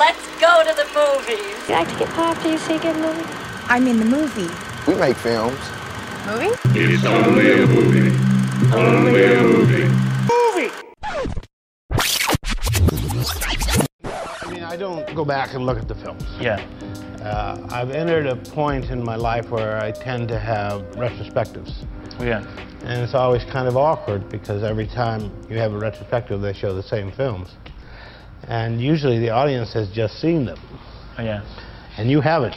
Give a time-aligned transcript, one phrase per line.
[0.00, 1.68] Let's go to the movies.
[1.68, 3.22] You like to get pie after you see a good movie?
[3.68, 4.48] I mean the movie.
[4.90, 5.60] We make films.
[6.24, 6.56] Movie?
[6.72, 8.16] It's only a movie.
[8.74, 9.88] Only a movie.
[10.24, 10.70] movie.
[14.02, 16.24] I mean, I don't go back and look at the films.
[16.40, 16.66] Yeah.
[17.20, 21.84] Uh, I've entered a point in my life where I tend to have retrospectives.
[22.18, 22.42] Yeah.
[22.84, 26.72] And it's always kind of awkward because every time you have a retrospective, they show
[26.72, 27.50] the same films.
[28.50, 30.58] And usually the audience has just seen them,
[31.16, 31.40] Oh, yeah.
[31.96, 32.56] and you haven't.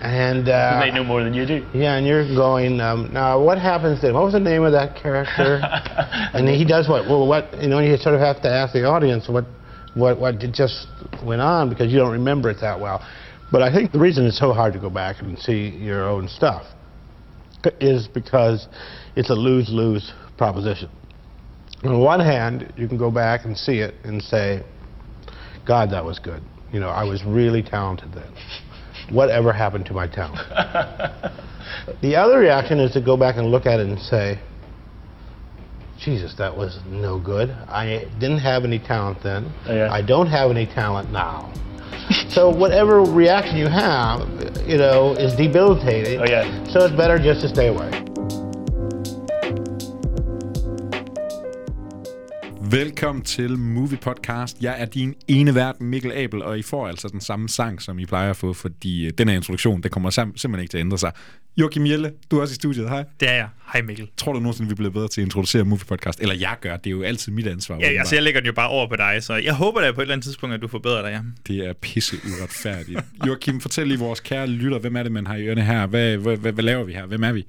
[0.00, 1.64] And uh, they know more than you do.
[1.72, 4.14] yeah, and you're going, um, now what happens then?
[4.14, 5.60] What was the name of that character?
[6.34, 7.06] and he does what?
[7.06, 9.44] Well, what, you know, you sort of have to ask the audience what,
[9.94, 10.88] what, what just
[11.24, 13.06] went on because you don't remember it that well.
[13.52, 16.26] But I think the reason it's so hard to go back and see your own
[16.26, 16.64] stuff
[17.80, 18.66] is because
[19.14, 20.90] it's a lose-lose proposition.
[21.84, 24.64] On one hand, you can go back and see it and say,
[25.66, 26.42] God, that was good.
[26.72, 28.32] You know, I was really talented then.
[29.10, 30.40] Whatever happened to my talent?
[32.00, 34.38] The other reaction is to go back and look at it and say,
[35.98, 37.50] Jesus, that was no good.
[37.50, 39.52] I didn't have any talent then.
[39.66, 39.92] Oh, yeah.
[39.92, 41.52] I don't have any talent now.
[42.28, 44.28] so whatever reaction you have,
[44.66, 46.20] you know, is debilitating.
[46.20, 46.64] Oh, yeah.
[46.66, 48.11] So it's better just to stay away.
[52.72, 54.56] Velkommen til Movie Podcast.
[54.60, 57.98] Jeg er din ene vært, Mikkel Abel, og I får altså den samme sang, som
[57.98, 60.78] I plejer at få, fordi øh, den her introduktion, det kommer sam- simpelthen ikke til
[60.78, 61.12] at ændre sig.
[61.56, 62.88] Joachim Jelle, du er også i studiet.
[62.88, 63.04] Hej.
[63.20, 63.48] Det er jeg.
[63.72, 64.08] Hej Mikkel.
[64.16, 66.20] Tror du nogensinde, vi bliver bedre til at introducere Movie Podcast?
[66.20, 67.78] Eller jeg gør, det er jo altid mit ansvar.
[67.80, 70.00] Ja, altså, jeg lægger den jo bare over på dig, så jeg håber da på
[70.00, 71.20] et eller andet tidspunkt, at du forbedrer dig, ja.
[71.54, 73.00] Det er pisse uretfærdigt.
[73.26, 75.86] Joachim, fortæl lige vores kære lytter, hvem er det, man har i ørene her?
[75.86, 77.06] Hvad, hvad, hvad, hvad laver vi her?
[77.06, 77.46] Hvem er vi?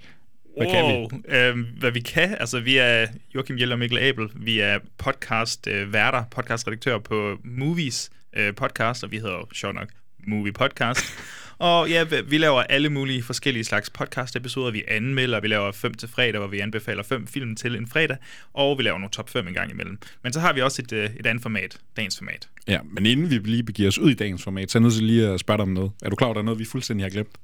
[0.58, 0.92] Hvad kan vi?
[0.94, 1.09] wow.
[1.28, 4.28] Øhm, hvad vi kan, altså vi er Joachim Jelle og Mikkel Abel.
[4.36, 9.76] Vi er podcast øh, værter, podcastredaktør på Movies øh, podcast, og vi hedder jo sjovt
[9.76, 9.88] nok
[10.28, 11.00] Movie Podcast.
[11.58, 14.72] og ja, vi- laver alle mulige forskellige slags podcast-episoder.
[14.72, 18.18] Vi anmelder, vi laver 5 til fredag, hvor vi anbefaler fem film til en fredag,
[18.53, 19.97] og vi laver nogle top 5 en gang imellem.
[20.24, 22.50] Men så har vi også et, øh, et andet format, dagens format.
[22.68, 24.94] Ja, men inden vi lige begiver os ud i dagens format, så er jeg nødt
[24.94, 25.92] til lige at spørge dig om noget.
[26.03, 27.36] Er du klar over, at der er noget, vi fuldstændig har glemt?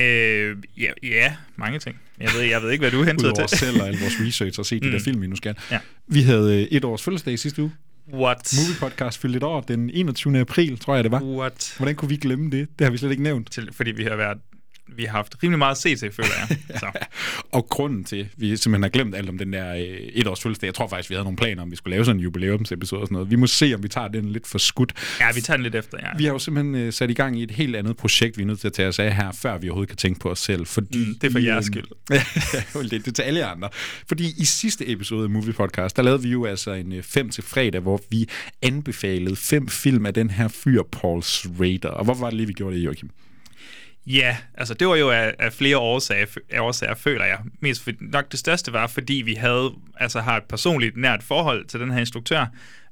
[0.00, 1.96] Øh, ja, ja, mange ting.
[2.20, 3.58] Jeg ved, jeg ved ikke, hvad du hentede til.
[3.58, 4.92] selv og al vores research og se de Mm.
[4.92, 5.54] der film, vi nu skal.
[5.70, 5.78] Ja.
[6.06, 7.72] Vi havde øh, et års fødselsdag sidste uge.
[8.12, 8.54] What?
[8.58, 10.38] Movie Podcast fyldte et år den 21.
[10.40, 11.22] april, tror jeg det var.
[11.22, 11.74] What?
[11.76, 12.68] Hvordan kunne vi glemme det?
[12.78, 13.52] Det har vi slet ikke nævnt.
[13.52, 14.38] Til, fordi vi har været
[14.96, 16.58] vi har haft rimelig meget at se til, føler jeg.
[16.80, 16.86] Så.
[17.52, 20.40] Og grunden til, at vi simpelthen har glemt alt om den der øh, et års
[20.42, 23.00] fødselsdag, jeg tror faktisk, vi havde nogle planer om, vi skulle lave sådan en jubilæumsepisode
[23.00, 23.30] og sådan noget.
[23.30, 24.92] Vi må se, om vi tager den lidt for skudt.
[25.20, 26.08] Ja, vi tager den lidt efter, ja.
[26.18, 28.46] Vi har jo simpelthen øh, sat i gang i et helt andet projekt, vi er
[28.46, 30.66] nødt til at tage os af her, før vi overhovedet kan tænke på os selv.
[30.66, 31.84] Fordi Mm, det er for jeres øh, skyld.
[32.74, 33.68] ja, det, det er til alle andre.
[34.08, 37.30] Fordi i sidste episode af Movie Podcast, der lavede vi jo altså en øh, fem
[37.30, 38.28] til fredag, hvor vi
[38.62, 41.88] anbefalede fem film af den her fyr, Paul Schrader.
[41.88, 43.10] Og hvorfor var det lige, vi gjorde det, Joachim?
[44.12, 47.38] Ja, altså det var jo af, af flere årsager, af årsager, føler jeg.
[47.60, 51.64] Mest for, nok det største var, fordi vi havde, altså har et personligt nært forhold
[51.64, 52.46] til den her instruktør,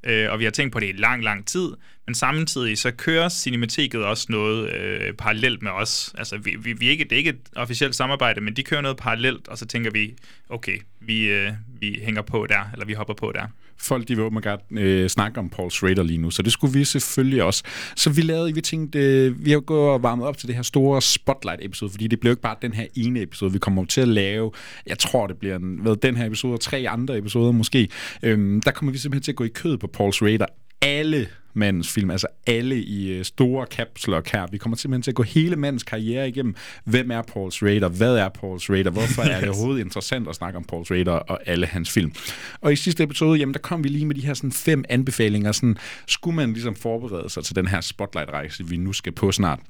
[0.04, 1.68] øh, og vi har tænkt på det i lang, lang tid,
[2.06, 6.14] men samtidig så kører Cinemateket også noget øh, parallelt med os.
[6.18, 8.96] Altså vi, vi, vi ikke, det er ikke et officielt samarbejde, men de kører noget
[8.96, 10.14] parallelt, og så tænker vi,
[10.48, 13.42] okay, vi, øh, vi hænger på der, eller vi hopper på der.
[13.80, 16.72] folk de vil åbenbart gerne øh, snakke om Paul Schrader lige nu, så det skulle
[16.72, 17.62] vi selvfølgelig også.
[17.96, 20.62] Så vi lavede, vi tænkte, øh, vi har gået og varmet op til det her
[20.62, 24.08] store Spotlight-episode, fordi det blev ikke bare den her ene episode, vi kommer til at
[24.08, 24.52] lave.
[24.86, 27.88] Jeg tror, det bliver en, hvad, den her episode og tre andre episoder måske.
[28.22, 30.46] Øhm, der kommer vi simpelthen til at gå i kød på Paul Schrader.
[30.82, 34.46] Alle mandens film, altså alle i øh, store caps lock her.
[34.46, 36.54] Vi kommer simpelthen til at gå hele mandens karriere igennem.
[36.84, 37.88] Hvem er Paul Schrader?
[37.88, 38.90] Hvad er Paul Schrader?
[38.90, 42.12] Hvorfor er det overhovedet interessant at snakke om Paul Schrader og alle hans film?
[42.60, 45.52] Og i sidste episode, jamen der kom vi lige med de her sådan fem anbefalinger.
[45.52, 45.76] Sådan,
[46.06, 49.60] skulle man ligesom forberede sig til den her spotlight-rejse, vi nu skal på snart?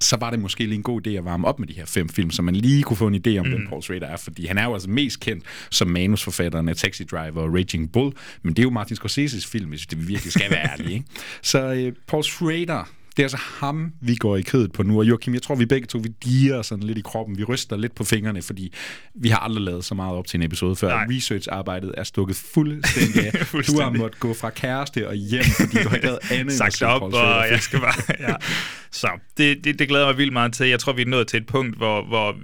[0.00, 2.08] Så var det måske lige en god idé at varme op med de her fem
[2.08, 3.52] film, så man lige kunne få en idé om, mm.
[3.52, 7.04] hvem Paul Schrader er, fordi han er jo altså mest kendt som manusforfatteren af Taxi
[7.04, 10.50] Driver og Raging Bull, men det er jo Martin Scorsese's film, hvis det virkelig skal
[10.50, 10.94] være ærlige.
[10.94, 11.06] Ikke?
[11.42, 14.98] Så øh, Paul Schrader, det er altså ham, vi går i kødet på nu.
[14.98, 17.38] Og Joachim, jeg tror, vi begge to, vi diger sådan lidt i kroppen.
[17.38, 18.72] Vi ryster lidt på fingrene, fordi
[19.14, 20.88] vi har aldrig lavet så meget op til en episode før.
[20.88, 21.06] Nej.
[21.10, 23.32] Research-arbejdet er stukket fuldstændig af.
[23.32, 23.98] Du har Fuldstændig.
[24.00, 27.46] måttet gå fra kæreste og hjem, fordi du har ikke lavet andet sagt op, og
[27.50, 27.94] jeg skal bare...
[28.28, 28.34] Ja.
[28.90, 30.68] Så det, det, det glæder mig vildt meget til.
[30.68, 32.36] Jeg tror, vi er nået til et punkt, hvor, hvor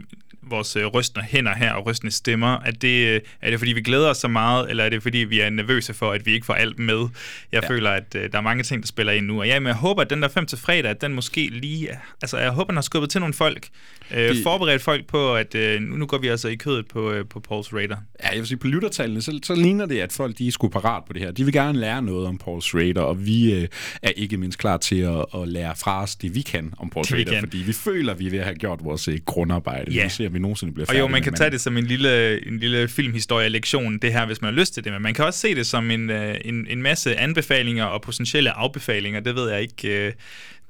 [0.50, 2.58] vores øh, rystende hænder her og rystende stemmer?
[2.66, 5.18] Er det, øh, er det fordi, vi glæder os så meget, eller er det fordi,
[5.18, 7.06] vi er nervøse for, at vi ikke får alt med?
[7.52, 7.68] Jeg ja.
[7.68, 9.40] føler, at øh, der er mange ting, der spiller ind nu.
[9.40, 11.88] Og ja, men jeg håber, at den der 5 til fredag, at den måske lige...
[12.22, 13.68] Altså, jeg håber, den har skubbet til nogle folk.
[14.14, 17.12] Øh, Det- Forberedt folk på, at øh, nu, nu går vi altså i kødet på,
[17.12, 17.96] øh, på Pauls Raider.
[18.22, 20.68] Ja, jeg vil sige, på lyttertallene, så, så ligner det, at folk de er sgu
[20.68, 21.30] parat på det her.
[21.30, 23.68] De vil gerne lære noget om Paul Schrader, og vi øh,
[24.02, 27.04] er ikke mindst klar til at, at lære fra os det, vi kan om Paul
[27.04, 27.48] Det, vi Schrader, kan.
[27.48, 29.92] fordi vi føler, at vi er ved at have gjort vores øh, grundarbejde.
[29.92, 30.04] Ja.
[30.04, 31.38] Vi ser, vi nogensinde bliver Og færdige jo, man kan manden.
[31.38, 34.84] tage det som en lille, en lille filmhistorie-lektion, det her, hvis man har lyst til
[34.84, 34.92] det.
[34.92, 38.50] Men man kan også se det som en, øh, en, en masse anbefalinger og potentielle
[38.50, 39.20] afbefalinger.
[39.20, 40.06] Det ved jeg ikke.
[40.06, 40.12] øh,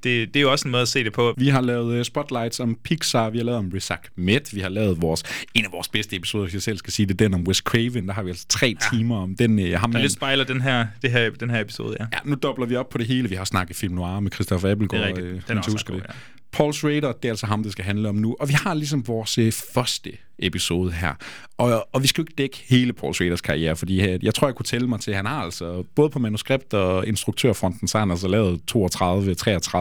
[0.04, 1.34] Det, det er jo også en måde at se det på.
[1.36, 4.68] Vi har lavet øh, spotlights om Pixar, vi har lavet om Riz Ahmed, vi har
[4.68, 5.22] lavet vores,
[5.54, 8.06] en af vores bedste episoder, hvis jeg selv skal sige det, den om Wes Craven,
[8.08, 8.96] der har vi altså tre ja.
[8.96, 9.58] timer om den.
[9.58, 12.06] Øh, ham Der lidt spejler den her, det her, den her episode, ja.
[12.12, 13.28] Ja, nu dobler vi op på det hele.
[13.28, 15.02] Vi har snakket film noir med Christopher Appelgaard.
[15.02, 15.48] Det er rigtigt.
[15.48, 16.06] Den er også husker god, det.
[16.08, 16.14] ja.
[16.54, 18.36] Paul Schrader, det er altså ham, det skal handle om nu.
[18.40, 21.14] Og vi har ligesom vores øh, første episode her.
[21.58, 24.48] Og, og vi skal jo ikke dække hele Paul Schraders karriere, fordi øh, jeg tror,
[24.48, 27.98] jeg kunne tælle mig til, at han har altså både på manuskript og instruktørfronten, så
[27.98, 28.60] har han altså lavet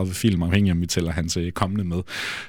[0.10, 2.02] 32-33 film, afhængig om vi tæller hans øh, kommende med.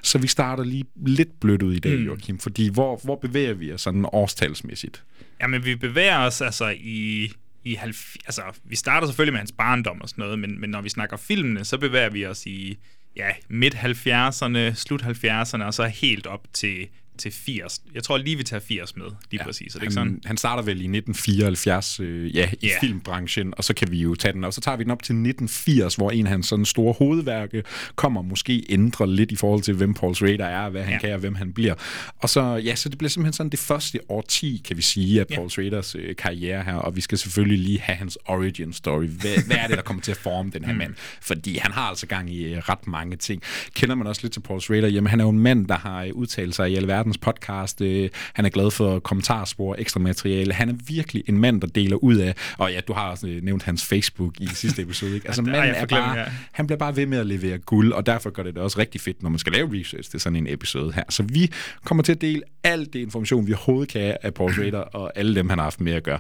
[0.03, 2.05] Så vi starter lige lidt blødt ud i dag, mm.
[2.05, 5.03] Joachim, fordi hvor, hvor bevæger vi os sådan årstalsmæssigt?
[5.41, 7.31] Jamen, vi bevæger os altså i...
[7.65, 10.81] i 90, altså, vi starter selvfølgelig med hans barndom og sådan noget, men, men når
[10.81, 12.79] vi snakker filmene, så bevæger vi os i
[13.17, 16.89] ja, midt-70'erne, slut-70'erne, og så helt op til,
[17.19, 17.83] til 80.
[17.95, 19.75] Jeg tror lige, vi tager 80 med, lige ja, præcis.
[19.75, 20.09] Er det ikke sådan?
[20.09, 22.69] han, han starter vel i 1974 øh, ja, i Ja.
[22.81, 25.13] filmbranchen, og så kan vi jo tage den, og så tager vi den op til
[25.13, 27.63] 1980, hvor en af hans sådan store hovedværke
[27.97, 30.99] kommer måske ændre lidt i forhold til, hvem Paul Schrader er, hvad han Ja.
[30.99, 31.75] kan og hvem han bliver.
[32.19, 35.27] Og så, ja, så det bliver simpelthen sådan det første årti, kan vi sige, af
[35.31, 35.35] Ja.
[35.37, 39.05] Paul Schraders øh, karriere her, og vi skal selvfølgelig lige have hans origin story.
[39.07, 40.79] Hvad, hvad er det, der kommer til at forme den her Mm.
[40.79, 40.95] mand?
[41.23, 43.43] Fordi han har altså gang i øh, ret mange ting.
[43.75, 44.89] Kender man også lidt til Paul Schrader?
[44.89, 46.75] Jamen, han er jo en mand, der har øh, udtalt sig i
[47.05, 47.81] alverdens podcast.
[47.81, 50.53] Øh, han er glad for kommentarspor, ekstra materiale.
[50.53, 53.43] Han er virkelig en mand, der deler ud af, og ja, du har også øh,
[53.43, 55.27] nævnt hans Facebook i sidste episode, ikke?
[55.27, 56.25] Altså, Ja, manden er bare, ja.
[56.53, 59.01] han bliver bare ved med at levere guld, og derfor gør det det også rigtig
[59.01, 61.03] fedt, når man skal lave research til sådan en episode her.
[61.09, 61.51] Så vi
[61.85, 65.35] kommer til at dele alt det information, vi overhovedet kan af Paul Schrader, og alle
[65.35, 66.19] dem, han har haft med at gøre.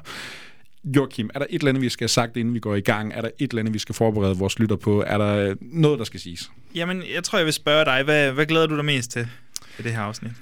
[0.85, 3.13] Joachim, er der et eller andet, vi skal have sagt, inden vi går i gang?
[3.15, 5.05] Er der et eller andet, vi skal forberede vores lytter på?
[5.07, 6.51] Er der noget, der skal siges?
[6.75, 9.29] Jamen, jeg tror, jeg vil spørge dig, hvad, hvad glæder du dig mest til
[9.77, 10.33] ved det her afsnit?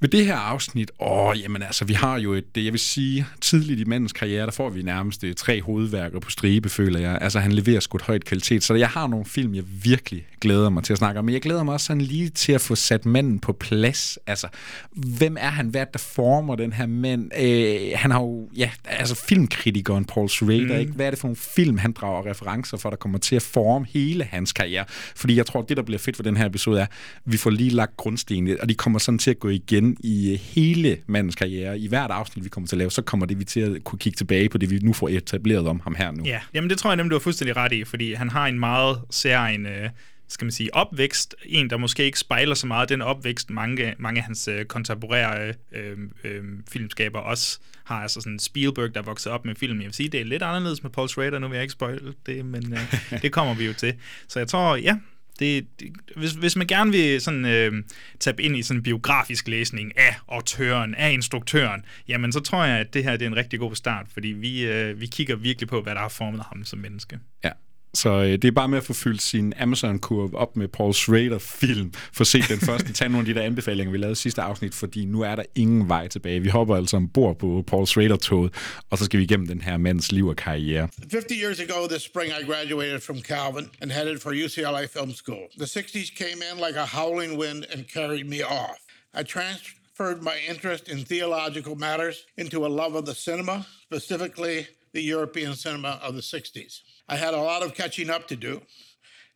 [0.00, 3.80] Ved det her afsnit, åh, jamen altså, vi har jo et, jeg vil sige, tidligt
[3.80, 7.18] i mandens karriere, der får vi nærmest øh, tre hovedværker på stribe, føler jeg.
[7.20, 10.70] Altså, han leverer sgu et højt kvalitet, så jeg har nogle film, jeg virkelig glæder
[10.70, 12.74] mig til at snakke om, men jeg glæder mig også sådan lige til at få
[12.74, 14.18] sat manden på plads.
[14.26, 14.48] Altså,
[14.92, 15.66] hvem er han?
[15.66, 17.30] Hvad er der former den her mand?
[17.40, 20.80] Øh, han har jo, ja, altså filmkritikeren Paul Schrader, mm.
[20.80, 20.92] ikke?
[20.92, 23.86] Hvad er det for nogle film, han drager referencer for, der kommer til at forme
[23.90, 24.84] hele hans karriere?
[25.16, 26.90] Fordi jeg tror, det, der bliver fedt for den her episode, er, at
[27.24, 30.38] vi får lige lagt grundstenene, og de kommer sådan til at gå igen i øh,
[30.38, 31.78] hele mandens karriere.
[31.78, 33.98] I hvert afsnit, vi kommer til at lave, så kommer det vi til at kunne
[33.98, 36.24] kigge tilbage på det, vi nu får etableret om ham her nu.
[36.24, 38.58] Ja, jamen det tror jeg nemlig, du har fuldstændig ret i, fordi han har en
[38.58, 39.88] meget særlig øh,
[40.28, 41.34] skal man sige, opvækst.
[41.44, 45.54] En, der måske ikke spejler så meget den opvækst, mange, mange af hans øh, kontemporære
[45.72, 48.02] øh, øh, filmskaber også har.
[48.02, 49.78] Altså sådan Spielberg, der er vokset op med film.
[49.78, 52.14] Jeg vil sige, det er lidt anderledes med Paul Schrader, nu vil jeg ikke spoil
[52.26, 53.94] det, men øh, det kommer vi jo til.
[54.28, 54.96] Så jeg tror, ja,
[55.36, 57.84] det, det, hvis, hvis man gerne vil sådan, øh,
[58.20, 62.78] tabe ind i sådan en biografisk læsning af autøren, af instruktøren, jamen så tror jeg,
[62.78, 65.68] at det her det er en rigtig god start, fordi vi, øh, vi kigger virkelig
[65.68, 67.18] på, hvad der har formet ham som menneske.
[67.44, 67.50] Ja.
[67.94, 71.92] Så øh, det er bare med at få fyldt sin Amazon-kurve op med Paul Schrader-film.
[72.12, 72.92] For se den første.
[72.92, 75.88] Tag nogle af de der anbefalinger, vi lavede sidste afsnit, fordi nu er der ingen
[75.88, 76.40] vej tilbage.
[76.40, 78.54] Vi hopper altså ombord på Paul Schrader-toget,
[78.90, 80.88] og så skal vi igennem den her mands liv og karriere.
[81.12, 85.44] 50 years ago this spring, I graduated from Calvin and headed for UCLA Film School.
[85.58, 88.78] The 60s came in like a howling wind and carried me off.
[89.14, 95.02] I transferred my interest in theological matters into a love of the cinema, specifically the
[95.02, 96.80] European cinema of the 60s.
[97.08, 98.62] I had a lot of catching up to do.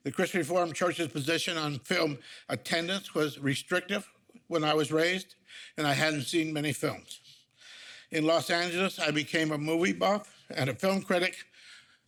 [0.02, 4.08] The Christian Reformed Church's position on film attendance was restrictive
[4.48, 5.34] when I was raised,
[5.76, 7.20] and I hadn't seen many films.
[8.10, 11.36] In Los Angeles, I became a movie buff and a film critic.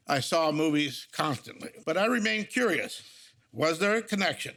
[0.09, 3.03] I saw movies constantly, but I remained curious.
[3.53, 4.55] Was there a connection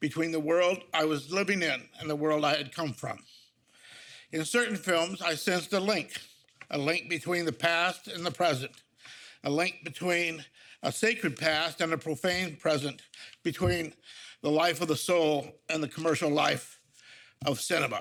[0.00, 3.18] between the world I was living in and the world I had come from?
[4.32, 6.12] In certain films, I sensed a link,
[6.70, 8.72] a link between the past and the present,
[9.44, 10.44] a link between
[10.82, 13.02] a sacred past and a profane present,
[13.42, 13.92] between
[14.42, 16.77] the life of the soul and the commercial life
[17.56, 17.96] cinema.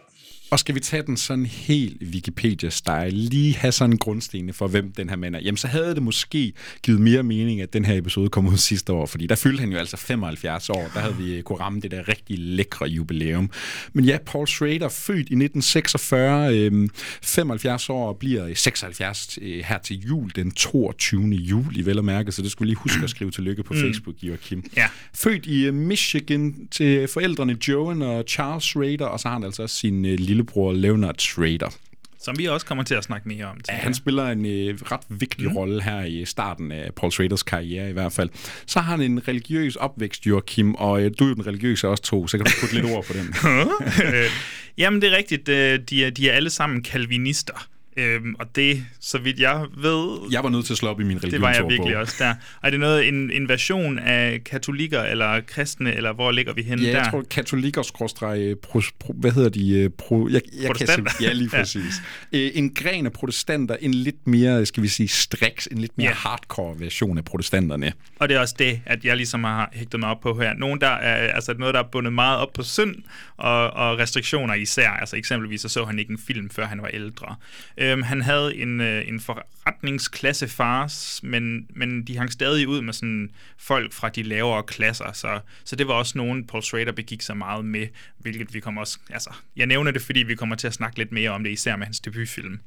[0.51, 4.91] Og skal vi tage den sådan helt Wikipedia-style, lige have sådan en grundstene for, hvem
[4.91, 6.53] den her mand er, jamen så havde det måske
[6.83, 9.71] givet mere mening, at den her episode kom ud sidste år, fordi der fyldte han
[9.71, 13.51] jo altså 75 år, der havde vi kunne ramme det der rigtig lækre jubilæum.
[13.93, 16.89] Men ja, Paul Schrader, født i 1946, øh,
[17.23, 21.23] 75 år og bliver 76 øh, her til jul, den 22.
[21.23, 24.63] juli, vel at mærke, så det skulle lige huske at skrive tillykke på Facebook, Joachim.
[24.77, 24.87] Ja.
[25.13, 29.63] Født i øh, Michigan til forældrene Joan og Charles Schrader, og så har han altså
[29.63, 31.69] også sin øh, lillebror Leonard Schrader.
[32.19, 33.57] Som vi også kommer til at snakke mere om.
[33.69, 35.57] Ja, han spiller en øh, ret vigtig mm.
[35.57, 38.29] rolle her i starten af Paul Schraders karriere i hvert fald.
[38.65, 42.03] Så har han en religiøs opvækst, Joachim, og øh, du er jo den religiøse også
[42.03, 43.35] to, så kan du putte lidt ord på den.
[44.81, 45.49] Jamen, det er rigtigt.
[45.49, 47.67] øh, De er, de er alle sammen kalvinister.
[47.97, 50.17] Øhm, og det, så vidt jeg ved...
[50.31, 52.33] Jeg var nødt til at slå op i min Det var jeg virkelig også der.
[52.63, 56.83] Er det noget, en, en version af katolikker eller kristne, eller hvor ligger vi henne
[56.83, 56.97] Ja, der?
[56.97, 59.69] jeg tror katolikker skråstreg, øh, pro, pro, hvad hedder de?
[59.79, 61.11] øh, Pro, jeg, jeg kan Protestanter.
[61.11, 61.93] sim- ja, lige præcis.
[62.33, 62.49] ja.
[62.53, 66.13] En gren af protestanter, en lidt mere, skal vi sige, striks, en lidt mere Ja.
[66.13, 67.93] hardcore version af protestanterne.
[68.19, 70.53] Og det er også det, at jeg ligesom har hægtet mig op på her.
[70.53, 72.95] Nogen, der er, altså noget, der er bundet meget op på synd
[73.37, 74.89] og, og restriktioner især.
[74.89, 77.35] Altså eksempelvis så så han ikke en film, før han var ældre.
[77.87, 82.93] Øhm, han havde en, øh, en forretningsklasse fars, men, men de hang stadig ud med
[82.93, 85.11] sådan folk fra de lavere klasser.
[85.11, 88.81] Så, så det var også nogen, Paul Schrader begik sig meget med, hvilket vi kommer
[88.81, 88.99] også...
[89.09, 91.75] Altså, jeg nævner det, fordi vi kommer til at snakke lidt mere om det, især
[91.75, 92.59] med hans debutfilm.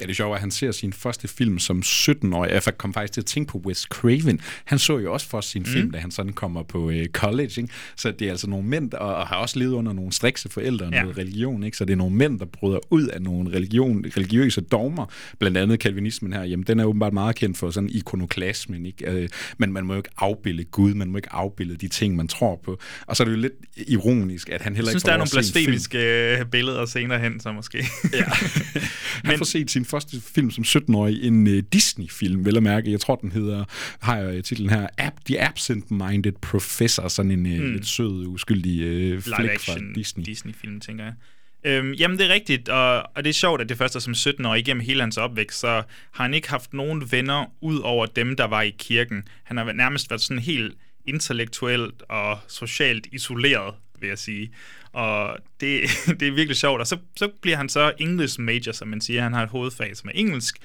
[0.00, 2.50] Ja, det er sjovt, at han ser sin første film som 17-årig.
[2.50, 4.40] Jeg kom faktisk til at tænke på Wes Craven.
[4.64, 5.68] Han så jo også først sin mm.
[5.68, 7.60] film, da han sådan kommer på øh, college.
[7.60, 7.68] Ikke?
[7.96, 10.86] Så det er altså nogle mænd, der, og har også levet under nogle strikse forældre
[10.86, 11.02] og Ja.
[11.02, 11.62] noget religion.
[11.64, 11.76] Ikke?
[11.76, 15.06] Så det er nogle mænd, der bryder ud af nogle religion, religiøse dogmer.
[15.38, 16.42] Blandt andet kalvinismen her.
[16.44, 18.86] Jamen, den er åbenbart meget kendt for sådan ikonoklasmen.
[18.86, 19.10] Ikke?
[19.10, 20.94] Øh, men man må jo ikke afbilde Gud.
[20.94, 22.78] Man må ikke afbilde de ting, man tror på.
[23.06, 25.18] Og så er det jo lidt ironisk, at han heller Jeg synes, ikke der er
[25.18, 27.86] nogle blasfemiske øh, billeder senere hen, så måske.
[28.12, 28.24] Ja.
[29.24, 32.90] Han får set sin første film som 17-årig, en uh, Disney-film, vel at mærke.
[32.90, 33.64] Jeg tror, den hedder,
[34.00, 39.22] har jeg titlen her, Ab- The Absent-Minded Professor, sådan en uh, lidt sød, uskyldig live
[39.22, 40.24] flæk fra Disney.
[40.24, 41.14] Disney-film, tænker jeg.
[41.66, 44.44] Øhm, jamen, det er rigtigt, og, og det er sjovt, at det første som 17
[44.46, 48.36] år igennem hele hans opvækst, så har han ikke haft nogen venner ud over dem,
[48.36, 49.28] der var i kirken.
[49.44, 50.74] Han har nærmest været sådan helt
[51.06, 54.52] intellektuelt og socialt isoleret, vil jeg sige.
[54.92, 55.80] Og det,
[56.20, 56.80] det er virkelig sjovt.
[56.80, 59.22] Og så, så bliver han så English major, som man siger.
[59.22, 60.58] Han har et hovedfag, som er engelsk.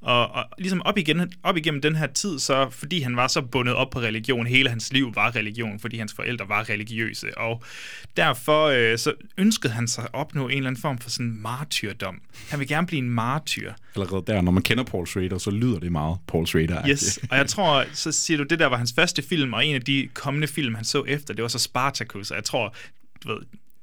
[0.00, 3.42] Og, og ligesom op, igen, op igennem den her tid, så fordi han var så
[3.42, 7.62] bundet op på religion, hele hans liv var religion, fordi hans forældre var religiøse, og
[8.16, 12.20] derfor øh, så ønskede han sig at opnå en eller anden form for sådan martyrdom.
[12.50, 13.72] Han vil gerne blive en martyr.
[13.96, 16.88] Allerede der, når man kender Paul Schrader, så lyder det meget Paul Schrader.
[16.88, 19.74] Yes, og jeg tror, så siger du, det der var hans første film, og en
[19.74, 22.74] af de kommende film, han så efter, det var så Spartacus, og jeg tror,
[23.24, 23.38] du ved,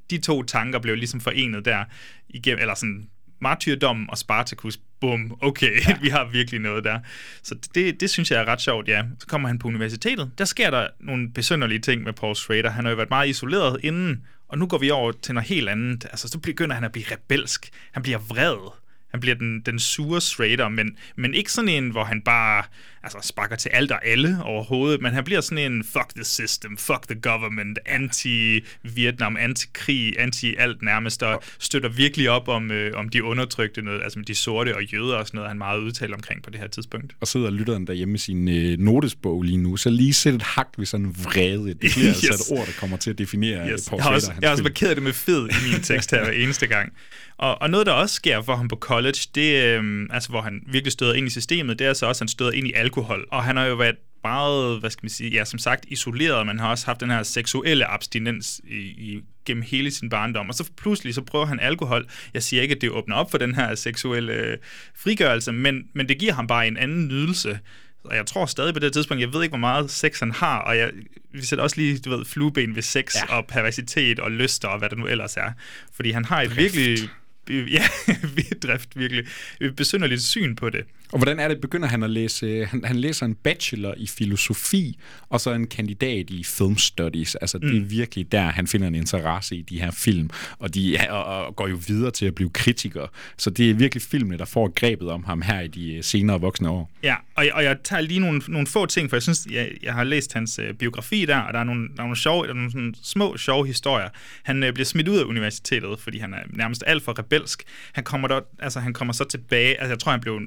[0.10, 1.84] de to tanker blev ligesom forenet der,
[2.30, 3.10] igennem, eller sådan,
[3.42, 5.98] martyrdom og Spartacus, bum, okay, ja.
[6.06, 7.00] vi har virkelig noget der.
[7.42, 9.04] Så det, det synes jeg er ret sjovt, ja.
[9.20, 12.70] Så kommer han på universitetet, der sker der nogle besynderlige ting med Paul Schrader.
[12.70, 15.70] Han har jo været meget isoleret inden, og nu går vi over til noget helt
[15.70, 16.06] andet.
[16.06, 17.70] Altså, så begynder han at blive rebelsk.
[17.92, 18.72] Han bliver vred.
[19.12, 22.64] Han bliver den, den sure Schrader, men, men ikke sådan en, hvor han bare
[23.04, 26.78] altså, sparker til alt og alle overhovedet, men han bliver sådan en fuck the system,
[26.78, 33.24] fuck the government, anti-Vietnam, anti-krig, anti-alt nærmest, og støtter virkelig op om, øh, om de
[33.24, 36.50] undertrykte, noget, altså de sorte og jøder og sådan noget, han meget udtalt omkring på
[36.50, 37.16] det her tidspunkt.
[37.22, 40.68] Og sidder lytteren derhjemme med sin øh, notesbog lige nu, så lige sæt et hak
[40.78, 41.68] ved sådan vrede.
[41.68, 42.24] Det bliver yes.
[42.30, 43.90] altså et ord, der kommer til at definere Yes.
[43.90, 46.24] Paul Jeg har også, jeg har også markeret det med fed i min tekst her
[46.24, 46.94] hver eneste gang.
[47.38, 50.64] Og, og noget, der også sker for ham på college, det øhm, altså hvor han
[50.68, 52.93] virkelig støder ind i systemet, det er så også, at han støder ind i alkohol.
[53.32, 56.60] Og han har jo været meget, hvad skal man sige, ja, som sagt isoleret, men
[56.60, 60.50] har også haft den her seksuelle abstinens i, i, gennem hele sin barndom.
[60.50, 62.06] Og så pludselig så prøver han alkohol.
[62.34, 64.58] Jeg siger ikke, at det åbner op for den her seksuelle øh,
[64.96, 67.60] frigørelse, men, men det giver ham bare en anden nydelse.
[68.04, 70.60] Og jeg tror stadig på det tidspunkt, jeg ved ikke, hvor meget sex han har,
[70.60, 70.92] og jeg,
[71.32, 73.36] vi sætter også lige, du ved, flueben ved sex ja.
[73.36, 75.52] og perversitet og lyster og hvad det nu ellers er.
[75.94, 76.76] Fordi han har et drift.
[76.76, 77.10] virkelig,
[77.50, 77.84] ja,
[78.68, 79.26] drift virkelig,
[79.62, 80.86] et besynderligt syn på det.
[81.14, 85.00] Og hvordan er det, begynder han at læse, han, han læser en bachelor i filosofi,
[85.30, 87.36] og så en kandidat i film studies.
[87.36, 87.70] Altså mm.
[87.70, 90.30] det er virkelig der, han finder en interesse i de her film,
[90.60, 93.08] og, de, og, og går jo videre til at blive kritiker.
[93.38, 96.42] Så det er virkelig filmene, der får grebet om ham her i de øh, senere
[96.42, 96.92] voksne år.
[97.04, 99.72] Ja, og, jeg- og jeg tager lige nogle, nogle få ting, for jeg synes, jeg,
[99.84, 102.44] jeg har læst hans øh, biografi der, og der er nogle, der er nogle, sjove,
[102.44, 104.10] der er nogle sådan små, sjove historier.
[104.44, 107.64] Han øh, bliver smidt ud af universitetet, fordi han er nærmest alt for rebelsk.
[107.94, 110.40] Han kommer, der, altså, han kommer så tilbage, altså jeg tror, han blev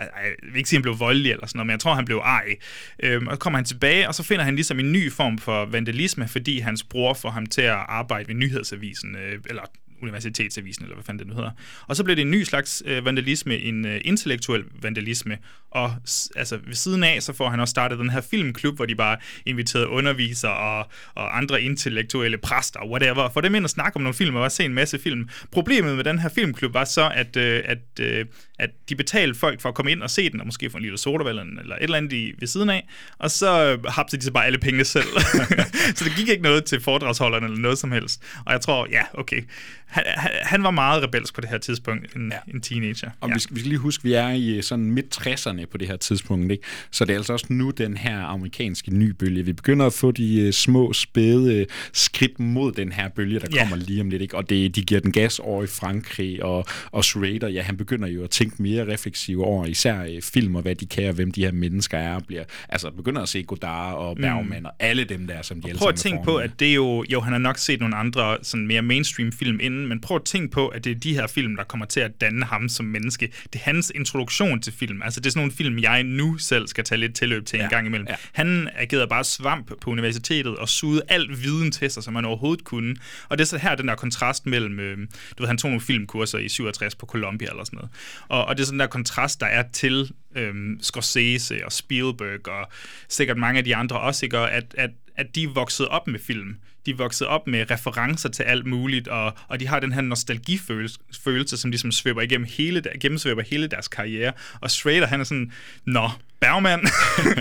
[0.00, 2.04] jeg vil ikke sige, at han blev voldelig eller sådan noget, men jeg tror, han
[2.04, 2.56] blev ej.
[3.02, 5.64] Øhm, og så kommer han tilbage, og så finder han ligesom en ny form for
[5.64, 9.62] vandalisme, fordi hans bror får ham til at arbejde ved nyhedsavisen, øh, eller
[10.02, 11.50] Universitetsavisen, eller hvad fanden det nu hedder.
[11.86, 15.38] Og så blev det en ny slags øh, vandalisme, en øh, intellektuel vandalisme.
[15.70, 18.86] Og s- altså, ved siden af, så får han også startet den her filmklub, hvor
[18.86, 23.96] de bare inviterede undervisere og, og andre intellektuelle præster, whatever, for dem ind og snakke
[23.96, 25.28] om nogle film og også se en masse film.
[25.52, 28.26] Problemet med den her filmklub var så, at, øh, at, øh,
[28.58, 30.82] at de betalte folk for at komme ind og se den, og måske få en
[30.82, 32.88] lille sodavand eller et eller andet i, ved siden af,
[33.18, 35.06] og så øh, hapsede de så bare alle pengene selv.
[35.96, 38.22] så det gik ikke noget til foredragsholderne eller noget som helst.
[38.46, 39.42] Og jeg tror, ja, okay.
[39.86, 42.52] Han, han, han var meget rebelsk på det her tidspunkt, en, ja.
[42.54, 43.10] en teenager.
[43.20, 43.34] Og ja.
[43.34, 45.88] vi, skal, vi skal lige huske, vi er i øh, sådan midt 60'erne på det
[45.88, 46.64] her tidspunkt, ikke?
[46.90, 49.44] Så det er altså også nu den her amerikanske nybølge.
[49.44, 53.62] Vi begynder at få de uh, små, spæde skridt mod den her bølge, der Ja.
[53.62, 54.36] kommer lige om lidt, ikke?
[54.36, 58.08] Og det, de giver den gas over i Frankrig, og, og Schrader, ja, han begynder
[58.08, 61.32] jo at tænke mere refleksivt over især uh, film og hvad de kan, og hvem
[61.32, 64.64] de her mennesker er, og bliver, altså begynder at se Godard og Bergman mm.
[64.64, 67.04] og alle dem der, som de alle Prøv at tænke på, at det er jo,
[67.12, 70.24] jo, han har nok set nogle andre sådan mere mainstream film inden, men prøv at
[70.24, 72.86] tænke på, at det er de her film, der kommer til at danne ham som
[72.86, 73.32] menneske.
[73.52, 75.02] Det er hans introduktion til film.
[75.02, 77.64] Altså det er sådan nogle film, jeg nu selv skal tage lidt tilløb til ja.
[77.64, 78.06] en gang imellem.
[78.08, 78.14] ja.
[78.32, 82.64] Han agerede bare svamp på universitetet og sugede al viden til sig, som han overhovedet
[82.64, 82.96] kunne.
[83.28, 85.06] Og det er så her den der kontrast mellem, øh, du
[85.42, 87.90] ved, han tog nogle filmkurser i 67 på Columbia eller sådan noget.
[88.28, 92.68] Og, og det er sådan der kontrast, der er til øhm, Scorsese og Spielberg og
[93.08, 94.38] sikkert mange af de andre også, ikke?
[94.38, 96.56] Og at, at, at de er vokset op med film.
[96.86, 100.00] De er vokset op med referencer til alt muligt, og, og de har den her
[100.00, 104.32] nostalgifølelse, følelse, som ligesom svøber igennem hele, der- gennemsvæber hele deres karriere.
[104.60, 105.52] Og Schrader, han er sådan,
[105.84, 106.80] nå, Bergman,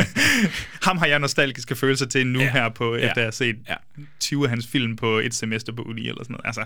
[0.87, 2.51] ham har jeg nostalgiske følelser til nu ja.
[2.51, 3.75] her, på, efter jeg har set Ja.
[4.19, 6.45] 20 af hans film på et semester på uni eller sådan noget.
[6.45, 6.63] Altså,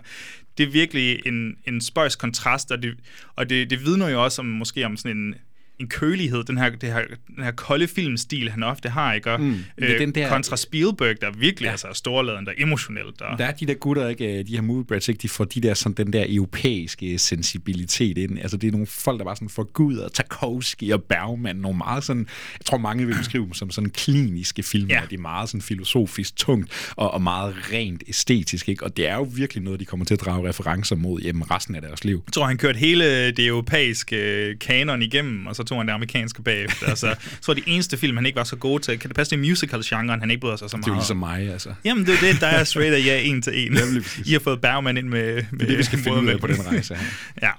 [0.57, 2.97] det er virkelig en, en spøjs kontrast, og, det,
[3.35, 5.35] og det, det vidner jo også om, måske om sådan en,
[5.81, 7.01] en kølighed, den her, det her,
[7.35, 9.31] den her kolde filmstil, han ofte har, ikke?
[9.31, 11.71] Og, mm, er den der- kontra Spielberg, der virkelig ja.
[11.71, 13.21] altså, er storladen, der er emotionelt.
[13.21, 14.43] Og, Der er de der gutter, ikke?
[14.43, 15.21] de her movie brats, ikke?
[15.21, 18.39] de får de der, sådan, den der europæiske sensibilitet ind.
[18.39, 21.77] Altså det er nogle folk, der bare sådan får Gud og Tarkovsky og Bergman, nogle
[21.77, 22.27] meget sådan,
[22.59, 25.01] jeg tror mange vil beskrive dem som sådan kliniske film, Ja.
[25.09, 28.83] de er meget sådan filosofisk tungt og, og meget rent æstetisk, ikke?
[28.83, 31.75] og det er jo virkelig noget, de kommer til at drage referencer mod hjemme resten
[31.75, 32.23] af deres liv.
[32.27, 34.15] Jeg tror, han kørte hele det europæiske
[34.49, 36.87] øh, kanon igennem, og så tog han det amerikanske bagefter.
[36.87, 39.35] altså, jeg tror, de eneste film, han ikke var så god til, kan det passe,
[39.35, 41.29] det er musical-genren, han ikke bryder sig så Det er jo meget ligesom om?
[41.29, 41.73] mig, altså.
[41.85, 43.77] Jamen, det er det, der er Schrader, ja, en til en.
[43.77, 44.05] Jamen.
[44.25, 46.67] I har fået Bergman ind med, med Det vi skal finde ud af på den
[46.67, 47.05] rejse her.
[47.41, 47.51] ja.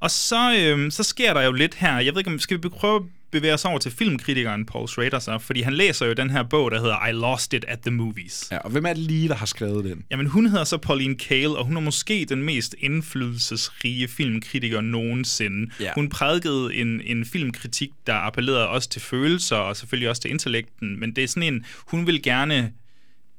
[0.00, 1.98] Og så, øhm, så sker der jo lidt her.
[1.98, 5.18] Jeg ved ikke, om skal vi prøve at bevæge os over til filmkritikeren Paul Schrader
[5.18, 5.38] så?
[5.38, 8.48] Fordi han læser jo den her bog, der hedder I Lost It at the Movies.
[8.52, 10.04] Ja, og hvem er det lige, der har skrevet den?
[10.10, 15.70] Jamen, hun hedder så Pauline Kael, og hun er måske den mest indflydelsesrige filmkritiker nogensinde.
[15.80, 15.90] Ja.
[15.94, 21.00] Hun prædikede en, en filmkritik, der appellerede også til følelser, og selvfølgelig også til intellekten,
[21.00, 22.72] men det er sådan en, hun vil gerne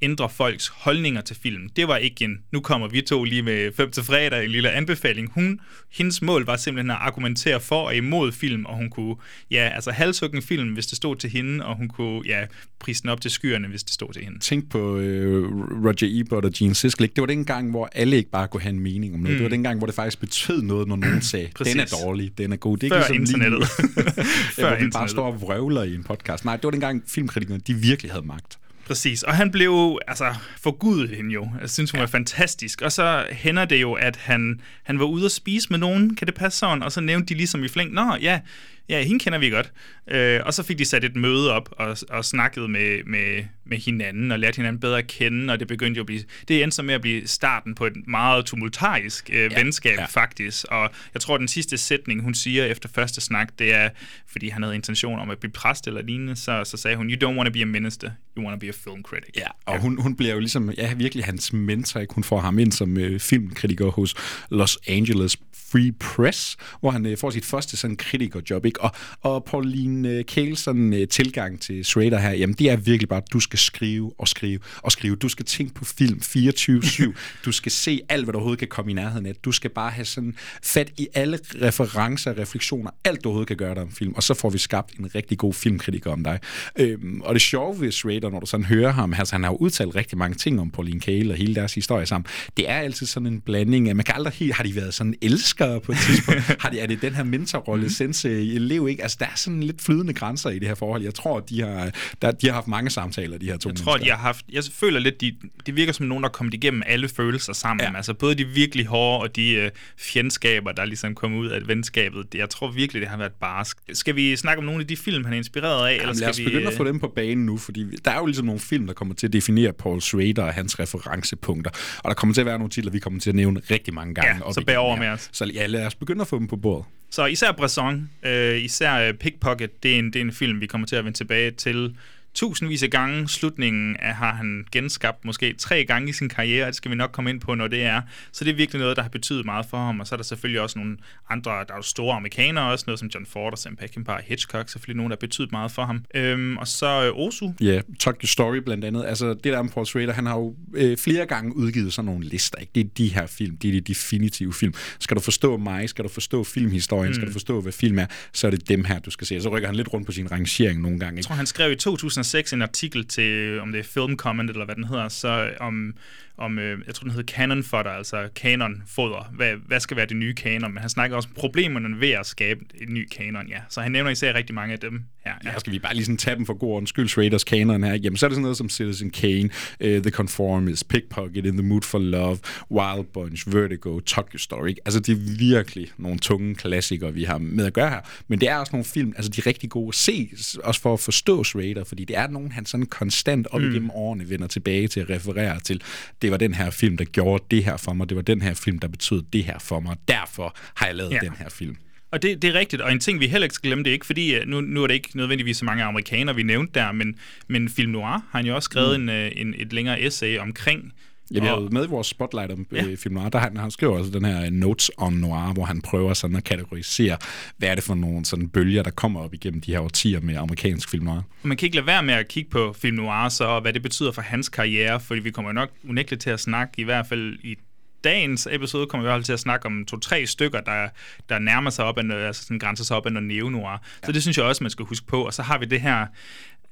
[0.02, 1.70] ændre folks holdninger til film.
[1.70, 4.72] Det var ikke en, nu kommer vi to lige med fem til fredag, en lille
[4.72, 5.32] anbefaling.
[5.34, 5.60] Hun,
[5.92, 9.16] hendes mål var simpelthen at argumentere for og imod film, og hun kunne,
[9.52, 12.46] ja, altså halshugge en film, hvis det stod til hende, og hun kunne, ja,
[12.80, 14.40] prise den op til skyerne, hvis det stod til hende.
[14.40, 15.44] Tænk på øh,
[15.86, 17.10] Roger Ebert og Gene Siskel.
[17.16, 19.34] Det var den gang, hvor alle ikke bare kunne have en mening om noget.
[19.34, 19.38] Mm.
[19.38, 22.38] Det var den gang, hvor det faktisk betød noget, når nogen sagde, den er dårlig,
[22.38, 22.78] den er god.
[22.78, 23.70] Det er Før ikke ligesom lige internettet.
[24.58, 26.46] ja, hvor vi bare står og vrøvler i en podcast.
[26.46, 28.58] Nej, det var den gang, filmkritikerne, de virkelig havde magt.
[28.92, 31.50] Præcis, og han blev altså forgudet hende jo.
[31.62, 32.02] Jeg synes, hun ja.
[32.02, 32.82] var fantastisk.
[32.82, 36.28] Og så hænder det jo, at han, han var ude at spise med nogen, kan
[36.28, 36.84] det passe sådan?
[36.84, 38.40] Og så nævnte de ligesom i flæng, nå ja,
[38.90, 39.72] ja, hende kender vi godt.
[40.08, 43.78] Øh, og så fik de sat et møde op og, og snakket med, med, med
[43.78, 46.76] hinanden og lærte hinanden bedre at kende, og det begyndte jo at blive, det endte
[46.76, 49.64] så med at blive starten på et meget tumultarisk øh, ja.
[49.64, 50.02] venskab Ja.
[50.02, 50.06] ja.
[50.06, 50.66] faktisk.
[50.70, 53.90] Og jeg tror, den sidste sætning, hun siger efter første snak, det er,
[54.28, 57.30] fordi han havde intention om at blive præst eller lignende, så, så sagde hun, you
[57.30, 59.30] don't want to be a minister, you want to be a film critic.
[59.38, 62.14] Ja, og hun, hun bliver jo ligesom, ja, virkelig hans mentor, ikke?
[62.14, 64.16] Hun får ham ind som øh, filmkritiker hos
[64.52, 65.38] Los Angeles
[65.72, 68.82] Free Press, hvor han øh, får sit første sådan kritikerjob, ikke?
[68.82, 73.10] Og, og Pauline øh, Kaels sådan øh, tilgang til Schrader her, jamen det er virkelig
[73.10, 75.16] bare, at du skal skrive og skrive og skrive.
[75.16, 77.14] Du skal tænke på film 24-7.
[77.46, 79.36] du skal se alt, hvad du overhovedet kan komme i nærheden af.
[79.36, 83.76] Du skal bare have sådan fat i alle referencer, refleksioner, alt du overhovedet kan gøre
[83.76, 86.40] dig om film, og så får vi skabt en rigtig god filmkritiker om dig.
[86.80, 89.58] Øhm, og det sjove ved Schrader, når du sådan hører ham, altså han har jo
[89.58, 93.06] udtalt rigtig mange ting om Pauline Kael og hele deres historie sammen, det er altid
[93.06, 95.98] sådan en blanding af, man kan aldrig helt, har de været sådan elsker på et
[95.98, 96.42] tidspunkt.
[96.64, 99.04] Har de, er det den her mentorrolle, sensei, elev, ikke?
[99.04, 101.04] Altså, der er sådan lidt flydende grænser i det her forhold.
[101.04, 103.98] Jeg tror, de har, der, de har haft mange samtaler, de her to Jeg tror,
[103.98, 104.46] de har haft...
[104.52, 107.86] Jeg føler lidt, de, det virker som nogen, der er kommet igennem alle følelser sammen.
[107.92, 107.98] Ja.
[107.98, 112.26] Altså både de virkelig hårde og de øh, fjendskaber, der ligesom kom ud af venskabet.
[112.36, 113.78] Jeg tror virkelig, det har været barsk.
[113.94, 115.92] Skal vi snakke om nogle af de film, han er inspireret af?
[115.92, 117.86] Jamen, eller skal lad os vi, begynde at øh, få dem på banen nu, fordi
[118.06, 120.80] der er jo ligesom nogle film, der kommer til at definere Paul Schrader og hans
[120.80, 121.72] referencepunkter.
[121.98, 124.14] Og der kommer til at være nogle titler, vi kommer til at nævne rigtig mange
[124.14, 124.46] gange.
[124.48, 125.30] Ja, så bær over med os.
[125.32, 126.86] Så ja, lad os begynde at få dem på bordet.
[127.10, 130.66] Så især Bresson, øh, især øh, Pickpocket, det er, en, det er en film, vi
[130.66, 131.96] kommer til at vende tilbage til
[132.34, 133.28] tusindvis af gange.
[133.30, 136.96] Slutningen er, har han genskabt måske tre gange i sin karriere, og det skal vi
[136.96, 138.02] nok komme ind på, når det er.
[138.32, 140.24] Så det er virkelig noget, der har betydet meget for ham, og så er der
[140.24, 140.98] selvfølgelig også nogle
[141.30, 144.22] andre, der er jo store amerikanere også, noget som John Ford og Sam Peckinpah og
[144.26, 146.06] Hitchcock, selvfølgelig nogen, der har betydet meget for ham.
[146.16, 149.06] Øhm, og så øh, Osu, Ja, Tokyo Story blandt andet.
[149.06, 152.26] Altså, det der med Paul Schrader, han har jo øh, flere gange udgivet sådan nogle
[152.26, 152.58] lister.
[152.58, 152.72] Ikke?
[152.76, 154.74] Det er de her film, det er de definitive film.
[155.00, 157.14] Skal du forstå mig, skal du forstå filmhistorien, mm.
[157.14, 159.36] skal du forstå, hvad film er, så er det dem her, du skal se.
[159.36, 161.12] Og så rykker han lidt rundt på sin rangering nogle gange.
[161.12, 161.28] Jeg Ikke?
[161.28, 161.76] tror, han skrev i
[162.24, 165.94] 2006 en artikel til, om det er Film Comment, eller hvad den hedder, så om,
[166.42, 169.32] om øh, jeg tror, den hedder Canon Fodder, altså kanon foder.
[169.34, 170.74] Hvad, hvad skal være det nye kanon?
[170.74, 173.60] Men han snakker også om problemerne ved at skabe et ny kanon, ja.
[173.70, 175.34] Så han nævner især rigtig mange af dem her.
[175.44, 175.52] Ja.
[175.52, 177.94] Ja, skal vi bare lige sådan tage dem for god ordens skyld, Schraders kanon her.
[177.94, 179.50] Jamen, så er det sådan noget som Citizen Kane,
[179.84, 182.38] uh, The Conformist, Pickpocket, In the Mood for Love,
[182.72, 184.76] Wild Bunch, Vertigo, Tokyo Story.
[184.86, 188.00] Altså, det er virkelig nogle tunge klassikere, vi har med at gøre her.
[188.28, 190.30] Men det er også nogle film, altså de er rigtig gode at se,
[190.64, 193.70] også for at forstå Schrader, fordi det er nogen, han sådan konstant op mm.
[193.70, 195.82] igennem årene vender tilbage til at referere til.
[196.22, 198.10] Det var den her film, der gjorde det her for mig.
[198.10, 199.96] Det var den her film, der betød det her for mig.
[200.08, 201.20] Derfor har jeg lavet Ja.
[201.22, 201.30] ja.
[201.30, 201.78] den her film.
[202.12, 203.94] Og det, det er rigtigt, og en ting, vi heller ikke skal glemme, det er
[203.94, 206.92] ikke fordi, øh, nu, nu er det ikke nødvendigvis så mange amerikanere, vi nævnte der,
[206.92, 207.16] men,
[207.48, 209.10] men Film Noir har han jo også skrevet mm.
[209.10, 210.94] en, øh, en, et længere essay omkring.
[211.34, 212.84] Ja, vi har Og- jo med i vores spotlight om Ja.
[212.86, 212.96] ja.
[212.96, 216.14] film noir, der han, han skriver også den her Notes on Noir, hvor han prøver
[216.14, 217.18] sådan at kategorisere,
[217.58, 220.36] hvad er det for nogle sådan bølger, der kommer op igennem de her årtier med
[220.36, 221.22] amerikansk film noir.
[221.44, 223.82] Man kan ikke lade være med at kigge på Film Noir, så, og hvad det
[223.84, 227.38] betyder for hans karriere, fordi vi kommer nok unægteligt til at snakke, i hvert fald
[227.44, 227.56] i
[228.04, 230.88] dagens episode kommer vi i hvert fald til at snakke om to-tre stykker, der,
[231.30, 233.72] der nærmer sig op, af, altså sådan grænser sig op af noget neo-noir.
[233.72, 233.78] Ja.
[234.06, 235.26] Så det synes jeg også, man skal huske på.
[235.26, 236.06] Og så har vi det her,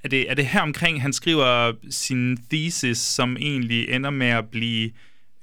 [0.04, 4.50] er det, er det her omkring, han skriver sin thesis, som egentlig ender med at
[4.50, 4.92] blive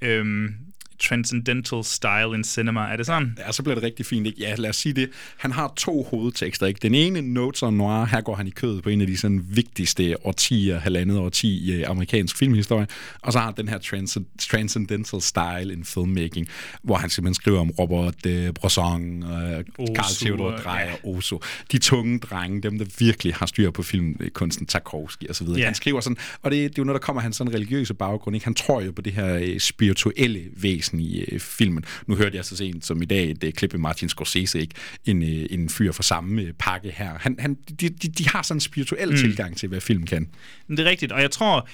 [0.01, 0.55] øhm,
[0.99, 2.79] transcendental style in cinema.
[2.81, 3.37] Er det sådan?
[3.47, 4.39] Ja, så bliver det rigtig fint, ikke?
[4.41, 5.09] Ja, lad os sige det.
[5.37, 6.79] Han har to hovedtekster, ikke?
[6.81, 9.45] Den ene, Notes on Noir, her går han i kødet på en af de sådan
[9.49, 12.87] vigtigste årtier, halvandet årti i øh, amerikansk filmhistorie.
[13.21, 16.47] Og så har han den her transcend- transcendental style in filmmaking,
[16.83, 21.09] hvor han simpelthen skriver om Robert øh, Bresson, øh, Carl Theodor og- Dreyer, ja.
[21.09, 21.41] Oso.
[21.71, 25.59] De tunge drenge, dem der virkelig har styr på filmkunsten, Tarkovsky og så videre.
[25.59, 25.65] Ja.
[25.65, 27.93] Han skriver sådan, og det, det er jo noget, der kommer af hans sådan religiøse
[27.93, 28.43] baggrund, ikke?
[28.45, 31.85] Han tror jo på det her øh, spirituelle væsen i øh, filmen.
[32.07, 34.75] Nu hørte jeg så sent som i dag et øh, klip med Martin Scorsese, ikke?
[35.05, 37.17] En, øh, en fyr fra samme øh, pakke her.
[37.19, 39.17] Han, han, de, de, de har sådan en spirituel mm.
[39.17, 40.29] tilgang til, hvad film kan.
[40.67, 41.67] Men det er rigtigt, og jeg tror,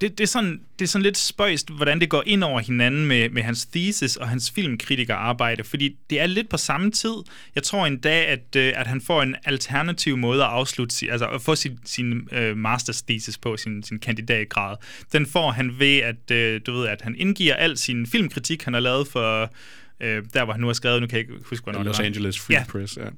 [0.00, 3.06] det, det, er sådan, det er sådan lidt spøjst, hvordan det går ind over hinanden
[3.06, 7.14] med, med hans thesis og hans filmkritikerarbejde, fordi det er lidt på samme tid.
[7.54, 11.26] Jeg tror en dag, at, øh, at han får en alternativ måde at afslutte, altså
[11.26, 14.76] at få sin, sin øh, masters thesis på, sin, sin kandidatgrad.
[15.12, 18.74] Den får han ved, at, øh, du ved, at han indgiver al sin filmkritik, han
[18.74, 19.52] har lavet for...
[20.00, 22.02] Øh, der, hvor han nu har skrevet, nu kan jeg ikke huske, hvornår Los det
[22.02, 22.06] var.
[22.06, 22.64] Angeles Free Ja.
[22.68, 23.08] Press, ja.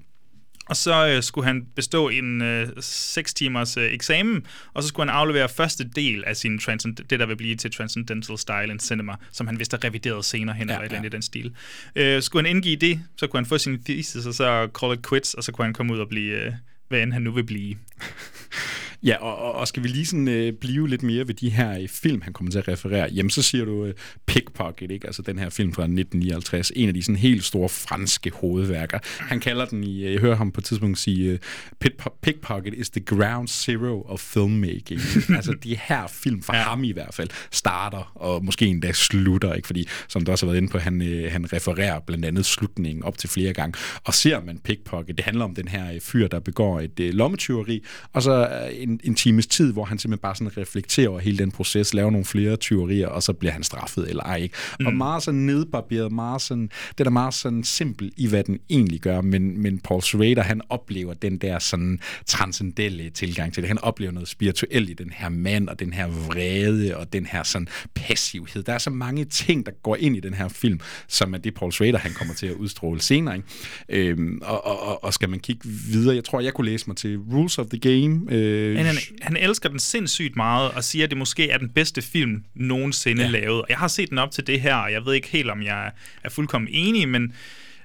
[0.68, 5.10] Og så øh, skulle han bestå en øh, 6 timers øh, eksamen, og så skulle
[5.10, 8.80] han aflevere første del af sin transcend- det, der vil blive til Transcendental Style in
[8.80, 11.22] Cinema, som han vist har revideret senere hen, ja, eller et eller andet i den
[11.22, 11.54] stil.
[11.96, 15.08] Øh, skulle han indgive det, så kunne han få sin thesis, og så call it
[15.08, 16.52] quits, og så kunne han komme ud og blive, øh,
[16.88, 17.76] hvad end han nu vil blive.
[19.02, 21.88] Ja, og, og, skal vi lige sådan øh, blive lidt mere ved de her øh,
[21.88, 23.94] film, han kommer til at referere, jamen så siger du øh,
[24.26, 25.06] Pickpocket, ikke?
[25.06, 28.98] Altså den her film fra 1959, en af de sådan helt store franske hovedværker.
[29.20, 31.38] Han kalder den i, øh, jeg hører ham på et tidspunkt sige, øh,
[31.84, 35.00] Pick- Pickpocket is the ground zero of filmmaking.
[35.36, 36.62] altså de her film fra ja.
[36.62, 39.66] ham i hvert fald starter, og måske endda slutter, ikke?
[39.66, 43.04] Fordi som du også har været inde på, han, øh, han refererer blandt andet slutningen
[43.04, 43.78] op til flere gange.
[44.04, 47.14] Og ser man Pickpocket, det handler om den her øh, fyr, der begår et øh,
[47.14, 51.20] lommetyveri, og så øh, en, en times tid, hvor han simpelthen bare sådan reflekterer over
[51.20, 54.36] hele den proces, laver nogle flere tyverier, og så bliver han straffet eller ej.
[54.36, 54.54] Ikke?
[54.80, 54.86] Mm.
[54.86, 59.00] Og meget sådan nedbarberet, meget sådan, det er meget sådan simpel i, hvad den egentlig
[59.00, 63.68] gør, men, men Paul Schrader, han oplever den der sådan transcendelle tilgang til det.
[63.68, 67.42] Han oplever noget spirituelt i den her mand, og den her vrede, og den her
[67.42, 68.62] sådan passivhed.
[68.62, 71.54] Der er så mange ting, der går ind i den her film, som er det
[71.54, 73.36] Paul Schrader, han kommer til at udstråle senere.
[73.36, 74.08] Ikke?
[74.10, 77.18] Øhm, og, og, og, skal man kigge videre, jeg tror, jeg kunne læse mig til
[77.18, 81.10] Rules of the Game, øh, Men han, han elsker den sindssygt meget, og siger, at
[81.10, 83.28] det måske er den bedste film nogensinde ja.
[83.28, 83.62] lavet.
[83.62, 85.62] Og jeg har set den op til det her, og jeg ved ikke helt, om
[85.62, 85.92] jeg
[86.24, 87.32] er fuldkommen enig, men...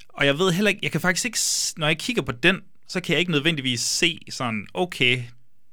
[0.10, 1.40] Og jeg ved heller ikke, jeg kan faktisk ikke,
[1.78, 5.22] når jeg kigger på den, så kan jeg ikke nødvendigvis se sådan, okay,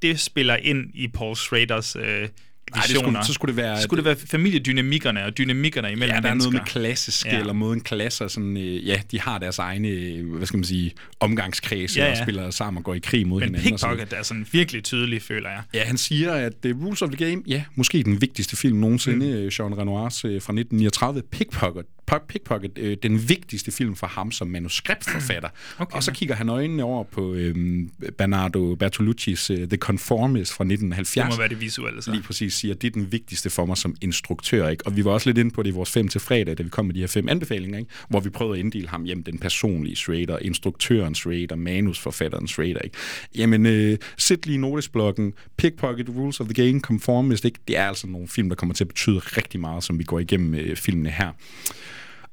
[0.02, 2.28] det spiller ind i Paul Schraders øh,
[2.74, 3.76] Nej, det skulle, så skulle det være...
[3.76, 6.50] Så skulle det være familiedynamikkerne og dynamikkerne imellem Ja, der er mennesker.
[6.52, 7.38] noget med klassisk, ja.
[7.40, 10.92] eller måden klasser, sådan, øh, ja, de har deres egne, øh, hvad skal man sige,
[11.20, 13.78] omgangskreds, Ja, ja, og spiller sammen og går i krig mod Men hinanden.
[13.78, 15.60] sådan Pickpocket er sådan virkelig tydelig, føler jeg.
[15.74, 19.26] Ja, han siger, at uh, Rules of the Game, ja, måske den vigtigste film nogensinde,
[19.26, 19.32] mm.
[19.58, 24.48] Jean Renoirs uh, fra 1939, Pickpocket, Pi- Pickpocket, uh, den vigtigste film for ham som
[24.48, 25.48] manuskriptforfatter.
[25.78, 30.64] Okay, og så kigger han øjnene over på um, Bernardo Bertolucci's uh, The Conformist fra
[30.64, 31.14] 1970.
[31.14, 32.10] Det må være det visuelle, så.
[32.10, 34.68] Lige præcis siger, det er den vigtigste for mig som instruktør.
[34.68, 34.86] Ikke?
[34.86, 36.68] Og vi var også lidt inde på det i vores fem til fredag, da vi
[36.68, 37.90] kom med de her fem anbefalinger, ikke?
[38.08, 42.78] hvor vi prøvede at inddele ham hjem den personlige Schrader, instruktøren Schrader, manusforfatteren Schrader.
[42.78, 42.96] Ikke?
[43.36, 47.58] Jamen, øh, sæt lige notesblokken, Pickpocket, Rules of the Game, Conformist, ikke?
[47.68, 50.18] det er altså nogle film, der kommer til at betyde rigtig meget, som vi går
[50.18, 51.32] igennem øh, filmene her.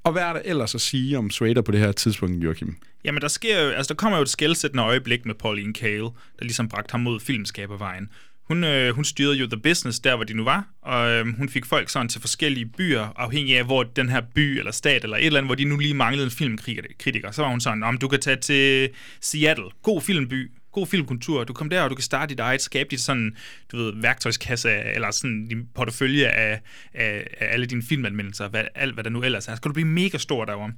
[0.07, 2.75] Og hvad er der ellers at sige om Schrader på det her tidspunkt, Joachim?
[3.03, 6.41] Jamen, der sker jo, altså der kommer jo et skældsættende øjeblik med Pauline Kael, der
[6.41, 8.09] ligesom bragte ham mod filmskabervejen.
[8.43, 11.49] Hun, øh, hun styrede jo The Business der, hvor de nu var, og øh, hun
[11.49, 15.17] fik folk sådan til forskellige byer, afhængig af, hvor den her by eller stat eller
[15.17, 17.31] et eller andet, hvor de nu lige manglede en filmkritiker.
[17.31, 18.89] Så var hun sådan, om du kan tage til
[19.21, 22.89] Seattle, god filmby, god filmkultur, du kom der, og du kan starte dit eget, skabe
[22.91, 23.35] dit sådan,
[23.71, 26.61] du ved, værktøjskasse, eller sådan din portefølje af,
[26.93, 29.55] af, af alle dine filmanmeldelser, hvad, alt hvad der nu ellers er.
[29.55, 30.71] Så kan du blive mega stor derovre.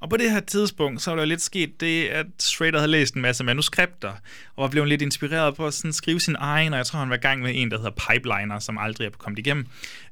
[0.00, 3.14] Og på det her tidspunkt, så var der lidt sket det, at Schrader havde læst
[3.14, 4.12] en masse manuskripter,
[4.56, 7.10] og var blevet lidt inspireret på at sådan skrive sin egen, og jeg tror, han
[7.10, 9.66] var i gang med en, der hedder Pipeliner, som aldrig er kommet igennem.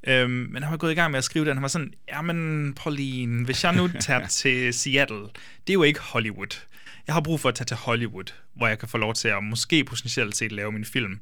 [0.07, 1.53] Øhm, men han var gået i gang med at skrive den.
[1.53, 5.23] Han var sådan, jamen Pauline, hvis jeg nu tager til Seattle,
[5.67, 6.57] det er jo ikke Hollywood.
[7.07, 9.45] Jeg har brug for at tage til Hollywood, hvor jeg kan få lov til at
[9.45, 11.21] måske potentielt set lave min film.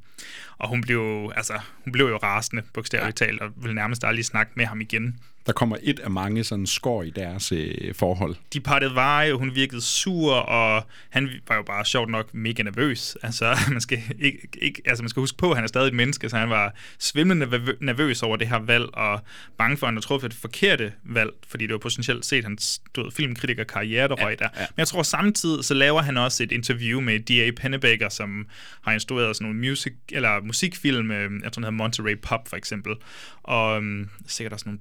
[0.58, 3.26] Og hun blev, altså, hun blev jo rasende, bogstaveligt ja.
[3.26, 5.20] talt, og ville nærmest aldrig snakke med ham igen.
[5.48, 8.36] Der kommer et af mange sådan skår i deres øh, forhold.
[8.52, 13.16] de partede veje, hun virkede sur, og han var jo bare sjovt nok mega nervøs.
[13.22, 15.94] Altså, man skal, ikke, ikke, altså, man skal huske på, at han er stadig et
[15.94, 19.20] menneske, så han var svimlende nervø- nervøs over det her valg, og
[19.58, 22.82] bange for, at han havde truffet det forkerte valg, fordi det var potentielt set hans
[22.94, 24.48] du filmkritiker-karriere, der røg der.
[24.56, 24.60] ja.
[24.60, 27.50] Men jeg tror samtidig, så laver han også et interview med D.A.
[27.60, 28.46] Pennebaker, som
[28.82, 32.56] har instrueret sådan nogle music, eller musikfilm, øh, jeg tror, den hedder Monterey Pop for
[32.56, 32.94] eksempel,
[33.42, 34.80] og øhm, sikkert også nogle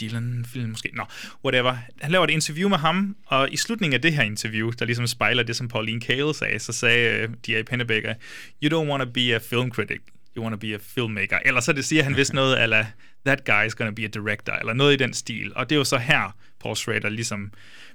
[0.00, 0.90] Dylan-film måske.
[0.94, 1.04] Nå,
[1.44, 1.76] whatever.
[2.00, 5.06] Han laver et interview med ham, og i slutningen af det her interview, der ligesom
[5.06, 7.62] spejler det, som Pauline Kael sagde, så sagde uh, D.A.
[7.62, 8.14] Pennebaker,
[8.62, 10.00] You don't want to be a film critic,
[10.36, 11.38] you want to be a filmmaker.
[11.44, 12.84] Eller så det siger han vist noget, eller
[13.26, 15.52] That guy is gonna be a director, eller noget i den stil.
[15.56, 17.52] Og det er jo så her, Paul Schrader ligesom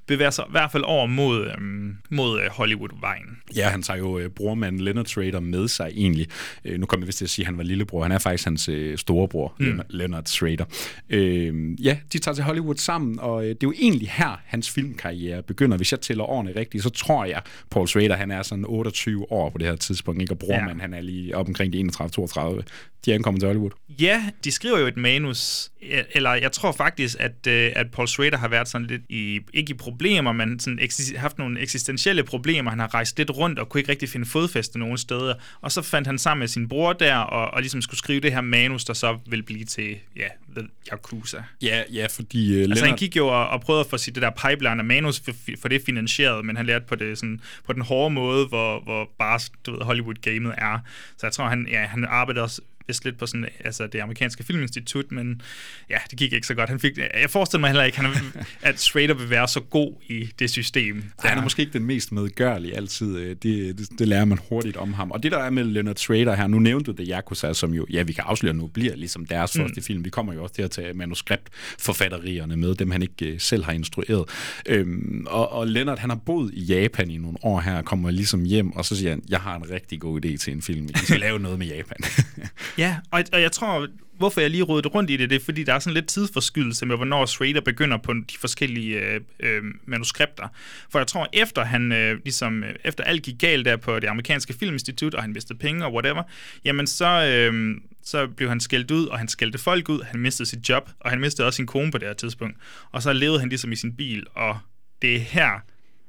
[0.08, 3.38] bevæger sig i hvert fald over mod, øhm, mod øh, Hollywood-vejen.
[3.56, 6.28] Ja, han tager jo øh, brormanden Leonard Schrader med sig egentlig.
[6.66, 8.04] Øh, nu kommer jeg vist til at sige, at han var lillebror.
[8.04, 9.82] Han er faktisk hans øh, storebror, mm.
[9.90, 10.66] Leonard, Schrader.
[11.10, 14.70] Øh, ja, de tager til Hollywood sammen, og øh, det er jo egentlig her, hans
[14.70, 15.78] filmkarriere begynder.
[15.78, 19.50] Hvis jeg tæller årene rigtigt, så tror jeg, Paul Schrader, han er sådan 28 år
[19.50, 20.34] på det her tidspunkt, ikke?
[20.34, 20.82] og brormanden, ja.
[20.82, 22.62] han er lige op omkring de 31-32.
[23.06, 23.72] De er ankommet til Hollywood.
[24.00, 25.72] Ja, de skriver jo et manus,
[26.12, 29.72] eller jeg tror faktisk, at, øh, at Paul Schrader har været sådan lidt i, ikke
[29.72, 30.80] i problemer, men sådan
[31.16, 32.70] haft nogle eksistentielle problemer.
[32.70, 35.34] Han har rejst lidt rundt og kunne ikke rigtig finde fodfæste nogen steder.
[35.62, 38.32] Og så fandt han sammen med sin bror der, og, og ligesom skulle skrive det
[38.32, 41.38] her manus, der så vil blive til, ja, The Yakuza.
[41.62, 42.90] Ja, ja fordi øh, Altså Leonard...
[42.90, 45.32] han gik jo og, og prøvede at få sit det der pipeline af manus for,
[45.62, 49.10] for det finansieret, men han lærte på det sådan, på den hårde måde, hvor, hvor
[49.20, 50.80] bare du ved, Hollywood-gamet er.
[51.18, 54.44] Så jeg tror, han, ja, han arbejder også vist lidt på sådan, altså det amerikanske
[54.44, 55.42] filminstitut, men
[55.90, 56.70] ja, det gik ikke så godt.
[56.70, 58.14] Han fik, jeg forestiller mig heller ikke, han,
[58.62, 61.04] at Schrader vil være så god i det system.
[61.24, 63.18] Ej, han er måske ikke den mest medgørlige altid.
[63.18, 65.12] øh, Det, det, det lærer man hurtigt om ham.
[65.12, 67.86] Og det, der er med Leonard Schrader her, nu nævnte du The Yakuza, som jo,
[67.92, 69.62] ja, vi kan afsløre nu, bliver ligesom deres mm.
[69.62, 70.06] første film.
[70.06, 73.72] Vi kommer jo også til at tage manuskriptforfatterierne med, dem han ikke øh, selv har
[73.72, 74.26] instrueret.
[74.66, 78.12] Øhm, og, og Leonard, han har boet i Japan i nogle år her, og kommer
[78.12, 80.88] ligesom hjem, og så siger han, jeg har en rigtig god idé til en film.
[80.88, 81.98] Vi skal lave noget med Japan.
[82.78, 85.64] Ja, og, og jeg tror, hvorfor jeg lige rodede rundt i det, det er, fordi
[85.64, 90.48] der er sådan lidt tidsforskydelse med, hvornår Schrader begynder på de forskellige øh, øh, manuskripter.
[90.90, 94.08] For jeg tror, efter han øh, ligesom, øh, efter alt gik galt der på det
[94.08, 96.24] amerikanske filminstitut, og han mistede penge og whatever,
[96.66, 100.50] jamen så, øh, så blev han skældt ud, og han skældte folk ud, han mistede
[100.50, 102.58] sit job, og han mistede også sin kone på det her tidspunkt.
[102.92, 104.58] Og så levede han ligesom i sin bil, og
[105.02, 105.60] det er her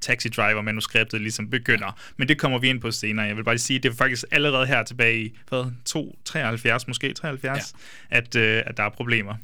[0.06, 2.00] Taxi Driver-manuskriptet ligesom begynder.
[2.16, 3.26] Men det kommer vi ind på senere.
[3.26, 7.12] Jeg vil bare sige, det er faktisk allerede her tilbage i, hvad, 2, 73, måske
[7.12, 7.74] 73,
[8.10, 8.16] ja.
[8.16, 9.34] at, øh, at der er problemer.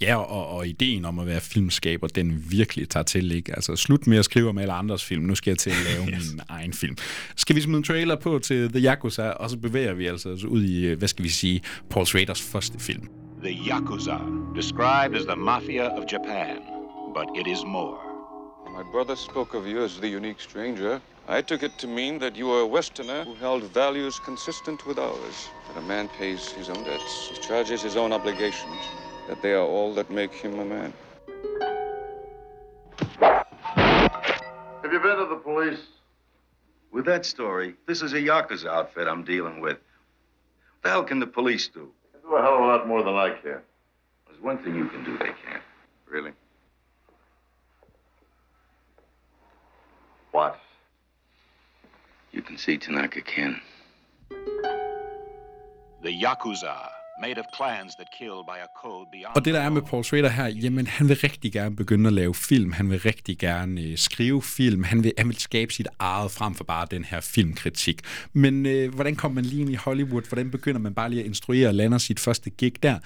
[0.00, 3.52] Ja, og, og ideen om at være filmskaber, den virkelig tager til, ikke?
[3.52, 5.22] Altså, slut med at skrive om alle andres film.
[5.22, 6.32] Nu skal jeg til at lave yes.
[6.32, 6.96] min egen film.
[7.36, 10.62] Skal vi smide en trailer på til The Yakuza, og så bevæger vi altså ud
[10.64, 13.08] i, øh, hvad skal vi sige, Paul Schraders første film.
[13.44, 14.18] The Yakuza,
[14.56, 16.56] described as the mafia of Japan,
[17.16, 18.09] but it is more.
[18.80, 21.02] My brother spoke of you as the unique stranger.
[21.28, 24.98] I took it to mean that you were a Westerner who held values consistent with
[24.98, 25.50] ours.
[25.68, 28.80] That a man pays his own debts, he charges his own obligations,
[29.28, 30.94] that they are all that make him a man.
[33.20, 35.82] Have you been to the police?
[36.90, 39.76] With that story, this is a Yakuza outfit I'm dealing with.
[39.76, 41.92] What the hell can the police do?
[42.14, 43.60] They can do a hell of a lot more than I can.
[44.26, 45.62] There's one thing you can do they can't.
[46.08, 46.32] Really?
[50.34, 50.54] What?
[52.34, 53.56] You can see Tanaka Ken.
[56.04, 56.76] The Yakuza,
[57.20, 59.36] made of clans that kill by a code beyond...
[59.36, 62.12] Og det der er med Paul Schrader her, jamen han vil rigtig gerne begynde at
[62.12, 65.88] lave film, han vil rigtig gerne øh, skrive film, han vil, han vil skabe sit
[65.98, 68.00] eget frem for bare den her filmkritik.
[68.32, 70.22] Men øh, hvordan kommer man lige ind i Hollywood?
[70.28, 72.98] Hvordan begynder man bare lige at instruere og lander sit første gig der?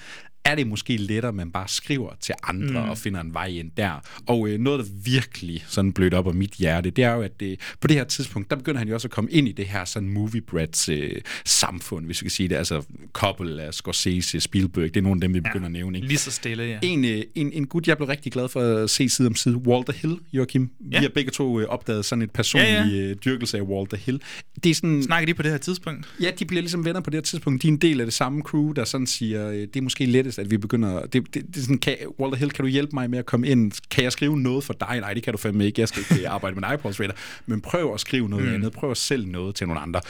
[0.45, 2.89] Er det måske lettere, at man bare skriver til andre mm.
[2.89, 3.99] og finder en vej ind der.
[4.27, 7.41] Og øh, noget, der virkelig sådan blødt op af mit hjerte, det er jo, at
[7.41, 9.65] øh, på det her tidspunkt, der begynder han jo også at komme ind i det
[9.65, 11.11] her sådan movie breads øh,
[11.45, 12.55] samfund, hvis vi kan sige det.
[12.55, 15.97] Altså Coppola, Scorsese, Spielberg, det er nogle af dem, vi begynder ja, at nævne.
[15.97, 16.07] Ikke?
[16.07, 16.79] Lige så stille, ja.
[16.81, 19.55] En, øh, en, en gut, jeg blev rigtig glad for at se side om side,
[19.55, 20.71] Walter Hill, Joachim.
[20.91, 20.99] Ja.
[20.99, 23.09] Vi har begge to øh, opdaget sådan et personligt ja, ja.
[23.09, 24.21] Øh, dyrkelse af Walter Hill.
[24.63, 26.07] Det er sådan, Snakker de på det her tidspunkt?
[26.21, 27.61] Ja, de bliver ligesom venner på det her tidspunkt.
[27.61, 30.05] De er en del af det samme crew, der sådan siger, øh, det er måske
[30.35, 31.05] lettest, at vi begynder...
[31.05, 33.47] Det, det, det er sådan, kan, Walter Hill, kan du hjælpe mig med at komme
[33.47, 33.71] ind?
[33.89, 34.99] Kan jeg skrive noget for dig?
[34.99, 35.81] Nej, det kan du fandme ikke.
[35.81, 37.13] Jeg skal ikke arbejde med Paul Schrader.
[37.45, 38.53] Men prøv at skrive noget mm.
[38.53, 38.73] andet.
[38.73, 40.01] Prøv at sælge noget til nogle andre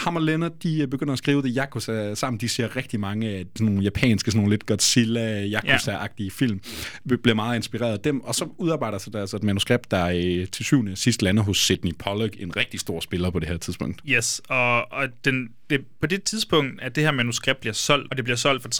[0.00, 2.40] ham og Leonard, de begynder at skrive det Yakuza sammen.
[2.40, 6.30] De ser rigtig mange af sådan nogle japanske, sådan nogle lidt Godzilla, Yakuza-agtige ja.
[6.32, 6.60] film.
[7.04, 8.20] Vi bliver meget inspireret af dem.
[8.20, 11.58] Og så udarbejder sig der altså et manuskript, der øh, til syvende sidst lander hos
[11.58, 14.02] Sidney Pollack, en rigtig stor spiller på det her tidspunkt.
[14.08, 18.16] Yes, og, og den, det, på det tidspunkt, at det her manuskript bliver solgt, og
[18.16, 18.70] det bliver solgt for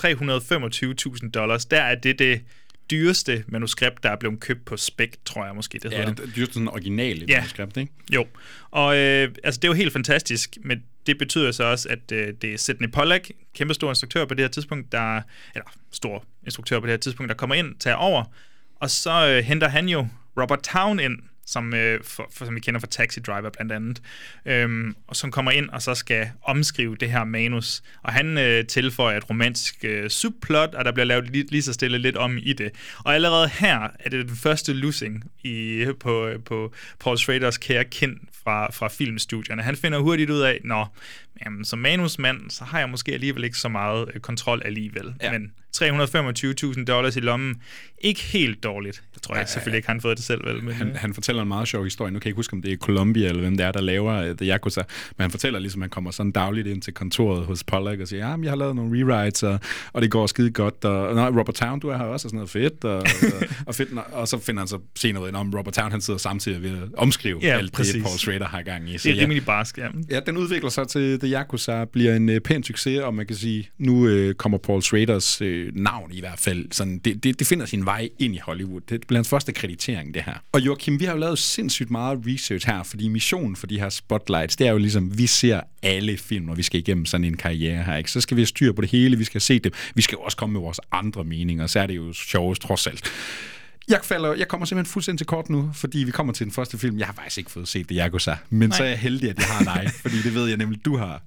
[1.24, 2.40] 325.000 dollars, der er det det
[2.90, 6.04] dyreste manuskript, der er blevet købt på spec, tror jeg måske, det hedder.
[6.04, 7.36] Ja, det dyreste sådan originale ja.
[7.36, 7.92] manuskript, ikke?
[8.12, 8.26] Jo,
[8.70, 12.34] og øh, altså, det er jo helt fantastisk, men det betyder så også, at øh,
[12.42, 15.22] det er Sidney Pollack, kæmpestor instruktør på det her tidspunkt, der,
[15.54, 18.24] eller stor instruktør på det her tidspunkt, der kommer ind, tager over,
[18.76, 20.06] og så øh, henter han jo
[20.40, 24.02] Robert Town ind, som, øh, for, for, som vi kender fra Taxi Driver blandt andet,
[24.46, 27.82] øhm, og som kommer ind og så skal omskrive det her manus.
[28.02, 31.72] Og han øh, tilføjer et romantisk øh, subplot, og der bliver lavet lige, lige så
[31.72, 32.72] stille lidt om i det.
[33.04, 38.16] Og allerede her er det den første losing i, på, på Paul Schraders kære kind
[38.44, 39.62] fra, fra filmstudierne.
[39.62, 40.96] Han finder hurtigt ud af, når
[41.44, 45.14] jamen, som manusmand, så har jeg måske alligevel ikke så meget øh, kontrol alligevel.
[45.22, 45.32] Ja.
[45.32, 47.62] Men 325.000 dollars i lommen,
[48.00, 49.02] ikke helt dårligt.
[49.14, 50.64] Jeg tror ja, jeg selvfølgelig ikke, han fået det selv, vel?
[50.64, 52.12] Men, han, han fortæller en meget sjov historie.
[52.12, 54.30] Nu kan jeg ikke huske, om det er Columbia eller hvem det er, der laver
[54.30, 54.82] uh, The Yakuza.
[55.16, 58.08] Men han fortæller ligesom, at han kommer sådan dagligt ind til kontoret hos Pollack og
[58.08, 59.60] siger, ja, jeg har lavet nogle rewrites, og,
[59.92, 60.84] og det går skide godt.
[60.84, 62.84] Og, nej, Robert Town, du er her også, og sådan noget fedt.
[62.84, 63.04] Og, og,
[63.66, 66.18] og, fedt, og så finder han så senere ud af, om Robert Town, han sidder
[66.18, 67.94] samtidig ved at omskrive ja, alt præcis.
[67.94, 68.98] det, Paul Schrader har gang i.
[68.98, 69.88] Så, det er rimelig barsk, ja.
[70.10, 73.36] Ja, den udvikler sig til The Yakuza, bliver en uh, pæn succes, og man kan
[73.36, 77.46] sige, nu uh, kommer Paul Schraders uh, navn i hvert fald, sådan, det, det, det
[77.46, 78.80] finder sin vej ind i Hollywood.
[78.80, 80.34] Det bliver hans første kreditering, det her.
[80.52, 83.88] Og Joachim, vi har jo lavet sindssygt meget research her, fordi missionen for de her
[83.88, 87.36] spotlights, det er jo ligesom, vi ser alle film, når vi skal igennem sådan en
[87.36, 87.96] karriere her.
[87.96, 88.10] Ikke?
[88.10, 89.74] Så skal vi have styr på det hele, vi skal se det.
[89.94, 92.86] Vi skal jo også komme med vores andre meninger, så er det jo sjovest trods
[92.86, 93.12] alt.
[93.88, 96.78] Jeg, falder, jeg kommer simpelthen fuldstændig til kort nu, fordi vi kommer til den første
[96.78, 96.98] film.
[96.98, 98.36] Jeg har faktisk ikke fået set det, Yakuza.
[98.50, 98.76] Men Nej.
[98.76, 101.22] så er jeg heldig, at jeg har dig, fordi det ved jeg nemlig, du har.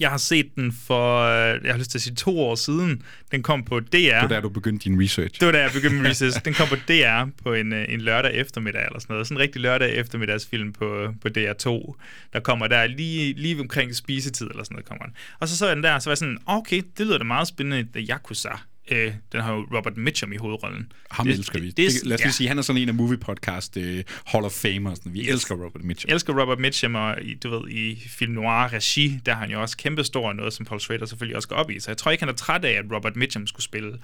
[0.00, 3.02] Jeg har set den for, øh, jeg har lyst til at sige to år siden.
[3.32, 3.92] Den kom på DR.
[3.92, 5.40] Det var da du begyndte din research.
[5.40, 6.44] Det var da jeg begyndte min research.
[6.44, 9.26] Den kom på DR på en, øh, en lørdag eftermiddag eller sådan noget.
[9.26, 11.94] Sådan en rigtig lørdag eftermiddagsfilm på, på DR2.
[12.32, 15.14] Der kommer der lige, lige omkring spisetid eller sådan noget kommer den.
[15.40, 17.48] Og så så jeg den der, så var jeg sådan, okay, det lyder da meget
[17.48, 18.50] spændende, The Yakuza.
[18.90, 20.92] Øh, den har jo Robert Mitchum i hovedrollen.
[21.10, 21.66] Ham det, elsker vi.
[21.66, 22.24] Det, det, lad os ja.
[22.24, 23.82] lige sige, han er sådan en af movie podcast uh,
[24.26, 24.98] Hall of Famers.
[25.04, 26.12] Vi elsker Robert Mitchum.
[26.12, 29.60] elsker Robert Mitchum, og i, du ved, i film noir regi, der har han jo
[29.60, 31.80] også kæmpestor noget, som Paul Schrader selvfølgelig også går op i.
[31.80, 33.98] Så jeg tror ikke, han er træt af, at Robert Mitchum skulle spille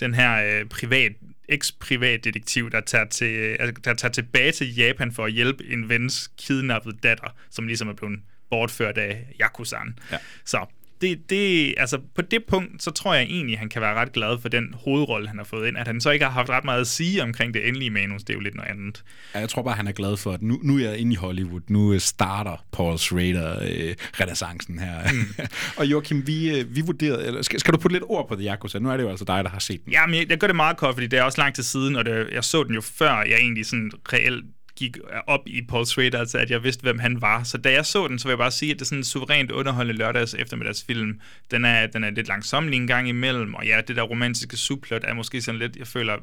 [0.00, 1.12] den her uh, privat
[1.48, 6.30] eks-privatdetektiv, der tager, til, uh, der tager tilbage til Japan for at hjælpe en vens
[6.38, 9.98] kidnappede datter, som ligesom er blevet bortført af Yakuzaen.
[10.12, 10.16] Ja.
[10.44, 10.66] Så
[11.02, 14.38] det, det, altså på det punkt, så tror jeg egentlig, han kan være ret glad
[14.40, 15.76] for den hovedrolle, han har fået ind.
[15.76, 18.30] At han så ikke har haft ret meget at sige omkring det endelige manus, det
[18.30, 19.04] er jo lidt noget andet.
[19.34, 21.16] Ja, jeg tror bare, han er glad for, at nu, nu er jeg inde i
[21.16, 21.60] Hollywood.
[21.68, 25.12] Nu øh, starter Paul Schrader øh, renaissancen her.
[25.12, 25.44] Mm.
[25.78, 27.26] og Joachim, vi, øh, vi vurderede...
[27.26, 28.78] Eller skal, skal du putte lidt ord på The Yakuza?
[28.78, 29.92] Nu er det jo altså dig, der har set den.
[29.92, 32.04] Jamen, jeg, jeg gør det meget kort, fordi det er også lang tid siden, og
[32.04, 34.44] det, jeg så den jo før, jeg egentlig sådan reelt
[34.76, 37.42] gik op i Paul Schrader, altså at jeg vidste, hvem han var.
[37.42, 39.04] Så da jeg så den, så vil jeg bare sige, at det er sådan en
[39.04, 41.20] suverænt underholdende lørdags eftermiddagsfilm.
[41.50, 45.04] Den er, den er lidt langsomlig en gang imellem, og ja, det der romantiske subplot
[45.04, 46.16] er måske sådan lidt, jeg føler,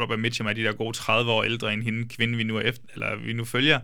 [0.00, 2.60] Robert Mitchum er de der gode 30 år ældre end hende kvinde, vi nu, er
[2.60, 3.80] efter, eller vi nu følger.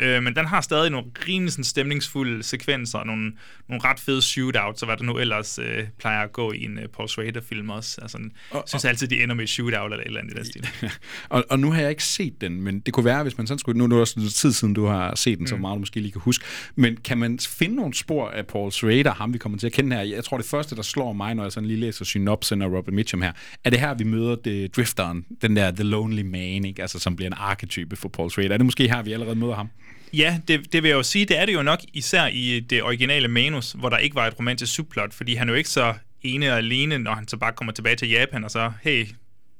[0.00, 3.32] Øh, men den har stadig nogle rimelig sådan, stemningsfulde sekvenser, og nogle,
[3.68, 6.78] nogle ret fede shootouts, og hvad der nu ellers øh, plejer at gå i en
[6.78, 7.98] uh, Paul Schrader-film også.
[8.02, 8.18] Altså,
[8.54, 10.68] jeg synes altid, de ender med et shootout eller et eller andet i den stil.
[11.28, 13.58] og, og nu har jeg ikke set den, men det kunne være, hvis man sådan
[13.58, 13.78] skulle...
[13.78, 15.46] Nu er det også noget tid siden, du har set den, mm.
[15.46, 16.44] så meget du måske lige kan huske.
[16.76, 19.96] Men kan man finde nogle spor af Paul Schrader, ham vi kommer til at kende
[19.96, 20.02] her?
[20.02, 22.94] Jeg tror, det første, der slår mig, når jeg sådan lige læser synopsen af Robert
[22.94, 23.32] Mitchum her,
[23.64, 26.82] er det her, vi møder det, drifteren, den der The Lonely Man, ikke?
[26.82, 28.52] Altså, som bliver en arketype for Paul Schrader.
[28.52, 29.68] Er det måske her, vi allerede møder ham?
[30.12, 32.82] Ja, det, det vil jeg jo sige, det er det jo nok især i det
[32.82, 35.94] originale manus, hvor der ikke var et romantisk subplot, fordi han er jo ikke så
[36.22, 39.06] ene og alene, når han så bare kommer tilbage til Japan, og så, hey,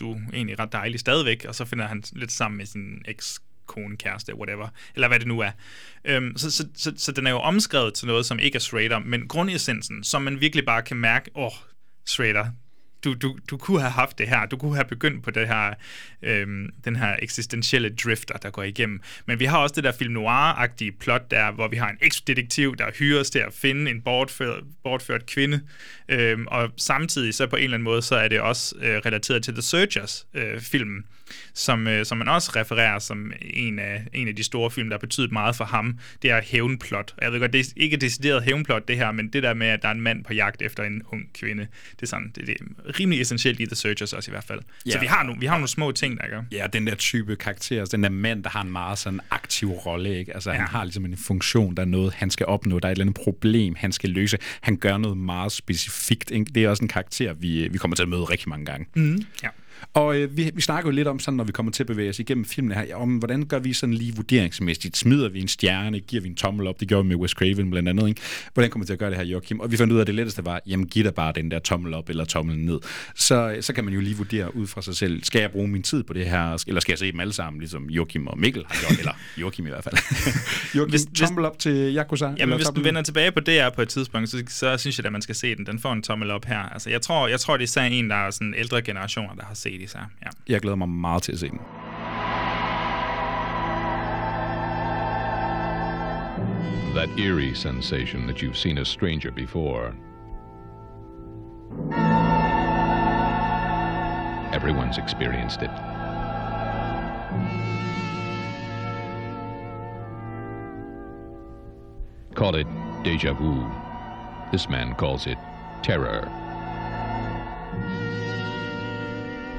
[0.01, 3.41] du er egentlig ret dejlig stadigvæk, og så finder han lidt sammen med sin eks
[3.67, 5.51] kone, kæreste, whatever, eller hvad det nu er.
[6.05, 8.99] Øhm, så, så, så, så den er jo omskrevet til noget, som ikke er Schrader,
[8.99, 11.53] men grundessensen, som man virkelig bare kan mærke, åh, oh,
[12.07, 12.47] Schrader,
[13.05, 14.47] du, du, du kunne have haft det her.
[14.47, 15.75] Du kunne have begyndt på det her,
[16.23, 19.01] øhm, den her eksistentielle drifter, der går igennem.
[19.27, 22.77] Men vi har også det der film noir-agtige plot der, hvor vi har en eksdetektiv,
[22.77, 25.61] der hyres til at finde en bortført, bortført kvinde.
[26.09, 29.43] Øhm, og samtidig så på en eller anden måde, så er det også øh, relateret
[29.43, 31.05] til The Searchers øh, filmen,
[31.55, 34.95] som, øh, som man også refererer som en af, en af de store film, der
[34.95, 35.99] har betydet meget for ham.
[36.23, 37.15] Det er hævnplot.
[37.23, 39.83] Jeg ved godt, det er ikke decideret hævnplot det her, men det der med, at
[39.83, 42.57] der er en mand på jagt efter en ung kvinde, det er sådan, det, det
[42.61, 44.61] er rimelig essentielt i The Searchers også i hvert fald.
[44.87, 44.91] Ja.
[44.91, 46.43] Så vi har, no, vi har nogle små ting, der gør.
[46.53, 49.71] Ja, den der type karakter, altså den der mand, der har en meget sådan aktiv
[49.71, 50.35] rolle, ikke?
[50.35, 50.57] Altså ja.
[50.57, 53.05] han har ligesom en funktion, der er noget, han skal opnå, der er et eller
[53.05, 54.39] andet problem, han skal løse.
[54.61, 56.31] Han gør noget meget specifikt.
[56.31, 56.47] Ikke?
[56.55, 58.87] Det er også en karakter, vi, vi kommer til at møde rigtig mange gange.
[58.95, 59.49] Mm, ja.
[59.95, 62.11] Og øh, vi, vi snakker jo lidt om sådan, når vi kommer til at bevæge
[62.11, 64.97] os igennem filmen her, om hvordan gør vi sådan lige vurderingsmæssigt?
[64.97, 66.01] Smider vi en stjerne?
[66.01, 66.81] Giver vi en tommel op?
[66.81, 68.09] Det gjorde vi med Wes Craven blandt andet.
[68.09, 68.21] Ikke?
[68.55, 69.61] Hvordan kommer vi til at gøre det her, Joachim?
[69.61, 71.59] Og vi fandt ud af, at det letteste var, jamen giv dig bare den der
[71.59, 72.79] tommel op eller tommel ned.
[73.15, 75.83] Så, så kan man jo lige vurdere ud fra sig selv, skal jeg bruge min
[75.83, 78.65] tid på det her, eller skal jeg se dem alle sammen, ligesom Joachim og Mikkel
[78.69, 79.95] har gjort, eller Joachim i hvert fald.
[80.77, 82.33] Joachim, hvis, tommel op til Yakuza?
[82.39, 85.13] Jamen hvis du vender tilbage på DR på et tidspunkt, så, så synes jeg, at
[85.13, 85.67] man skal se den.
[85.67, 86.59] Den får en tommel op her.
[86.59, 89.45] Altså, jeg tror, jeg tror det er især en, der er sådan ældre generationer, der
[89.45, 90.11] har set især.
[90.23, 90.29] Ja.
[90.49, 91.61] Jeg glæder mig meget til at se den.
[96.95, 99.95] That eerie sensation that you've seen a stranger before.
[104.53, 105.71] Everyone's experienced it.
[112.35, 112.67] Call it
[113.05, 113.67] deja vu.
[114.51, 115.39] This man calls it
[115.83, 116.42] terror.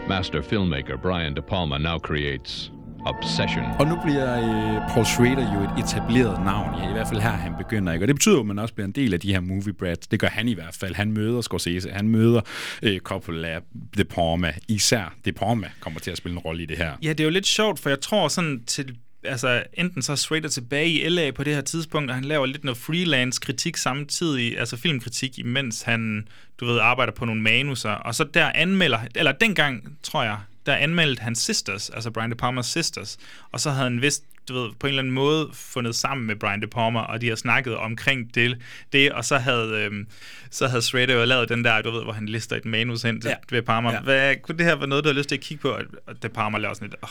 [0.09, 2.71] Master filmmaker Brian De Palma now creates
[3.05, 3.63] Obsession.
[3.79, 7.29] Og nu bliver øh, Paul Schrader jo et etableret navn, ja, i hvert fald her
[7.29, 7.93] han begynder.
[7.93, 8.03] Ikke?
[8.03, 10.07] Og det betyder jo, at man også bliver en del af de her movie brats.
[10.07, 10.95] Det gør han i hvert fald.
[10.95, 12.41] Han møder Scorsese, han møder
[12.83, 13.59] øh, Coppola,
[13.97, 14.53] De Palma.
[14.67, 16.91] Især De Palma kommer til at spille en rolle i det her.
[17.03, 18.95] Ja, det er jo lidt sjovt, for jeg tror sådan til
[19.25, 22.45] altså enten så er Schrader tilbage i LA på det her tidspunkt, og han laver
[22.45, 26.27] lidt noget freelance kritik samtidig, altså filmkritik, imens han,
[26.59, 30.75] du ved, arbejder på nogle manuser, og så der anmelder, eller dengang, tror jeg, der
[30.75, 33.17] anmeldte han Sisters, altså Brian De Palmas Sisters,
[33.51, 36.35] og så havde han vist du ved, på en eller anden måde fundet sammen med
[36.35, 38.57] Brian De Palma, og de har snakket omkring det,
[38.93, 40.07] det og så havde, øhm,
[40.49, 43.21] så havde Schrader jo lavet den der, du ved, hvor han lister et manus hen
[43.21, 43.57] til ja.
[43.57, 43.91] De Palma.
[43.91, 43.99] Ja.
[43.99, 45.77] Hvad, kunne det her være noget, du har lyst til at kigge på?
[46.07, 47.09] Og De Palma laver sådan lidt, oh,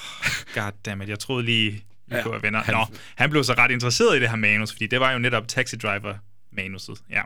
[0.55, 2.63] goddammit, jeg troede lige, vi ja, kunne være venner.
[2.63, 2.87] Han, Nå,
[3.17, 5.77] han blev så ret interesseret i det her manus, fordi det var jo netop Taxi
[5.77, 6.15] Driver
[6.53, 6.99] manuset.
[7.11, 7.23] Ja.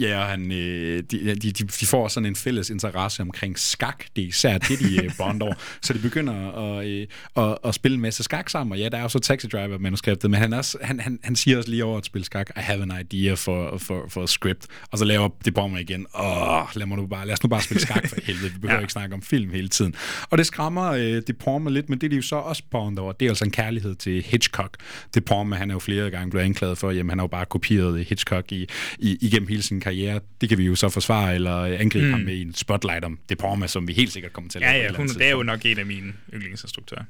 [0.00, 4.04] Ja, og han, øh, de, de, de får sådan en fælles interesse omkring skak.
[4.16, 5.54] Det er især det, de øh, bonder.
[5.82, 8.72] Så de begynder at, øh, at, at spille en masse skak sammen.
[8.72, 11.56] Og ja, der er jo så Taxi Driver-manuskriptet, men han, også, han, han, han siger
[11.56, 14.66] også lige over at spille skak, I have an idea for, for, for a script.
[14.90, 16.06] Og så laver det bomber igen.
[16.18, 18.52] Åh, lad, mig nu bare, lad os nu bare spille skak for helvede.
[18.52, 18.80] Vi behøver ja.
[18.80, 19.94] ikke snakke om film hele tiden.
[20.30, 23.02] Og det skræmmer øh, De Palma lidt, men det er de jo så også bonder
[23.02, 23.12] over.
[23.12, 24.76] Det er altså en kærlighed til Hitchcock.
[25.14, 27.46] De Palma, han er jo flere gange blevet anklaget for, jamen han har jo bare
[27.46, 28.66] kopieret Hitchcock i,
[28.98, 30.20] i, igennem hele sin karriere.
[30.40, 32.12] Det kan vi jo så forsvare eller angribe mm.
[32.12, 34.74] ham med en spotlight om De Palma, som vi helt sikkert kommer til at lave.
[34.74, 37.04] Ja, ja, hun det er jo nok en af mine yndlingsinstruktører.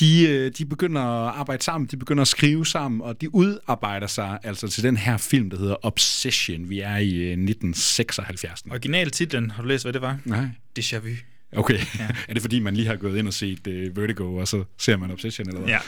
[0.00, 4.06] de, øh, de begynder at arbejde sammen, de begynder at skrive sammen, og de udarbejder
[4.06, 6.68] sig altså til den her film, der hedder Obsession.
[6.68, 8.62] Vi er i øh, 1976.
[8.70, 10.18] Originaltitlen, har du læst, hvad det var?
[10.24, 10.46] Nej.
[10.78, 11.14] Déjà vu.
[11.56, 11.78] Okay.
[11.98, 12.08] Ja.
[12.28, 14.96] er det fordi, man lige har gået ind og set uh, Vertigo, og så ser
[14.96, 15.70] man Obsession, eller hvad?
[15.70, 15.78] Ja.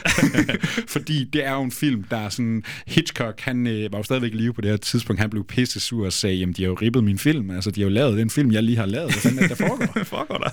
[0.95, 2.63] fordi det er jo en film, der er sådan...
[2.87, 5.19] Hitchcock, han øh, var jo stadigvæk i live på det her tidspunkt.
[5.19, 7.51] Han blev pisse sur og sagde, jamen, de har jo ribbet min film.
[7.51, 9.11] Altså, de har jo lavet den film, jeg lige har lavet.
[9.11, 9.93] Hvad fanden er det, der foregår?
[9.93, 10.49] Hvad foregår der?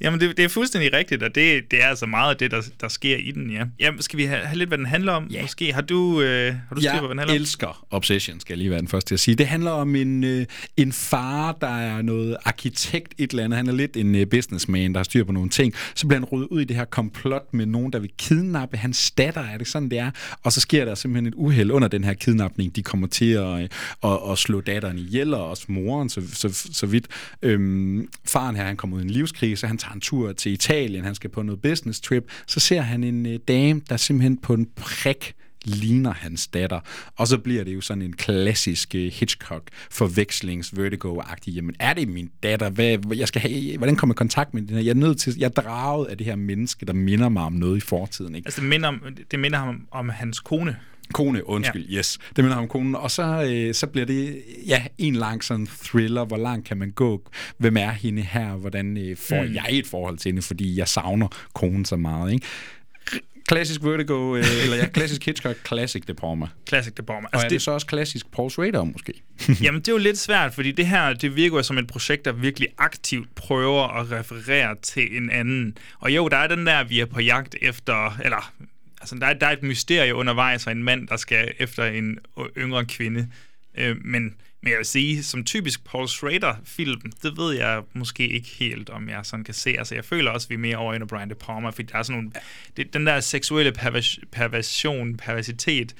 [0.00, 2.62] Jamen, det, det er fuldstændig rigtigt, og det, det er altså meget af det, der,
[2.80, 3.64] der sker i den, ja.
[3.80, 5.26] Jamen, skal vi have, have lidt, hvad den handler om?
[5.30, 5.42] Ja.
[5.42, 7.28] Måske har du, øh, har du styr på, hvad den handler om?
[7.28, 9.34] Jeg elsker Obsession, skal jeg lige være den første til at sige.
[9.34, 10.46] Det handler om en, øh,
[10.76, 13.56] en far, der er noget arkitekt et eller andet.
[13.56, 15.74] Han er lidt en øh, businessman, der har styr på nogle ting.
[15.94, 19.10] Så bliver han rodet ud i det her komplot med nogen, der vil kidnappe hans
[19.10, 19.40] datter.
[19.40, 20.10] Er det sådan, det er?
[20.42, 22.76] Og så sker der simpelthen et uheld under den her kidnapning.
[22.76, 23.68] De kommer til at, øh,
[24.04, 27.08] at, at slå datteren ihjel, og også moren, så, så, så vidt.
[27.42, 31.04] Øhm, faren her, han kommer ud i en livskrise, han tager en tur til Italien,
[31.04, 34.54] han skal på noget business trip, så ser han en øh, dame, der simpelthen på
[34.54, 35.34] en prik
[35.64, 36.80] ligner hans datter.
[37.16, 41.94] Og så bliver det jo sådan en klassisk øh, Hitchcock forvekslings vertigo agtig Jamen, er
[41.94, 42.70] det min datter?
[42.70, 44.82] Hvad, jeg skal have, hvordan kommer jeg i kontakt med den her?
[44.82, 47.52] Jeg er nødt til, jeg er draget af det her menneske, der minder mig om
[47.52, 48.34] noget i fortiden.
[48.34, 48.46] Ikke?
[48.46, 50.76] Altså, det minder, om, det minder ham om hans kone.
[51.12, 51.98] Kone, undskyld, ja.
[51.98, 52.18] yes.
[52.36, 52.94] Det minder ham om konen.
[52.94, 56.24] Og så, øh, så bliver det ja, en lang sådan thriller.
[56.24, 57.30] Hvor langt kan man gå?
[57.58, 58.56] Hvem er hende her?
[58.56, 59.54] Hvordan øh, får mm.
[59.54, 60.42] jeg et forhold til hende?
[60.42, 62.32] Fordi jeg savner konen så meget.
[62.32, 62.46] Ikke?
[63.46, 66.46] Klassisk Vertigo, øh, eller ja, klassisk Hitchcock, classic De Palma.
[66.68, 67.28] Classic De Palma.
[67.32, 69.12] Altså, og er det, det så også klassisk Paul Schrader, måske?
[69.64, 72.24] Jamen, det er jo lidt svært, fordi det her, det virker jo som et projekt,
[72.24, 75.78] der virkelig aktivt prøver at referere til en anden.
[75.98, 78.52] Og jo, der er den der, vi er på jagt efter, eller
[79.00, 82.18] altså, der, er, der er et mysterie undervejs, og en mand, der skal efter en
[82.58, 83.28] yngre kvinde.
[83.78, 88.48] Øh, men men jeg vil sige, som typisk Paul Schrader-film, det ved jeg måske ikke
[88.48, 89.74] helt, om jeg sådan kan se.
[89.78, 91.98] Altså, jeg føler også, at vi er mere over end Brian De Palma, fordi der
[91.98, 92.32] er sådan nogle...
[92.76, 95.94] Det, den der seksuelle pervers, perversion, perversitet,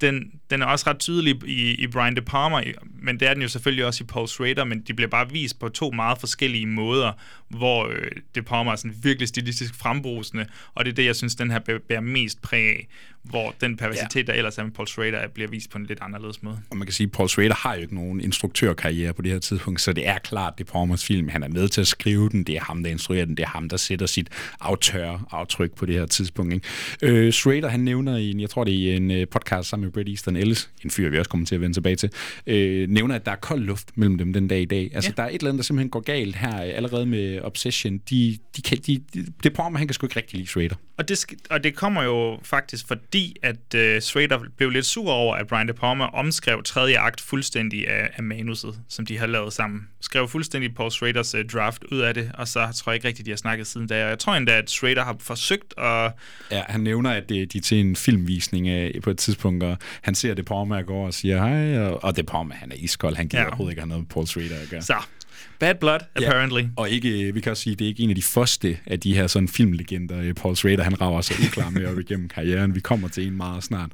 [0.00, 2.62] den, den er også ret tydelig i, i Brian De Palma,
[3.02, 5.58] men det er den jo selvfølgelig også i Paul Schrader, men de bliver bare vist
[5.58, 7.12] på to meget forskellige måder,
[7.48, 11.34] hvor øh, De Palma er sådan virkelig stilistisk frembrusende, og det er det, jeg synes,
[11.34, 11.58] den her
[11.88, 12.88] bærer mest præg af
[13.30, 14.32] hvor den perversitet, ja.
[14.32, 16.60] der ellers er med Paul Schrader, bliver vist på en lidt anderledes måde.
[16.70, 19.38] Og man kan sige, at Paul Schrader har jo ikke nogen instruktørkarriere på det her
[19.38, 21.28] tidspunkt, så det er klart, det er Palmers film.
[21.28, 23.48] Han er med til at skrive den, det er ham, der instruerer den, det er
[23.48, 24.28] ham, der sætter sit
[24.60, 26.54] aftør aftryk på det her tidspunkt.
[26.54, 26.66] Ikke?
[27.02, 29.84] Øh, Schrader, han nævner i en, jeg tror det er i en øh, podcast sammen
[29.84, 32.10] med Brett Easton Ellis, en fyr, vi også kommer til at vende tilbage til,
[32.46, 34.90] øh, nævner, at der er kold luft mellem dem den dag i dag.
[34.94, 35.22] Altså, ja.
[35.22, 37.98] der er et eller andet, der simpelthen går galt her, allerede med Obsession.
[38.10, 40.74] De, de kan, de, de, det Palmer, han kan sgu ikke rigtig lide Schrader.
[40.96, 45.34] Og det, og det kommer jo faktisk fordi, at uh, Schrader blev lidt sur over,
[45.36, 49.52] at Brian De Palma omskrev tredje akt fuldstændig af, af manuset, som de har lavet
[49.52, 49.88] sammen.
[50.00, 53.26] Skrev fuldstændig Paul Schraders uh, draft ud af det, og så tror jeg ikke rigtigt,
[53.26, 54.04] de har snakket siden da.
[54.04, 56.12] Og jeg tror endda, at Schrader har forsøgt at...
[56.50, 59.76] Ja, han nævner, at de, de er til en filmvisning uh, på et tidspunkt, og
[60.02, 63.16] han ser De Palma går og siger hej, og, og De Palma, han er iskold,
[63.16, 63.48] han gider ja.
[63.48, 64.82] overhovedet ikke have noget med Paul Schrader at gøre.
[64.82, 64.94] Så,
[65.58, 66.60] Bad Blood, apparently.
[66.60, 69.00] Ja, og ikke, vi kan også sige, det er ikke en af de første af
[69.00, 70.20] de her sådan filmlegender.
[70.20, 72.74] Øh, Paul Schrader, han rager sig uklar med op igennem karrieren.
[72.74, 73.90] Vi kommer til en meget snart.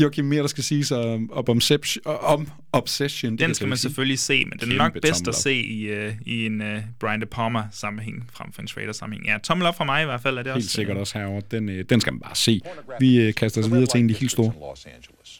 [0.00, 1.60] Joachim, mere der skal sige om, om,
[2.04, 3.38] om Obsession.
[3.38, 3.82] Den skal man sige.
[3.82, 7.20] selvfølgelig se, men den er nok bedst at se i, uh, i en uh, Brian
[7.20, 9.26] De Palma-sammenhæng frem for en Schrader-sammenhæng.
[9.26, 10.38] Ja, tommel op fra mig i hvert fald.
[10.38, 11.42] Er det helt også, sikkert uh, også herovre.
[11.50, 12.60] Den, uh, den skal man bare se.
[13.00, 14.52] Vi uh, kaster os videre til en af de helt store.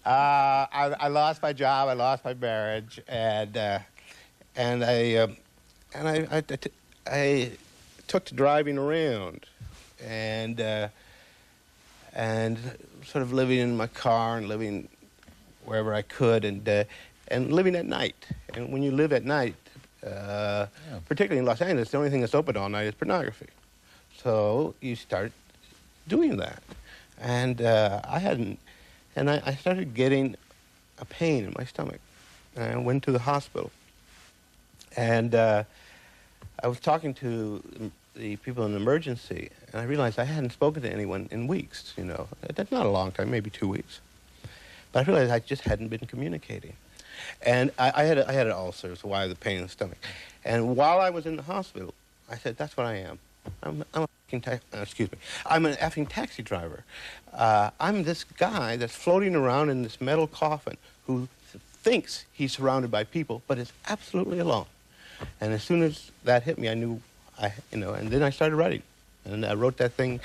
[0.07, 0.13] Uh,
[0.83, 3.81] I, I lost my job, I lost my marriage, and uh,
[4.59, 5.29] and I uh,
[5.95, 6.43] and I, I,
[7.07, 7.51] I
[8.09, 9.47] took to driving around,
[10.05, 10.89] and uh,
[12.13, 12.59] and
[13.07, 14.89] sort of living in my car and living
[15.65, 16.85] wherever I could, and uh,
[17.29, 18.17] and living at night.
[18.55, 19.55] And when you live at night,
[20.05, 20.99] uh, yeah.
[21.09, 23.47] particularly in Los Angeles, the only thing that's open all night is pornography.
[24.17, 25.31] So you start
[26.09, 26.63] doing that,
[27.21, 28.59] and uh, I hadn't,
[29.15, 30.35] and I, I started getting
[30.99, 32.01] a pain in my stomach,
[32.57, 33.71] and I went to the hospital
[34.99, 35.63] and uh,
[36.61, 37.63] I was talking to
[38.17, 42.05] the people in emergency, and I realized I hadn't spoken to anyone in weeks, you
[42.05, 42.27] know.
[42.57, 44.01] That's not a long time, maybe two weeks.
[44.91, 46.73] But I realized I just hadn't been communicating.
[47.43, 49.69] And I, I had, a, I had an ulcer, so why the pain in the
[49.69, 49.99] stomach.
[50.45, 51.95] And while I was in the hospital,
[52.29, 53.21] I said, that's what I am.
[53.63, 55.19] I'm, I'm a ta- uh, excuse me.
[55.47, 56.83] I'm an effing taxi driver.
[57.33, 60.77] Uh, I'm this guy that's floating around in this metal coffin
[61.07, 61.29] who
[61.85, 64.67] thinks he's surrounded by people, but is absolutely alone.
[65.41, 67.01] And as soon as that hit me, I knew,
[67.41, 68.83] I, you know, and then I started writing.
[69.25, 70.21] And I wrote that thing.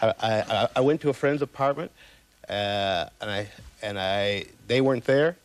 [0.00, 1.90] I, I, I went to a friend's apartment,
[2.48, 3.48] uh, and I,
[3.82, 5.36] and I, they weren't there,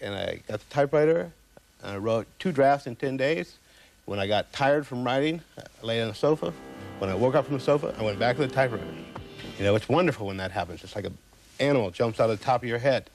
[0.00, 1.32] and I got the typewriter,
[1.82, 3.56] and I wrote two drafts in 10 days.
[4.04, 6.52] When I got tired from writing, I lay on the sofa.
[6.98, 8.86] When I woke up from the sofa, I went back to the typewriter.
[9.58, 10.84] You know, it's wonderful when that happens.
[10.84, 11.16] It's like an
[11.58, 13.08] animal jumps out of the top of your head.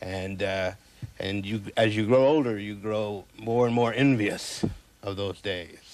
[0.00, 0.72] And, uh,
[1.18, 4.64] and you, as you grow older, you grow more and more envious
[5.02, 5.84] of those days.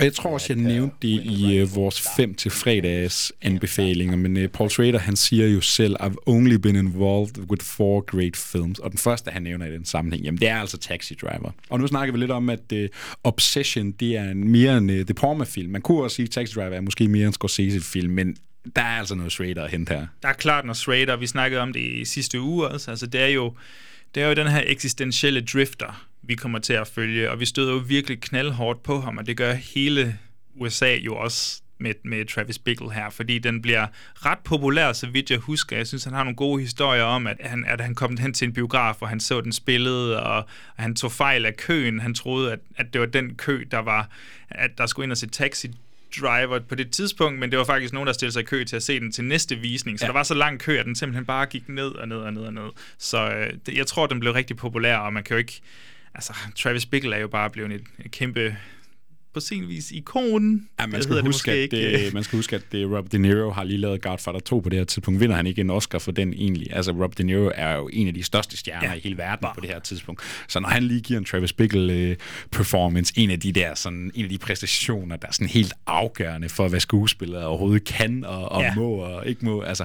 [0.00, 4.36] Og jeg tror også, jeg nævnte det i uh, vores 5 til fredags anbefalinger, men
[4.36, 8.78] uh, Paul Schrader, han siger jo selv, I've only been involved with four great films.
[8.78, 11.50] Og den første, han nævner i den sammenhæng, jamen det er altså Taxi Driver.
[11.70, 12.78] Og nu snakker vi lidt om, at uh,
[13.24, 15.72] Obsession, det er en, mere en uh, De Palma-film.
[15.72, 18.36] Man kunne også sige, at Taxi Driver er måske mere en Scorsese-film, men
[18.76, 20.06] der er altså noget Schrader at hente her.
[20.22, 21.16] Der er klart noget Schrader.
[21.16, 22.90] Vi snakkede om det i sidste uge også.
[22.90, 23.52] Altså, det er jo,
[24.14, 27.72] det er jo den her eksistentielle drifter, vi kommer til at følge, og vi støder
[27.72, 30.18] jo virkelig knaldhårdt på ham, og det gør hele
[30.54, 35.30] USA jo også med, med Travis Bickle her, fordi den bliver ret populær, så vidt
[35.30, 35.76] jeg husker.
[35.76, 38.46] Jeg synes, han har nogle gode historier om, at han, at han kom hen til
[38.46, 40.36] en biograf, og han så den spillede, og,
[40.76, 42.00] og han tog fejl af køen.
[42.00, 44.10] Han troede, at, at det var den kø, der var,
[44.48, 45.70] at der skulle ind og se taxi
[46.20, 48.76] driver på det tidspunkt, men det var faktisk nogen, der stillede sig i kø til
[48.76, 49.98] at se den til næste visning.
[49.98, 50.06] Så ja.
[50.06, 52.42] der var så lang kø, at den simpelthen bare gik ned og ned og ned
[52.42, 52.70] og ned.
[52.98, 55.60] Så øh, det, jeg tror, den blev rigtig populær, og man kan jo ikke...
[56.14, 58.56] Altså, Travis Bickle er jo bare blevet et, et kæmpe
[59.34, 60.68] på sin vis ikon.
[60.80, 63.64] Ja, man, skal huske, at det, man skal huske, at det, Rob De Niro har
[63.64, 65.20] lige lavet Godfather 2 på det her tidspunkt.
[65.20, 66.72] Vinder han ikke en Oscar for den egentlig?
[66.72, 69.42] Altså, Rob De Niro er jo en af de største stjerner ja, i hele verden
[69.42, 69.54] bare.
[69.54, 70.22] på det her tidspunkt.
[70.48, 72.16] Så når han lige giver en Travis Bickle uh,
[72.50, 76.48] performance, en af de der sådan, en af de præstationer, der er sådan helt afgørende
[76.48, 78.74] for, hvad skuespillet overhovedet kan og, og ja.
[78.74, 79.62] må og ikke må.
[79.62, 79.84] Altså,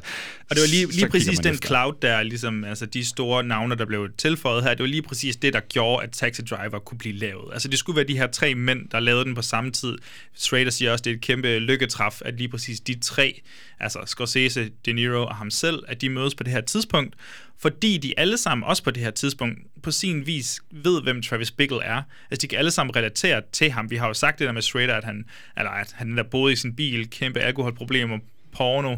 [0.50, 1.68] og det var lige, lige præcis den efter.
[1.68, 5.36] cloud der, ligesom, altså de store navne, der blev tilføjet her, det var lige præcis
[5.36, 7.54] det, der gjorde, at Taxi Driver kunne blive lavet.
[7.54, 9.98] Altså det skulle være de her tre mænd, der lavede den på samme tid.
[10.34, 13.42] Schrader siger også, at det er et kæmpe lykketræf, at lige præcis de tre,
[13.80, 17.16] altså Scorsese, De Niro og ham selv, at de mødes på det her tidspunkt,
[17.58, 21.52] fordi de alle sammen, også på det her tidspunkt, på sin vis ved, hvem Travis
[21.52, 22.02] Bickle er.
[22.32, 23.92] Altså, de kan alle sammen relatere til ham.
[23.92, 25.26] Vi har jo sagt det der med Schrader, at han,
[25.58, 28.20] eller at han der boede i sin bil, kæmpe alkoholproblemer,
[28.56, 28.96] porno,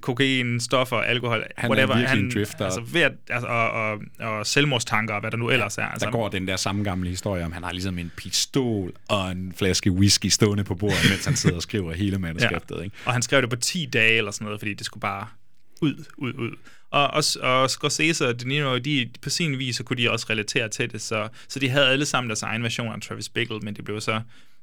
[0.00, 1.94] kokain, stoffer, alkohol, han whatever.
[1.94, 2.64] Er han drifter.
[2.64, 5.84] Altså, ved at, altså, og, og, og selvmordstanker, og hvad der nu ellers er.
[5.84, 9.30] Altså, der går den der samme gamle historie om, han har ligesom en pistol og
[9.30, 12.76] en flaske whisky stående på bordet, mens han sidder og skriver hele manuskriptet.
[12.76, 12.82] ja.
[12.82, 12.96] Ikke?
[13.04, 15.26] Og han skrev det på 10 dage eller sådan noget, fordi det skulle bare
[15.80, 16.50] ud, ud, ud.
[16.90, 20.26] Og, og, og Scorsese og De Niro, de, på sin vis, så kunne de også
[20.30, 23.58] relatere til det, så, så de havde alle sammen deres egen version af Travis Bickle,
[23.58, 24.20] men det blev så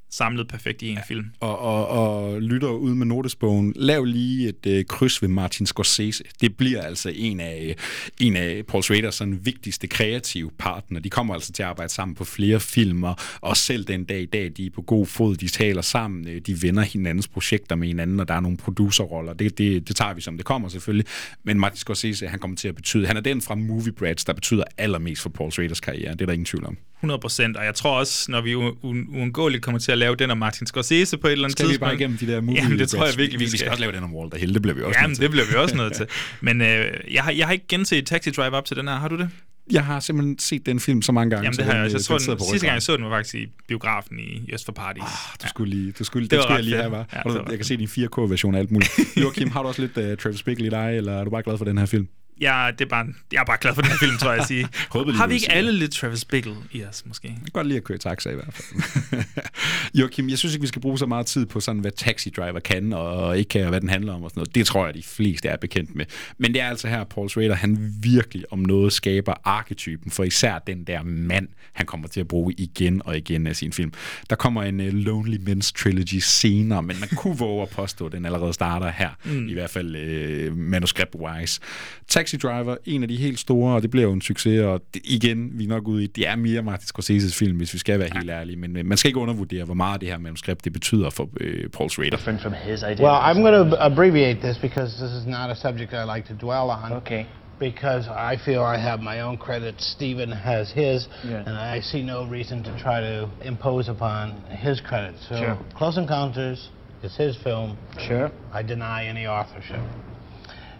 [0.10, 1.01] samlet perfekt i en ja.
[1.07, 1.26] film.
[1.39, 6.24] Og, og, og lytter ud med notesbogen, lav lige et øh, kryds ved Martin Scorsese.
[6.41, 7.76] Det bliver altså en af,
[8.20, 10.99] en af Paul Schraders sådan, vigtigste kreative partner.
[10.99, 14.26] De kommer altså til at arbejde sammen på flere filmer, og selv den dag i
[14.26, 17.88] dag, de er på god fod, de taler sammen, øh, de vender hinandens projekter med
[17.88, 19.34] hinanden, og der er nogle producerroller.
[19.34, 21.05] Det, det, det tager vi som det kommer selvfølgelig.
[21.43, 24.34] Men Martin Scorsese, han kommer til at betyde, han er den fra Movie Brats, der
[24.34, 26.12] betyder allermest for Paul Schraders karriere.
[26.12, 26.78] Det er der ingen tvivl om.
[26.99, 30.37] 100 procent, og jeg tror også, når vi uundgåeligt kommer til at lave den om
[30.37, 31.75] Martin Scorsese på et eller andet skal tidspunkt.
[31.75, 33.59] Skal vi bare igennem de der movie Jamen, det tror jeg virkelig, vi, vi skal.
[33.59, 35.55] Skal også lave den om Walter Hill, det bliver vi også Jamen, det bliver vi
[35.55, 36.07] også nødt til.
[36.41, 39.07] Men øh, jeg, har, jeg har ikke genset Taxi Drive op til den her, har
[39.07, 39.29] du det?
[39.71, 41.43] Jeg har simpelthen set den film så mange gange.
[41.43, 41.91] Jamen, det har jeg.
[41.91, 44.71] Jeg så den, sidste gang jeg så den var faktisk i biografen i Øst for
[44.71, 44.99] Party.
[44.99, 45.07] Oh,
[45.43, 47.05] du skulle lige, du skulle, det, det skulle jeg lige have, var.
[47.13, 48.91] Ja, jeg kan se din 4K-version af alt muligt.
[49.17, 51.57] Joachim, har du også lidt uh, Travis Bickle i dig, eller er du bare glad
[51.57, 52.07] for den her film?
[52.41, 54.47] Ja, det er bare, jeg er bare glad for den her film, tror jeg at
[54.47, 54.67] sige.
[55.19, 57.27] Har vi ikke alle lidt Travis Bickle i os, måske?
[57.27, 59.23] Jeg kan godt lide at køre taxa i hvert fald.
[59.99, 62.59] Joachim, jeg synes ikke, vi skal bruge så meget tid på sådan, hvad Taxi Driver
[62.59, 64.55] kan, og ikke kan, hvad den handler om og sådan noget.
[64.55, 66.05] Det tror jeg, de fleste er bekendt med.
[66.37, 70.59] Men det er altså her, Paul Schrader, han virkelig om noget skaber arketypen for især
[70.59, 73.93] den der mand, han kommer til at bruge igen og igen af sin film.
[74.29, 78.11] Der kommer en uh, Lonely Men's Trilogy senere, men man kunne våge at påstå, at
[78.11, 79.47] den allerede starter her, mm.
[79.47, 81.59] i hvert fald uh, manuskript-wise.
[82.07, 85.01] Taxi Driver, en af de helt store, og det bliver jo en succes, og det,
[85.05, 87.99] igen, vi er nok ude i, det er mere Martin Scorsese's film, hvis vi skal
[87.99, 91.09] være helt ærlige, men man skal ikke undervurdere, hvor meget det her manuskript, det betyder
[91.09, 92.17] for uh, Paul Schrader.
[92.17, 93.05] From his idea.
[93.05, 96.34] Well, I'm going to abbreviate this because this is not a subject I like to
[96.45, 96.91] dwell on.
[96.91, 97.25] Okay.
[97.59, 101.43] Because I feel I have my own credits, Stephen has his, yeah.
[101.47, 105.27] and I see no reason to try to impose upon his credits.
[105.27, 105.57] So, sure.
[105.75, 106.69] Close Encounters
[107.03, 107.77] is his film.
[108.07, 108.32] Sure.
[108.53, 109.82] I deny any authorship.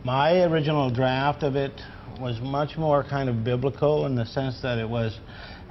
[0.06, 1.74] My original draft of it
[2.22, 5.20] was much more kind of biblical in the sense that it was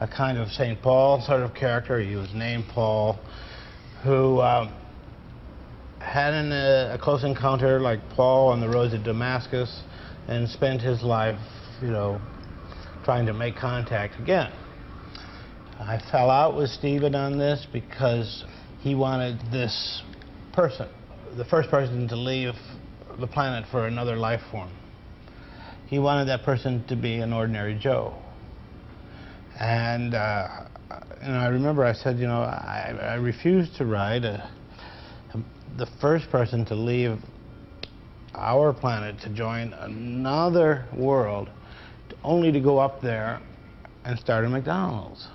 [0.00, 0.80] a kind of St.
[0.82, 1.98] Paul sort of character.
[1.98, 3.18] He was named Paul,
[4.04, 4.70] who um,
[5.98, 9.80] had an, uh, a close encounter like Paul on the road to Damascus
[10.28, 11.40] and spent his life,
[11.80, 12.20] you know,
[13.04, 14.52] trying to make contact again.
[15.80, 18.44] I fell out with Stephen on this because
[18.80, 20.02] he wanted this
[20.52, 20.88] person,
[21.38, 22.52] the first person to leave
[23.18, 24.70] the planet for another life form.
[25.86, 28.14] He wanted that person to be an ordinary Joe.
[29.58, 30.46] And, uh,
[31.20, 34.50] and I remember I said, you know, I, I refuse to ride a,
[35.34, 35.38] a,
[35.78, 37.18] the first person to leave
[38.34, 41.48] our planet to join another world,
[42.22, 43.40] only to go up there
[44.04, 45.26] and start a McDonald's.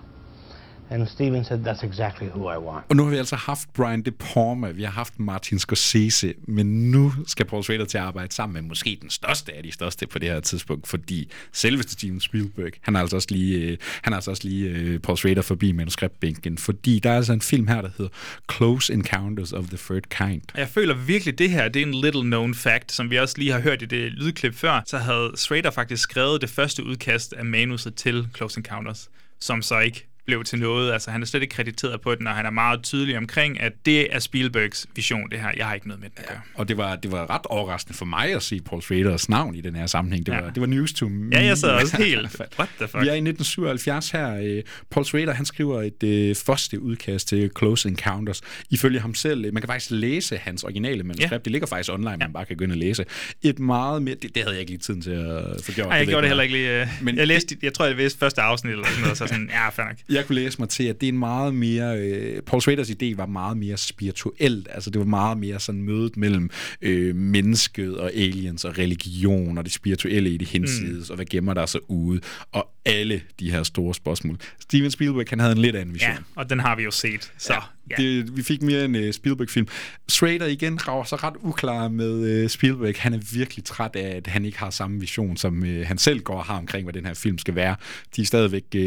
[0.93, 2.85] And Steven said, that's exactly who I want.
[2.89, 6.91] Og nu har vi altså haft Brian De Palma, vi har haft Martin Scorsese, men
[6.91, 10.07] nu skal Paul Schrader til at arbejde sammen med måske den største af de største
[10.07, 14.13] på det her tidspunkt, fordi selveste Steven Spielberg, han er altså også lige, øh, han
[14.13, 17.67] er altså også lige øh, Paul Schrader forbi manuskriptbænken, fordi der er altså en film
[17.67, 18.11] her, der hedder
[18.51, 20.41] Close Encounters of the Third Kind.
[20.57, 23.51] Jeg føler virkelig, det her det er en little known fact, som vi også lige
[23.51, 27.45] har hørt i det lydklip før, så havde Schrader faktisk skrevet det første udkast af
[27.45, 30.91] manuset til Close Encounters, som så ikke blev til noget.
[30.93, 33.73] Altså, han er slet ikke krediteret på den, og han er meget tydelig omkring, at
[33.85, 35.49] det er Spielbergs vision, det her.
[35.57, 36.41] Jeg har ikke noget med den at gøre.
[36.55, 39.61] Og det var, det var ret overraskende for mig at se Paul Schraders navn i
[39.61, 40.25] den her sammenhæng.
[40.25, 40.41] Det, Ja.
[40.41, 41.35] var, det var news to me.
[41.35, 43.03] Ja, jeg sad også helt, what the fuck?
[43.03, 44.35] Vi er i 1977 her.
[44.43, 48.41] øh, Paul Schrader, han skriver et øh, første udkast til Close Encounters.
[48.69, 51.31] Ifølge ham selv, øh, man kan faktisk læse hans originale manuskript.
[51.31, 51.37] Ja.
[51.37, 53.05] Det ligger faktisk online, man bare kan gå ind og læse.
[53.41, 55.87] Et meget mere, det, det havde jeg ikke lige tiden til at få gjort.
[55.87, 56.81] Nej, jeg ved gjorde det heller ikke lige.
[56.81, 59.27] øh, Men Men jeg læste, jeg tror, jeg læste første afsnit eller sådan noget, så
[59.27, 59.95] sådan, ja, fair nok.
[60.13, 61.99] Jeg kunne læse mig til, at det er en meget mere...
[61.99, 64.67] Øh, Paul Schraders idé var meget mere spirituelt.
[64.71, 66.49] Altså, det var meget mere sådan mødet mellem
[66.81, 71.11] øh, mennesket og aliens og religion og det spirituelle i det hinsides, mm.
[71.11, 74.37] og hvad gemmer der sig ude, og alle de her store spørgsmål.
[74.59, 76.11] Steven Spielberg, han havde en lidt anden vision.
[76.11, 77.53] Ja, og den har vi jo set, så...
[77.53, 77.59] Ja.
[77.97, 79.67] Det, vi fik mere en uh, Spielberg-film.
[80.09, 82.95] Schrader igen rager sig ret uklar med uh, Spielberg.
[82.97, 86.19] Han er virkelig træt af, at han ikke har samme vision, som uh, han selv
[86.19, 87.75] går og har omkring, hvad den her film skal være.
[88.15, 88.81] De er stadigvæk uh,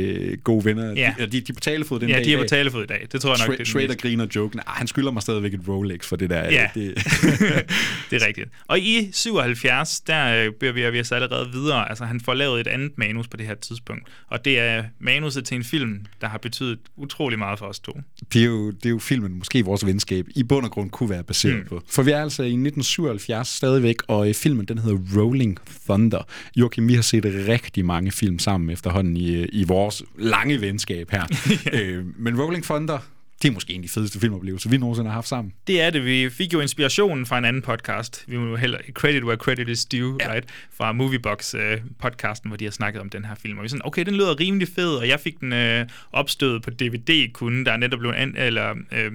[0.45, 0.93] gode venner.
[0.93, 1.15] Ja.
[1.19, 3.07] De, de, de er på talefod den Ja, dag de er på talefod i dag.
[3.13, 4.61] Det tror jeg nok, Schra- det er Schrader griner joken.
[4.67, 6.51] Ah, han skylder mig stadigvæk et Rolex for det der.
[6.51, 6.69] Ja.
[6.75, 6.95] Det,
[8.11, 8.49] det er rigtigt.
[8.67, 11.89] Og i 77, der bevæger vi os allerede videre.
[11.89, 14.09] Altså, han får lavet et andet manus på det her tidspunkt.
[14.29, 18.01] Og det er manuset til en film, der har betydet utrolig meget for os to.
[18.33, 21.11] det, er jo, det er jo filmen, måske vores venskab, i bund og grund kunne
[21.11, 21.69] være baseret Mm.
[21.69, 21.83] på.
[21.89, 25.59] For vi er altså i 1977 stadigvæk, og øh, filmen den hedder Rolling
[25.89, 26.23] Thunder.
[26.57, 31.11] Joachim, vi har set rigtig mange film sammen efterhånden i, øh, i vores lange venskab
[31.11, 31.25] her.
[31.73, 32.99] øh, men Rolling Thunder,
[33.43, 35.53] det er måske en af de fedeste filmoplevelser, vi nogensinde har haft sammen.
[35.67, 36.05] Det er det.
[36.05, 38.25] Vi fik jo inspirationen fra en anden podcast.
[38.27, 40.33] Vi må jo heller credit where credit is due, ja.
[40.33, 40.49] right?
[40.73, 43.59] Fra Moviebox-podcasten, hvor de har snakket om den her film.
[43.59, 46.71] Og vi sådan, okay, den lyder rimelig fed, og jeg fik den øh, opstødet på
[46.71, 48.15] DVD-kunden, der er netop blevet...
[48.15, 49.13] An, eller, øh,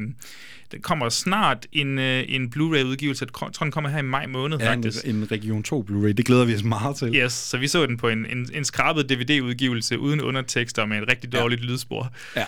[0.72, 3.26] der kommer snart en, øh, en Blu-ray-udgivelse.
[3.26, 5.06] Jeg tror, den kommer her i maj måned, Ja, en, faktisk.
[5.08, 7.16] en Region 2 Blu-ray, det glæder vi os meget til.
[7.16, 11.08] Yes, så vi så den på en, en, en skrabet DVD-udgivelse uden undertekster med et
[11.12, 11.66] rigtig dårligt ja.
[11.66, 12.14] lydspor.
[12.36, 12.46] Ja.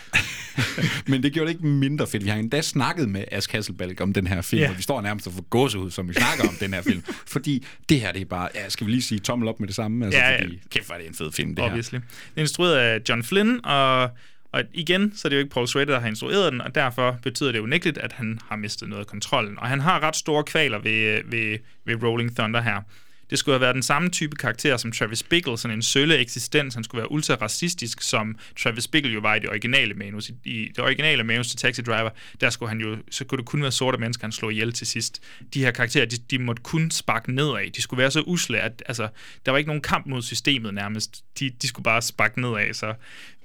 [1.07, 2.23] Men det gjorde det ikke mindre fedt.
[2.23, 4.69] Vi har endda snakket med Ask Hasselbalg om den her film, Ja.
[4.69, 7.03] og vi står nærmest og får gåsehud, som vi snakker om den her film.
[7.27, 9.75] Fordi det her, det er bare, ja, skal vi lige sige tommel op med det
[9.75, 10.05] samme?
[10.05, 10.43] Altså, Ja, ja.
[10.43, 11.95] fordi, kæft, hvor er det en fed film, det Obviously.
[11.95, 12.03] Den
[12.35, 14.09] er instrueret af John Flynn, og,
[14.53, 17.19] og igen, så er det jo ikke Paul Schrader, der har instrueret den, og derfor
[17.23, 19.59] betyder det jo nægteligt, at han har mistet noget af kontrollen.
[19.59, 22.81] Og han har ret store kvaler ved, ved, ved Rolling Thunder her.
[23.29, 26.73] Det skulle have været den samme type karakter som Travis Bickle, sådan en sølle eksistens.
[26.73, 30.29] Han skulle være ultra racistisk, som Travis Bickle jo var i det originale manus.
[30.29, 32.09] I, I det originale manus til Taxi Driver,
[32.41, 34.87] der skulle han jo, så kunne det kun være sorte mennesker, han slog ihjel til
[34.87, 35.21] sidst.
[35.53, 37.71] De her karakterer, de, de måtte kun sparke nedad.
[37.71, 39.07] De skulle være så usle, at altså,
[39.45, 41.23] der var ikke nogen kamp mod systemet nærmest.
[41.39, 42.93] De, de skulle bare sparke nedad, så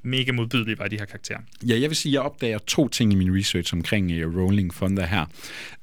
[0.08, 1.38] mega modbydelige var de her karakterer.
[1.66, 4.36] Ja, jeg vil sige, at jeg opdager to ting i min research omkring øh, uh,
[4.36, 5.26] Rolling Thunder her.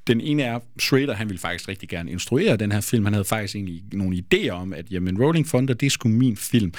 [0.06, 3.04] Den ene er, Schrader, han ville faktisk rigtig gerne instruere den her film.
[3.04, 6.36] Han havde faktisk egentlig nogle idéer om, at jamen, Rolling Thunder, det er sgu min
[6.36, 6.72] film.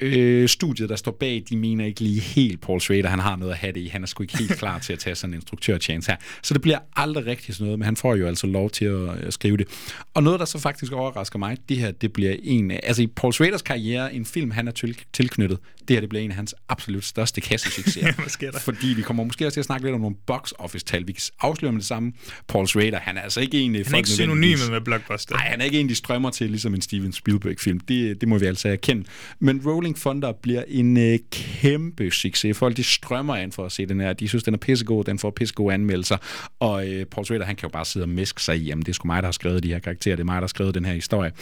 [0.00, 3.52] Øh, studiet, der står bag, de mener ikke lige helt Paul Schrader, han har noget
[3.52, 3.86] at have det i.
[3.86, 6.16] Han er sgu ikke helt klar til at tage sådan en instruktørchance her.
[6.42, 9.08] Så det bliver aldrig rigtig sådan noget, men han får jo altså lov til at,
[9.08, 9.68] at skrive det.
[10.14, 13.06] Og noget, der så faktisk overrasker mig, det her, det bliver en af, altså i
[13.06, 15.58] Paul Schraders karriere, en film, han er til, tilknyttet,
[15.88, 18.12] det her, det bliver en af hans absolut største kassesucceser.
[18.40, 18.58] Der?
[18.58, 21.06] Fordi vi kommer måske også til at snakke lidt om nogle box office-tal.
[21.06, 22.12] Vi kan afsløre med det samme.
[22.48, 23.74] Paul Schrader, han er altså ikke en...
[23.74, 25.34] Han er ikke synonymet med blockbuster.
[25.34, 27.80] Nej, han er ikke en, de strømmer til, ligesom en Steven Spielberg-film.
[27.80, 29.04] Det, det må vi altså erkende.
[29.38, 32.58] Men Rolling Thunder bliver en øh, kæmpe succes.
[32.58, 34.12] Folk, de strømmer ind for at se den her.
[34.12, 36.16] De synes, den er pissegod, den får pissegode anmeldelser.
[36.60, 38.88] Og øh, Paul Schrader, han kan jo bare sidde og meske sig i, jamen det
[38.88, 40.74] er sgu mig, der har skrevet de her karakterer, det er mig, der har skrevet
[40.74, 41.32] den her historie.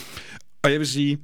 [0.62, 1.18] Og jeg vil sige,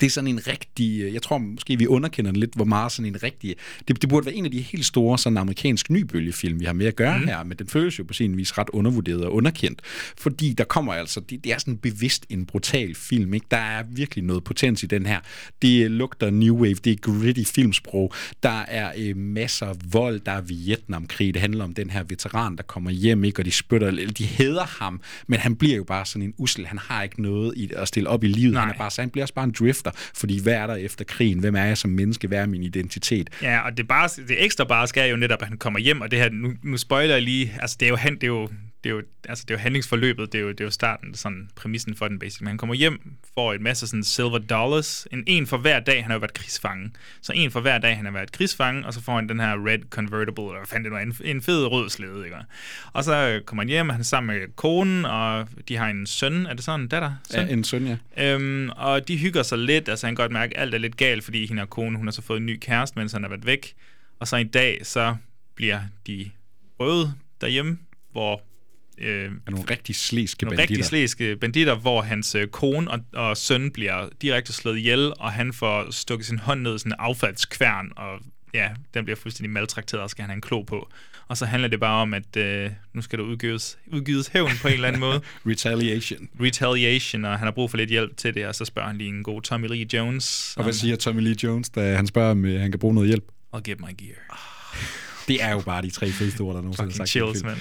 [0.00, 2.92] det er sådan en rigtig, øh, jeg tror måske, vi underkender den lidt, hvor meget
[2.92, 3.54] sådan en rigtig,
[3.88, 6.86] det, det burde være en af de helt store sådan amerikansk nybølgefilm, vi har med
[6.86, 7.24] at gøre mm.
[7.24, 9.82] her, men den føles jo på sin vis ret undervurderet og underkendt,
[10.18, 13.46] fordi der kommer altså, det, det er sådan bevidst en brutal film, ikke?
[13.50, 15.20] Der er virkelig noget potens i den her.
[15.62, 20.32] Det lugter New Wave, det er gritty filmsprog, der er øh, masser af vold, der
[20.32, 23.40] er Vietnamkrig, det handler om den her veteran, der kommer hjem, ikke?
[23.40, 26.66] Og de spytter, eller de hader ham, men han bliver jo bare sådan en usel,
[26.66, 28.62] han har ikke noget i at stille op i livet, Nej.
[28.62, 31.04] han er bare, så han bliver også bare en drifter, fordi hvad er der efter
[31.04, 31.38] krigen?
[31.38, 32.28] Hvem er jeg som menneske?
[32.28, 33.30] Hvad er min identitet?
[33.42, 36.10] Ja, og det, bare, det ekstra bare skal jo netop, at han kommer hjem, og
[36.10, 38.48] det her, nu, nu spoiler jeg lige, altså det er jo, han, det er jo
[38.84, 41.14] det er jo, altså, det er jo handlingsforløbet, det er jo, det er jo starten,
[41.14, 42.48] sådan præmissen for den, basically.
[42.48, 43.00] Han kommer hjem,
[43.34, 46.90] får et masse sådan silver dollars, en, en for hver dag, han har været krigsfange.
[47.22, 49.66] Så en for hver dag, han har været krigsfange, og så får han den her
[49.66, 52.36] red convertible, eller fanden det var, en, en fed rød slæde, ikke?
[52.92, 56.46] Og så kommer han hjem, han er sammen med konen, og de har en søn,
[56.46, 57.12] er det sådan, en datter?
[57.30, 57.46] Søn?
[57.46, 58.34] Ja, en søn, ja.
[58.34, 60.96] Øhm, og de hygger sig lidt, altså han kan godt mærke, at alt er lidt
[60.96, 63.28] galt, fordi hende og konen, hun har så fået en ny kæreste, mens han har
[63.28, 63.74] været væk.
[64.18, 65.16] Og så en dag, så
[65.54, 66.30] bliver de
[66.80, 67.78] røvet derhjemme,
[68.12, 68.42] hvor
[69.00, 70.72] øh, er nogle rigtig slæske nogle banditter.
[70.72, 75.32] rigtig slæske banditter, hvor hans øh, kone og, og søn bliver direkte slået ihjel, og
[75.32, 78.18] han får stukket sin hånd ned i sådan en affaldskværn, og
[78.54, 80.88] ja, den bliver fuldstændig maltrakteret, og skal han have en klo på.
[81.28, 84.68] Og så handler det bare om, at øh, nu skal der udgives, udgives hævn på
[84.68, 85.20] en eller anden måde.
[85.46, 86.28] Retaliation.
[86.40, 89.08] Retaliation, og han har brug for lidt hjælp til det, og så spørger han lige
[89.08, 90.54] en god Tommy Lee Jones.
[90.56, 93.08] Og hvad siger Tommy Lee Jones, da han spørger, om øh, han kan bruge noget
[93.08, 93.24] hjælp?
[93.56, 94.40] I'll give my gear.
[95.28, 97.10] Det er jo bare de tre fedeste ord, der nogensinde Fucking sagt.
[97.10, 97.58] chills, mand.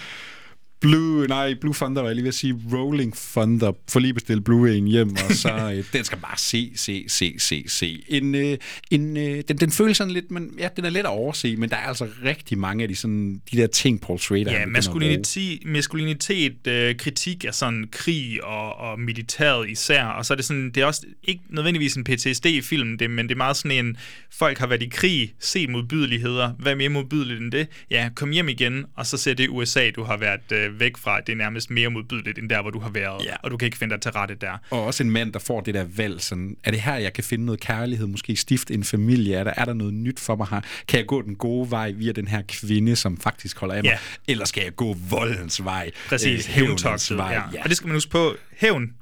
[0.81, 2.55] Blue, nej, Blue Thunder var jeg lige ved at sige.
[2.73, 3.71] Rolling Thunder.
[3.89, 7.63] Få lige bestilt Blu-ray'en hjem, og så øh, den skal bare se, se, se, se,
[7.67, 8.03] se.
[8.07, 8.57] En, øh,
[8.91, 11.69] en, øh, den, den føles sådan lidt, men ja, den er let at overse, men
[11.69, 15.65] der er altså rigtig mange af de, sådan, de der ting, Paul Schrader Ja, maskulinitet,
[15.65, 20.71] maskulinitet øh, kritik af sådan krig og, og militæret især, og så er det sådan,
[20.71, 23.97] det er også ikke nødvendigvis en PTSD-film, det, men det er meget sådan en,
[24.31, 27.67] folk har været i krig, se modbydeligheder, hvad er mere modbydeligt end det?
[27.91, 31.19] Ja, kom hjem igen, og så ser det USA, du har været øh, væk fra,
[31.21, 33.35] det er nærmest mere modbydeligt end der, hvor du har været, ja.
[33.43, 34.57] og du kan ikke finde dig til rette der.
[34.71, 37.23] Og også en mand, der får det der valg, sådan, er det her, jeg kan
[37.23, 40.47] finde noget kærlighed, måske stifte en familie, er der, er der noget nyt for mig
[40.49, 40.61] her?
[40.87, 43.89] Kan jeg gå den gode vej via den her kvinde, som faktisk holder af mig?
[43.89, 44.31] Ja.
[44.31, 45.91] Eller skal jeg gå voldens vej?
[46.09, 47.31] Præcis, Øh, vej?
[47.31, 47.41] Ja.
[47.53, 47.63] ja.
[47.63, 48.35] Og det skal man huske på.
[48.57, 48.93] Hævn.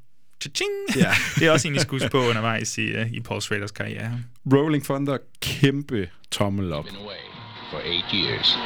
[0.44, 0.96] Cha-ching.
[0.96, 1.10] Ja.
[1.38, 4.20] det er også en, I skal huske på undervejs i, uh, i Paul Schraders karriere.
[4.52, 6.84] Rolling Thunder, kæmpe tommel op.
[7.70, 8.56] for eight years.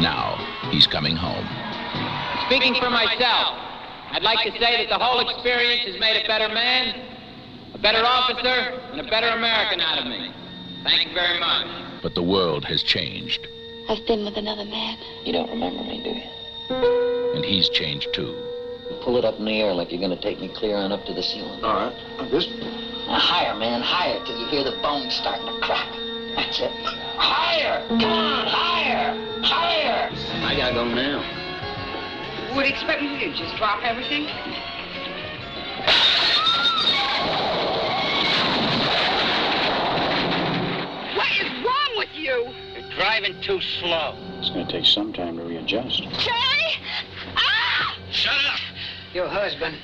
[0.00, 0.36] Now
[0.72, 1.63] he's coming home.
[2.46, 3.58] Speaking for myself,
[4.10, 6.94] I'd like to say that the whole experience has made a better man,
[7.74, 10.30] a better officer, and a better American out of me.
[10.84, 11.66] Thank you very much.
[12.02, 13.46] But the world has changed,
[13.88, 14.98] I've been with another man.
[15.24, 16.34] You don't remember me, do you?
[17.34, 18.34] and he's changed too.
[19.02, 21.04] Pull it up in the air like you're going to take me clear on up
[21.06, 21.62] to the ceiling.
[21.64, 22.30] All right.
[22.30, 22.48] This.
[23.06, 25.92] Now, higher, man, higher till you hear the bones starting to crack.
[26.36, 26.70] That's it.
[27.16, 27.86] Higher!
[27.88, 29.42] Come on, higher!
[29.42, 30.10] Higher!
[30.44, 31.43] I gotta go now.
[32.54, 33.36] What do you expect me to do?
[33.36, 34.26] Just drop everything?
[41.16, 42.54] What is wrong with you?
[42.78, 44.16] You're driving too slow.
[44.38, 45.98] It's going to take some time to readjust.
[45.98, 46.78] Charlie?
[47.34, 47.98] Ah!
[48.12, 48.60] Shut up!
[49.14, 49.76] Your husband,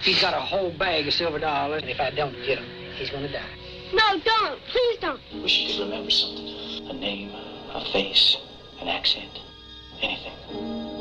[0.00, 3.10] he's got a whole bag of silver dollars, and if I don't get him, he's
[3.10, 3.44] gonna die.
[3.92, 4.60] No, don't.
[4.64, 5.20] Please don't.
[5.42, 6.88] Wish you could remember something.
[6.88, 7.32] A name,
[7.74, 8.38] a face,
[8.80, 9.40] an accent,
[10.00, 10.32] anything.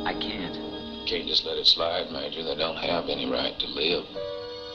[0.06, 0.67] I can't.
[1.08, 2.44] Can't just let it slide, Major.
[2.44, 4.04] They don't have any right to live.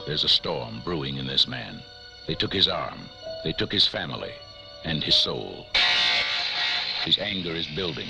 [0.07, 1.79] There's a storm brewing in this man.
[2.27, 2.97] They took his arm,
[3.43, 4.33] they took his family,
[4.83, 5.67] and his soul.
[7.05, 8.07] His anger is building,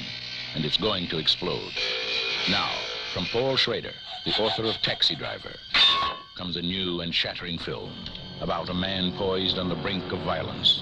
[0.56, 1.74] and it's going to explode.
[2.50, 2.70] Now,
[3.14, 5.56] from Paul Schrader, the author of Taxi Driver,
[6.38, 7.92] comes a new and shattering film
[8.40, 10.82] about a man poised on the brink of violence.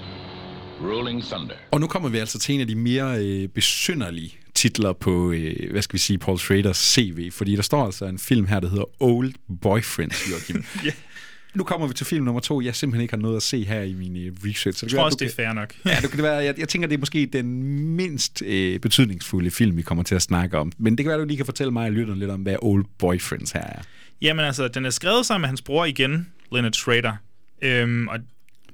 [0.80, 1.56] Rolling Thunder.
[1.72, 5.70] Og nu kommer vi altså til en af de mere øh, besynderlige titler på, øh,
[5.70, 8.68] hvad skal vi sige, Paul Schraders CV, fordi der står altså en film her, der
[8.68, 9.32] hedder Old
[9.62, 10.56] Boyfriends, Joachim.
[10.84, 10.94] yeah.
[11.54, 13.82] Nu kommer vi til film nummer to, jeg simpelthen ikke har noget at se her
[13.82, 14.78] i min øh, research.
[14.78, 15.74] Så Jeg tror også, det er fair nok.
[15.86, 17.62] Ja, det kan være, jeg, jeg tænker, det er måske den
[17.96, 20.72] mindst øh, betydningsfulde film, vi kommer til at snakke om.
[20.78, 22.84] Men det kan være, du lige kan fortælle mig og lytterne lidt om, hvad Old
[22.98, 23.82] Boyfriends her er.
[24.22, 27.12] Jamen altså, den er skrevet sammen med hans bror igen, Leonard Schrader.
[27.62, 28.18] Øhm, og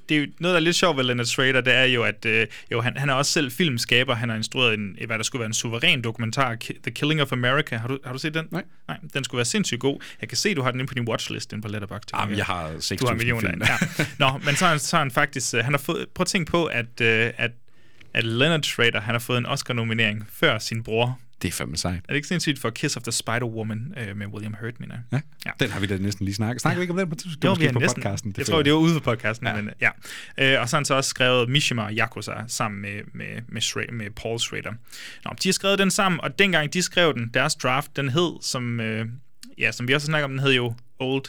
[0.09, 2.25] det er jo noget, der er lidt sjovt ved Leonard Schrader, det er jo, at
[2.27, 4.15] øh, jo, han, han er også selv filmskaber.
[4.15, 7.77] Han har instrueret en, hvad der skulle være en suveræn dokumentar, The Killing of America.
[7.77, 8.47] Har du, har du set den?
[8.51, 8.65] Nej.
[8.89, 10.01] Nej, den skulle være sindssygt god.
[10.21, 12.11] Jeg kan se, du har den inde på din watchlist inde på Letterboxd.
[12.21, 13.51] Jamen, jeg har Du har 6.000 millioner.
[13.51, 13.63] film.
[13.99, 14.05] Ja.
[14.19, 15.55] Nå, men så har han, så har han faktisk...
[15.55, 17.51] øh, Han har fået, prøv at tænke på, at, øh, at,
[18.15, 21.19] at Leonard Schrader, han har fået en Oscar-nominering før sin bror.
[21.43, 21.95] Det er fandme sejt.
[21.97, 25.23] Er det ikke sindssygt for Kiss of the Spider-Woman øh, med William Hurt, mener jeg?
[25.47, 26.61] Ja, den har vi da næsten lige snakket.
[26.61, 27.45] Snakker vi ikke om den på tidspunkt?
[27.45, 28.03] Jo, vi på næsten.
[28.03, 28.35] podcasten.
[28.37, 29.55] jeg føler tror, det var ude på podcasten, ja.
[29.55, 29.91] men ja.
[30.39, 33.63] Øh, og så har han så også skrevet Mishima og Yakuza sammen med, med, med,
[33.63, 34.73] Schra- med Paul Schrader.
[35.25, 38.33] Nå, de har skrevet den sammen, og dengang de skrev den, deres draft, den hed,
[38.43, 39.07] som, øh,
[39.59, 41.25] ja, som vi også snakker om, den hed jo Old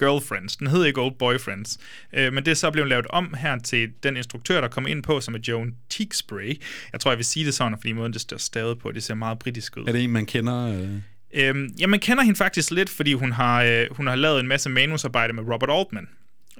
[0.00, 0.56] Girlfriends.
[0.56, 1.78] Den hed ikke Old Boyfriends.
[2.12, 5.02] Øh, men det er så blevet lavet om her til den instruktør, der kom ind
[5.02, 6.60] på, som er Joan Tewksbury.
[6.92, 9.14] Jeg tror, jeg vil sige det sådan, fordi måden, det står stavet på, det ser
[9.14, 9.84] meget britisk ud.
[9.88, 10.66] Er det en, man kender?
[10.66, 10.88] Øh...
[11.34, 14.48] Øhm, ja, man kender hende faktisk lidt, fordi hun har, øh, hun har lavet en
[14.48, 16.08] masse manusarbejde med Robert Altman.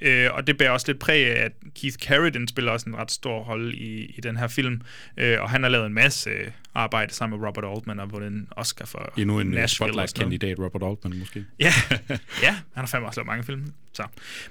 [0.02, 3.10] Øh, og det bærer også lidt præg af, at Keith Carradine spiller også en ret
[3.10, 4.80] stor rolle i, i den her film.
[5.16, 6.30] Øh, og han har lavet en masse
[6.74, 10.82] arbejde sammen med Robert Altman og vundet en Oscar for Endnu en Nashville spotlight-kandidat, Robert
[10.90, 11.44] Altman måske.
[11.60, 11.72] Ja,
[12.42, 13.72] ja, han har fandme også lavet mange film.
[13.92, 14.02] Så.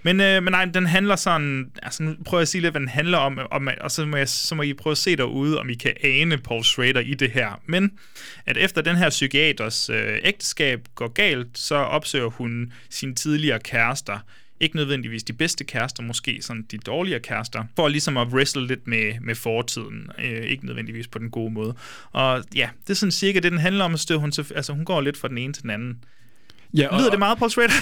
[0.04, 2.80] Men, øh, men nej, den handler sådan, altså nu prøver jeg at sige lidt, hvad
[2.80, 5.60] den handler om, om og så må, jeg, så må I prøve at se derude,
[5.60, 7.62] om I kan ane Paul Schrader i det her.
[7.66, 7.92] Men
[8.46, 14.20] at efter den her psykiaters øh, ægteskab går galt, så opsøger hun sine tidligere kærester,
[14.60, 18.88] ikke nødvendigvis de bedste kærester, måske sådan de dårligere kærester, for ligesom at wrestle lidt
[18.88, 21.76] med, med fortiden, øh, ikke nødvendigvis på den gode måde.
[22.12, 24.86] Og ja, det er sådan cirka det, den handler om, at støve hun, altså hun
[24.86, 26.04] går lidt fra den ene til den anden.
[26.78, 27.74] Ja, og, Lyder det meget Paul Schrader?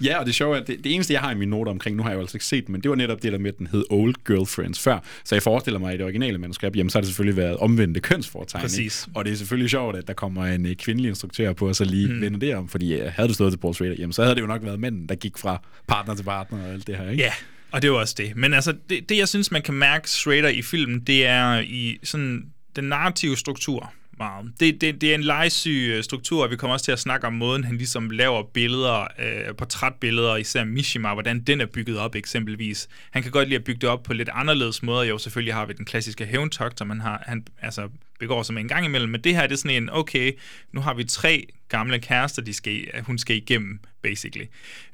[0.00, 1.96] ja, og det sjove er, at det, det eneste, jeg har i mine noter omkring,
[1.96, 3.52] nu har jeg jo altså ikke set den, men det var netop det der med,
[3.52, 4.98] at den hed Old Girlfriends før.
[5.24, 7.56] Så jeg forestiller mig, at i det originale manuskript, jamen så har det selvfølgelig været
[7.56, 8.62] omvendte kønsfortegn.
[8.62, 9.08] Præcis.
[9.14, 11.84] Og det er selvfølgelig sjovt, at der kommer en øh, kvindelig instruktør på, og så
[11.84, 12.14] lige Mm.
[12.14, 12.20] mm.
[12.20, 14.40] vende det om, fordi øh, havde det stået til Paul Schrader, jamen så havde det
[14.42, 17.22] jo nok været mænden, der gik fra partner til partner og alt det her, ikke?
[17.22, 17.32] Ja,
[17.70, 18.36] og det er jo også det.
[18.36, 21.98] Men altså, det, det jeg synes, man kan mærke Schrader i filmen, det er i
[22.02, 22.42] sådan
[22.76, 24.52] den narrative struktur meget.
[24.60, 27.26] Det, det, det er en legesyg øh, struktur, og vi kommer også til at snakke
[27.26, 32.14] om måden, han ligesom laver billeder, øh, portrætbilleder, især Mishima, hvordan den er bygget op
[32.14, 32.88] eksempelvis.
[33.10, 35.02] Han kan godt lide at bygge det op på lidt anderledes måder.
[35.02, 38.62] Jo, selvfølgelig har vi den klassiske hævntogt, som han, har, han altså, begår sig med
[38.62, 40.32] en gang imellem, men det her det er sådan en, okay,
[40.72, 44.46] nu har vi tre gamle kærester, de skal, hun skal igennem, basically.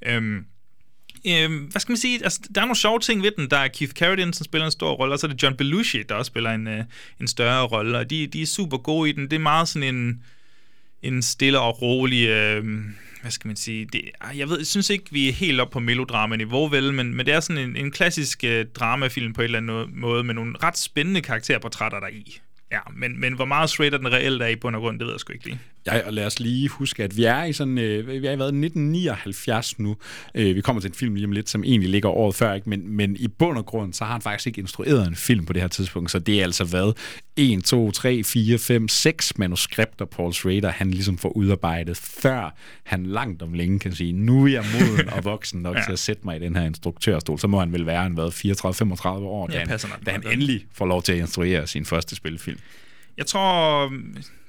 [0.06, 0.46] Øhm,
[1.26, 2.24] øh, hvad skal man sige?
[2.24, 3.50] Altså, der er nogle sjove ting ved den.
[3.50, 6.02] Der er Keith Carradine, som spiller en stor rolle, og så er det John Belushi,
[6.02, 6.84] der også spiller en, øh,
[7.20, 9.24] en større rolle, og de, de er super gode i den.
[9.24, 10.22] Det er meget sådan en,
[11.02, 12.28] en stille og rolig...
[12.28, 12.64] Øh,
[13.22, 13.84] hvad skal man sige?
[13.84, 17.26] Det, jeg, ved, jeg synes ikke, vi er helt op på melodrama-niveau, vel, men, men
[17.26, 20.54] det er sådan en, en klassisk øh, dramafilm på en eller anden måde, med nogle
[20.62, 22.40] ret spændende karakterportrætter der i.
[22.72, 25.06] Ja, men, men hvor meget straight er den reelt er i bund og grund, det
[25.06, 25.60] ved jeg sgu ikke lige.
[25.86, 28.36] Ja, og lad os lige huske, at vi er i sådan, øh, vi er i
[28.36, 29.96] hvad, 1979 nu.
[30.34, 32.70] Øh, vi kommer til en film lige om lidt, som egentlig ligger året før, ikke?
[32.70, 35.52] Men, men i bund og grund, så har han faktisk ikke instrueret en film på
[35.52, 36.92] det her tidspunkt, så det er altså hvad,
[37.36, 43.06] 1, 2, 3, 4, 5, 6 manuskripter, Paul Schrader, han ligesom får udarbejdet, før han
[43.06, 45.82] langt om længe kan sige, nu er jeg moden og voksen nok Ja.
[45.84, 48.26] til at sætte mig i den her instruktørstol, så må han vel være en hvad,
[48.26, 52.16] 34-35 år, Ja, da, han, da han endelig får lov til at instruere sin første
[52.16, 52.58] spilfilm.
[53.18, 53.92] Jeg tror,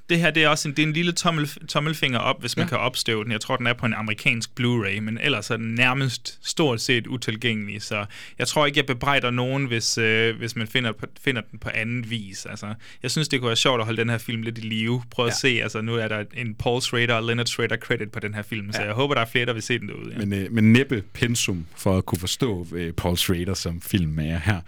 [0.09, 2.65] det her det er også en, det er en lille tommel, tommelfinger op, hvis man
[2.65, 2.69] Ja.
[2.69, 3.31] kan opstøve den.
[3.31, 7.07] Jeg tror, den er på en amerikansk Blu-ray, men ellers er den nærmest stort set
[7.07, 7.81] utilgængelig.
[7.81, 8.05] Så
[8.39, 10.91] jeg tror ikke, jeg bebrejder nogen, hvis, øh, hvis man finder,
[11.21, 12.45] finder den på anden vis.
[12.45, 15.03] Altså, jeg synes, det kunne være sjovt at holde den her film lidt i live.
[15.11, 15.35] Prøv at Ja.
[15.35, 18.41] se, altså nu er der en Paul Schrader og Leonard Schrader credit på den her
[18.41, 18.85] film, så Ja.
[18.85, 20.11] jeg håber, der er flere, der vil se den derude.
[20.13, 20.25] Ja.
[20.25, 24.61] Men, øh, men næppe pensum for at kunne forstå øh, Paul Schrader som filmmager her.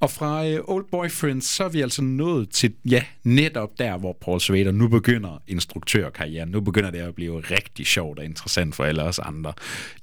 [0.00, 4.16] Og fra øh, Old Boyfriends, så er vi altså nået til, ja, netop der, hvor
[4.20, 6.48] Paul Schrader nu begynder instruktørkarrieren.
[6.48, 9.52] Nu begynder det at blive rigtig sjovt og interessant for alle os andre.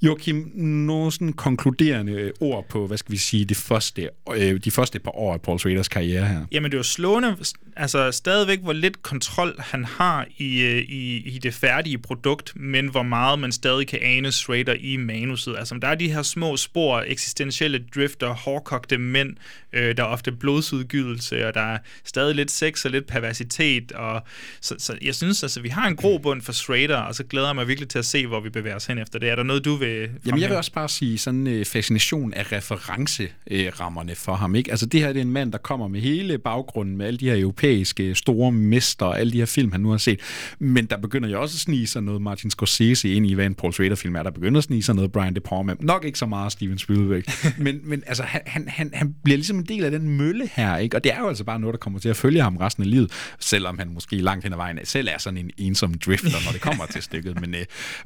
[0.02, 4.70] Joachim, nogle sådan konkluderende øh, ord på, hvad skal vi sige, de første, øh, de
[4.70, 6.46] første par år af Paul Schraders karriere her.
[6.52, 7.36] Jamen, det er jo slående,
[7.76, 12.88] altså stadigvæk, hvor lidt kontrol han har i, øh, i, i det færdige produkt, men
[12.88, 15.56] hvor meget man stadig kan ane Schrader i manuset.
[15.58, 19.36] Altså, der er de her små spor, eksistentielle drifter, hårdkogte mænd,
[19.72, 24.22] øh, der er ofte blodsudgydelse, og der er stadig lidt sex og lidt perversitet, og
[24.60, 27.54] så, så jeg synes, altså, vi har en grobund for Schrader, og så glæder jeg
[27.54, 29.30] mig virkelig til at se, hvor vi bevæger os hen efter det.
[29.30, 30.48] Er der noget, du vil Jamen, jeg fremhæve?
[30.48, 34.54] vil også bare sige sådan øh, fascination af referencerammerne for ham.
[34.54, 34.70] Ikke?
[34.70, 37.30] Altså, det her det er en mand, der kommer med hele baggrunden med alle de
[37.30, 40.20] her europæiske store mester og alle de her film, han nu har set.
[40.58, 43.54] Men der begynder jo også at snige sig noget Martin Scorsese ind i, hvad en
[43.54, 44.22] Paul Schrader-film er.
[44.22, 45.74] Der begynder at snige sig noget Brian De Palma.
[45.80, 47.22] Nok ikke så meget Steven Spielberg.
[47.64, 50.76] men, men altså, han, han, han, han bliver ligesom en del af den mølle her.
[50.76, 50.96] Ikke?
[50.96, 52.90] Og det er jo altså bare noget, der kommer til at følge ham resten af
[52.90, 53.12] livet.
[53.40, 56.60] Selvom han måske langt hen ad vejen selv er sådan en ensom drifter, når det
[56.60, 57.40] kommer til stykket.
[57.40, 57.60] Men uh,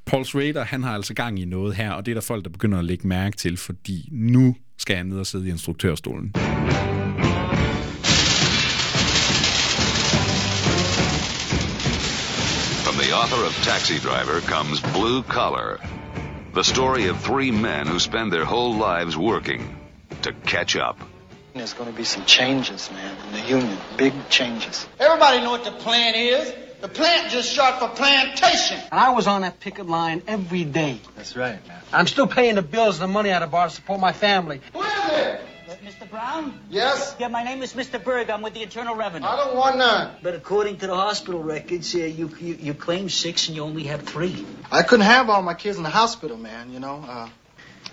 [0.07, 2.51] Paul Schrader, han har altså gang i noget her, og det er der folk, der
[2.51, 6.33] begynder at lægge mærke til, fordi nu skal han ned og sidde i instruktørstolen.
[12.85, 15.81] From the author of Taxi Driver comes Blue Collar,
[16.55, 19.63] the story of three men who spend their whole lives working
[20.23, 21.12] to catch up.
[21.55, 23.79] There's going to be some changes, man, in the union.
[23.97, 24.87] Big changes.
[24.99, 26.55] Everybody know what the plant is.
[26.81, 28.79] The plant just short for plantation.
[28.91, 31.01] And I was on that picket line every day.
[31.15, 31.81] That's right, man.
[31.93, 34.61] I'm still paying the bills and the money out of bar to support my family.
[34.73, 35.41] Who is it?
[35.85, 36.09] Mr.
[36.09, 36.59] Brown?
[36.71, 37.17] Yes?
[37.19, 38.03] Yeah, my name is Mr.
[38.03, 38.31] Berg.
[38.31, 39.27] I'm with the Internal Revenue.
[39.27, 40.15] I don't want none.
[40.23, 43.85] But according to the hospital records, uh, you, you you claim six and you only
[43.85, 44.47] have three.
[44.71, 47.05] I couldn't have all my kids in the hospital, man, you know.
[47.07, 47.29] Uh,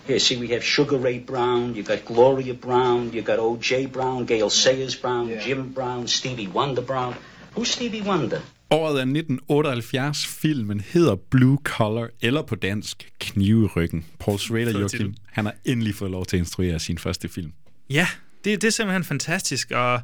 [0.09, 3.85] Here, see, we have Sugar Ray Brown, you got Gloria Brown, you got O.J.
[3.85, 7.13] Brown, Gail Sayers Brown, Jim Brown, Stevie Wonder Brown.
[7.55, 8.41] Who's Stevie Wonder?
[8.71, 10.27] Året er 1978.
[10.27, 14.05] Filmen hedder Blue Collar, eller på dansk Knive i ryggen.
[14.19, 17.51] Paul Schrader, Joachim, han har endelig fået lov til at instruere sin første film.
[17.89, 18.07] Ja,
[18.43, 20.01] det, det er simpelthen fantastisk, og,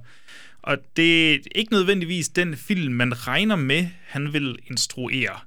[0.62, 5.40] og det er ikke nødvendigvis den film, man regner med, han vil instruere.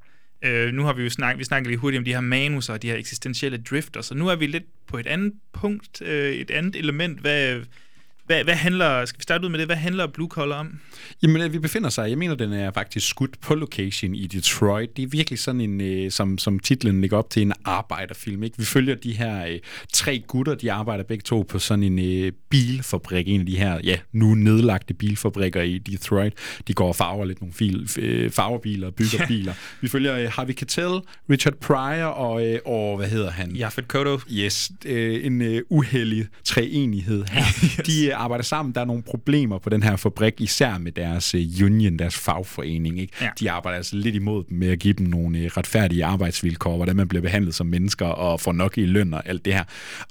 [0.42, 2.82] Øh, nu har vi jo snakket, vi snakket lidt hurtigt om de her manus og
[2.82, 6.50] de her eksistentielle drifter, så nu er vi lidt på et andet punkt, øh, et
[6.50, 7.20] andet element.
[7.20, 7.60] Hvad,
[8.28, 10.78] hvad, hvad handler, skal vi starte ud med det, hvad handler Blue Collar om?
[11.22, 14.96] Jamen, øh, vi befinder sig, jeg mener, den er faktisk skudt på location i Detroit.
[14.96, 18.42] Det er virkelig sådan en, øh, som, som titlen ligger op til, en arbejderfilm.
[18.42, 18.58] Ikke?
[18.58, 19.58] Vi følger de her øh,
[19.92, 23.80] tre gutter, de arbejder begge to på sådan en øh, bilfabrik, en af de her,
[23.84, 26.32] ja, nu nedlagte bilfabrikker i Detroit.
[26.68, 29.26] De går og farver lidt nogle fil, øh, farverbiler og bygger Ja.
[29.26, 29.54] biler.
[29.80, 31.00] Vi følger øh, Harvey Keitel,
[31.30, 33.50] Richard Pryor og, øh, og hvad hedder han?
[33.56, 34.18] Jaffet Koto.
[34.32, 37.44] Yes, øh, en øh, uheldig treenighed her.
[37.64, 37.80] yes.
[37.86, 38.74] De arbejder sammen.
[38.74, 43.00] Der er nogle problemer på den her fabrik, især med deres øh, union, deres fagforening.
[43.00, 43.12] Ikke?
[43.20, 43.28] Ja.
[43.40, 46.96] De arbejder altså lidt imod dem med at give dem nogle øh, retfærdige arbejdsvilkår, hvordan
[46.96, 49.64] man bliver behandlet som mennesker og får nok i løn og alt det her.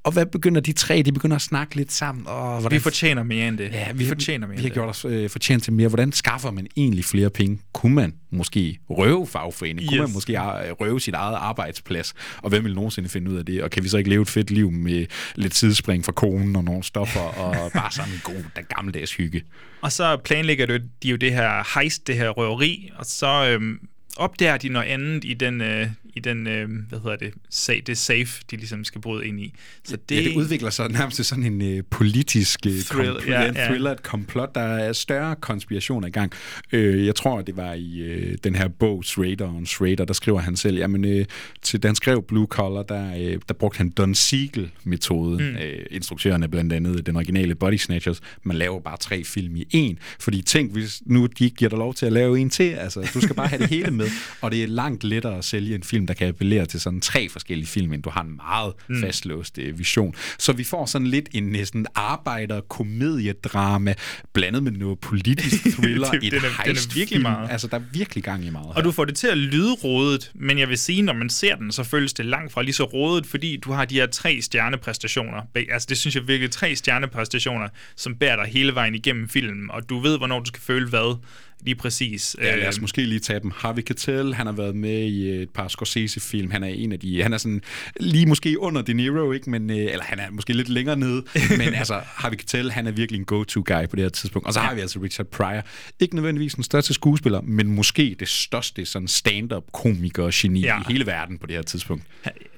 [0.03, 1.01] Og hvad begynder de tre?
[1.01, 2.27] De begynder at snakke lidt sammen.
[2.27, 3.71] Og hvordan Vi fortjener mere end det.
[3.71, 5.87] Ja, vi fortjener mere vi har gjort os øh, fortjent til mere.
[5.87, 7.59] Hvordan skaffer man egentlig flere penge?
[7.73, 9.87] Kunne man måske røve fagforening?
[9.89, 10.01] Kunne Yes.
[10.07, 12.13] man måske øh, røve sit eget arbejdsplads?
[12.43, 13.63] Og hvem vil nogensinde finde ud af det?
[13.63, 15.05] Og kan vi så ikke leve et fedt liv med
[15.35, 19.43] lidt sidespring fra konen og nogle stoffer og bare sådan en god da gammeldags hygge?
[19.81, 20.65] Og så planlægger
[21.03, 23.79] de jo det her heist, det her røveri, og så øhm,
[24.17, 27.97] opdager de noget andet i den, øh, i den øh, hvad hedder det, sag, det
[27.97, 29.53] safe, de ligesom skal bryde ind i.
[29.83, 33.31] Så Det, ja, det udvikler sig nærmest til sådan en øh, politisk øh, Thrill, kompl-
[33.31, 34.55] ja, ja, thriller, et komplot.
[34.55, 36.31] Der er større konspirationer i gang.
[36.71, 40.39] Øh, jeg tror, det var i øh, den her bog, Schrader on Schrader, der skriver
[40.39, 41.25] han selv, jamen øh,
[41.61, 45.51] til den skrev Blue Collar, der, øh, der brugte han Don Siegel-metoden.
[45.51, 45.57] Mm.
[45.57, 48.21] Øh, instruktøren er blandt andet den originale Body Snatchers.
[48.43, 51.79] Man laver bare tre film i en, fordi tænk, hvis nu de ikke giver dig
[51.79, 54.06] lov til at lave en til, altså du skal bare have det hele med,
[54.41, 57.29] og det er langt lettere at sælge en film, der kan appellere til sådan tre
[57.29, 59.01] forskellige film, end du har en meget Mm.
[59.01, 60.15] fastlåst øh, vision.
[60.39, 63.93] Så vi får sådan lidt en næsten arbejder komediedrama
[64.33, 67.51] blandet med noget politisk thriller, Det- et den er- den er virkelig meget.
[67.51, 68.67] Altså, der er virkelig gang i meget.
[68.75, 71.55] Og du får det til at lyde rodet, men jeg vil sige, når man ser
[71.55, 74.41] den, så føles det langt fra lige så rodet, fordi du har de her tre
[74.41, 75.41] stjernepræstationer.
[75.69, 79.89] Altså, det synes jeg virkelig tre stjernepræstationer, som bærer dig hele vejen igennem filmen, og
[79.89, 81.17] du ved, hvornår du skal føle hvad
[81.61, 82.35] lige præcis.
[82.41, 83.51] Ja, lad os måske lige tage dem.
[83.55, 86.51] Harvey Keitel, han har været med i et par Scorsese-film.
[86.51, 87.23] Han er en af de...
[87.23, 87.61] Han er sådan
[87.99, 89.49] lige måske under De Niro, ikke?
[89.49, 91.23] Men, øh, eller han er måske lidt længere nede.
[91.57, 94.47] Men altså, Harvey Keitel, han er virkelig en go-to-guy på det her tidspunkt.
[94.47, 95.61] Og så har vi altså Richard Pryor.
[95.99, 100.79] Ikke nødvendigvis den største skuespiller, men måske det største sådan stand-up-komiker-geni ja.
[100.79, 102.03] i hele verden på det her tidspunkt.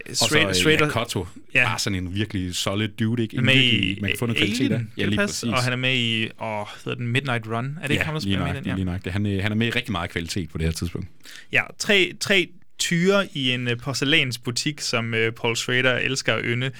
[0.10, 1.60] Og så øh, Schrader- Yakato, ja.
[1.60, 1.66] ja.
[1.68, 3.38] bare sådan en virkelig solid dude, ikke?
[3.38, 4.82] En med virkelig, i man kan få noget kvalitet af.
[4.97, 5.43] Ja, lige præcis.
[5.43, 7.78] Og han er med i, åh, hedder den Midnight Run?
[7.82, 8.76] Er det ikke ham, der spiller med den?
[8.76, 9.14] lige nøjagtigt.
[9.14, 11.07] Han, øh, han er med i rigtig meget kvalitet på det her tidspunkt.
[11.51, 12.49] Ja, tre, tre
[12.80, 16.72] tyre i en uh, porcelænsbutik, som uh, Paul Schrader elsker at ynde,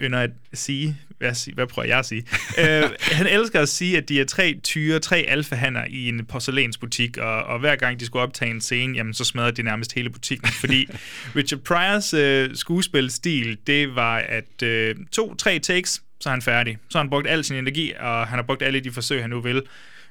[0.00, 0.96] ynder at sige.
[1.18, 2.24] Hvad, sig- hvad prøver jeg at sige?
[2.58, 7.16] uh, han elsker at sige, at de er tre tyre, tre alfahanner i en porcelænsbutik,
[7.16, 10.10] og, og hver gang de skulle optage en scene, jamen så smadrer de nærmest hele
[10.10, 10.86] butikken, fordi
[11.36, 16.78] Richard Pryors uh, skuespilstil, det var at uh, to-tre takes, så er han færdig.
[16.90, 19.30] Så har han brugt al sin energi, og han har brugt alle de forsøg, han
[19.30, 19.62] nu vil.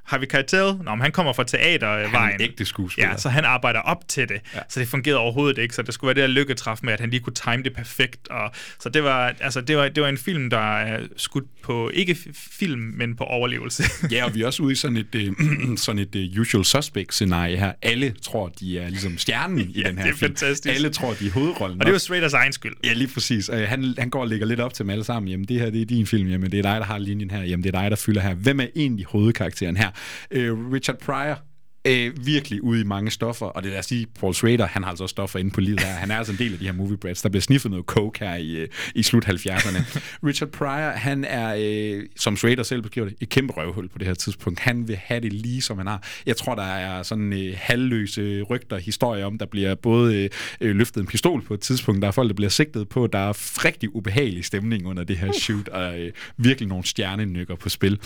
[0.08, 2.10] Harvey Keitel, nå, men han kommer fra teatervejen.
[2.10, 3.10] Han er en ægte skuespiller.
[3.10, 4.42] Ja, så han arbejder op til det.
[4.56, 4.60] Ja.
[4.70, 5.76] Så det fungerede overhovedet ikke.
[5.76, 8.28] Så det skulle være det der lykketræf med, at han lige kunne time det perfekt.
[8.28, 11.90] Og, så det var, altså, det, var, det var en film, der er skudt på,
[11.94, 12.18] ikke
[12.52, 13.84] film, men på overlevelse.
[14.12, 15.32] Ja, og vi er også ude i sådan et, øh,
[15.78, 17.72] sådan et øh, usual suspect-scenarie her.
[17.82, 20.30] Alle tror, de er ligesom stjernen i Ja, den her det er film.
[20.36, 20.76] fantastisk.
[20.76, 21.80] Alle tror, de er hovedrollen.
[21.80, 22.74] og det var Straders egen skyld.
[22.84, 23.50] Ja, lige præcis.
[23.54, 25.30] Øh, han, han går og lægger lidt op til dem alle sammen.
[25.30, 26.30] Jamen, det her det er din film.
[26.30, 27.44] Jamen, det er dig, der har linjen her.
[27.44, 28.34] Jamen, det er dig, der fylder her.
[28.34, 29.90] Hvem er egentlig hovedkarakteren her?
[30.32, 31.42] Øh, Richard Pryor
[31.88, 34.90] øh, virkelig ude i mange stoffer, og det er at sige, Paul Schrader, han har
[34.90, 35.88] altså også stoffer inde på livet her.
[35.88, 37.22] Han er altså en del af de her movie brats.
[37.22, 40.00] Der bliver sniffet noget coke her i, øh, i slut 70'erne.
[40.28, 44.08] Richard Pryor, han er, øh, som Schrader selv beskriver det, et kæmpe røvhul på det
[44.08, 44.60] her tidspunkt.
[44.60, 46.04] Han vil have det lige, som han har.
[46.26, 50.30] Jeg tror, der er sådan øh, halvløse rygter, historier om, der bliver både
[50.62, 53.20] øh, løftet en pistol på et tidspunkt, der er folk, der bliver sigtet på, der
[53.20, 58.00] er rigtig ubehagelig stemning under det her shoot, og øh, virkelig nogle stjernenykker på spil.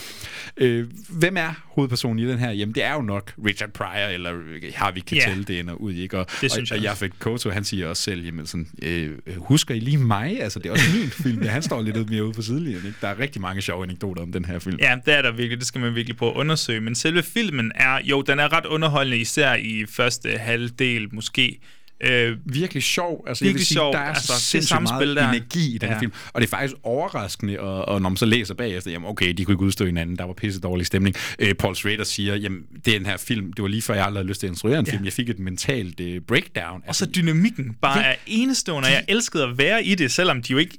[0.58, 2.52] Øh, hvem er hovedpersonen i den her?
[2.52, 4.32] Jamen, det er jo nok Richard Pryor, eller
[4.76, 5.36] Harvey Keitel, Ja.
[5.36, 5.48] yeah.
[5.48, 6.20] det ender ud i, ikke?
[6.20, 9.76] Og, Det synes og, jeg og Koto, han siger også selv, jamen sådan, øh, husker
[9.76, 10.42] I lige mig?
[10.42, 12.98] Altså, det er også min film, han står lidt mere ude på sidelinjen, ikke?
[13.02, 14.78] Der er rigtig mange sjove anekdoter om den her film.
[14.80, 15.58] Ja, det er der virkelig.
[15.60, 16.82] Det skal man virkelig prøve at undersøge.
[16.82, 21.60] Men selve filmen er, jo, den er ret underholdende, især i første halvdel måske.
[22.04, 23.24] Øh, virkelig sjov.
[23.28, 23.94] Altså, virkelig jeg vil sige, sjov.
[23.94, 25.30] Der er altså, så det sindssygt meget der.
[25.30, 26.00] energi i den her Ja.
[26.02, 26.12] film.
[26.34, 29.46] Og det er faktisk overraskende, og, og når man så læser bagefter, jamen okay, de
[29.46, 31.16] kunne ikke udstå hinanden, der var pisse dårlig stemning.
[31.40, 34.28] Øh, Paul Schrader siger, jamen den her film, det var lige før jeg aldrig havde
[34.28, 34.92] lyst til at instruere en Ja.
[34.92, 35.06] film.
[35.06, 36.84] Jeg fik et mentalt øh, breakdown.
[36.88, 38.06] Og så dynamikken bare Ja.
[38.12, 40.78] er enestående, og jeg elskede at være i det, selvom de jo ikke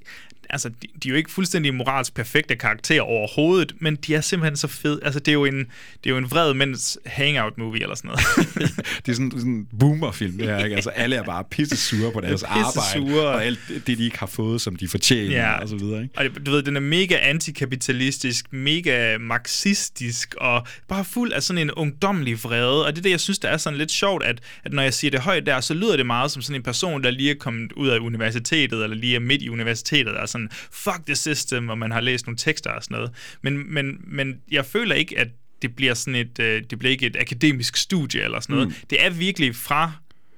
[0.51, 4.57] altså, de, de er jo ikke fuldstændig moralsk perfekte karakterer overhovedet, men de er simpelthen
[4.57, 5.01] så fede.
[5.03, 8.21] Altså, det er jo en, det er jo en vred mænds hangout-movie eller sådan noget.
[9.07, 10.75] det er sådan, sådan en boomerfilm, det her, ikke?
[10.77, 13.27] Altså, alle er bare pisse sure på deres arbejde, Pissesure.
[13.27, 15.53] og alt det, de ikke har fået, som de fortjener, Ja.
[15.61, 16.19] og så videre, ikke?
[16.19, 21.71] Og du ved, den er mega antikapitalistisk, mega marxistisk, og bare fuld af sådan en
[21.71, 22.87] ungdomlig vrede.
[22.87, 24.95] Og det er det, jeg synes, der er sådan lidt sjovt, at, at når jeg
[24.95, 27.35] siger det højt der, så lyder det meget som sådan en person, der lige er
[27.35, 31.69] kommet ud af universitetet, eller lige er midt i universitetet, og sådan, fuck the system,
[31.69, 33.11] og man har læst nogle tekster og sådan noget.
[33.43, 35.29] Men, men, men jeg føler ikke, at
[35.63, 38.69] det bliver sådan et, øh, det bliver ikke et akademisk studie eller sådan noget.
[38.69, 38.75] Mm.
[38.91, 39.93] Det er virkelig fra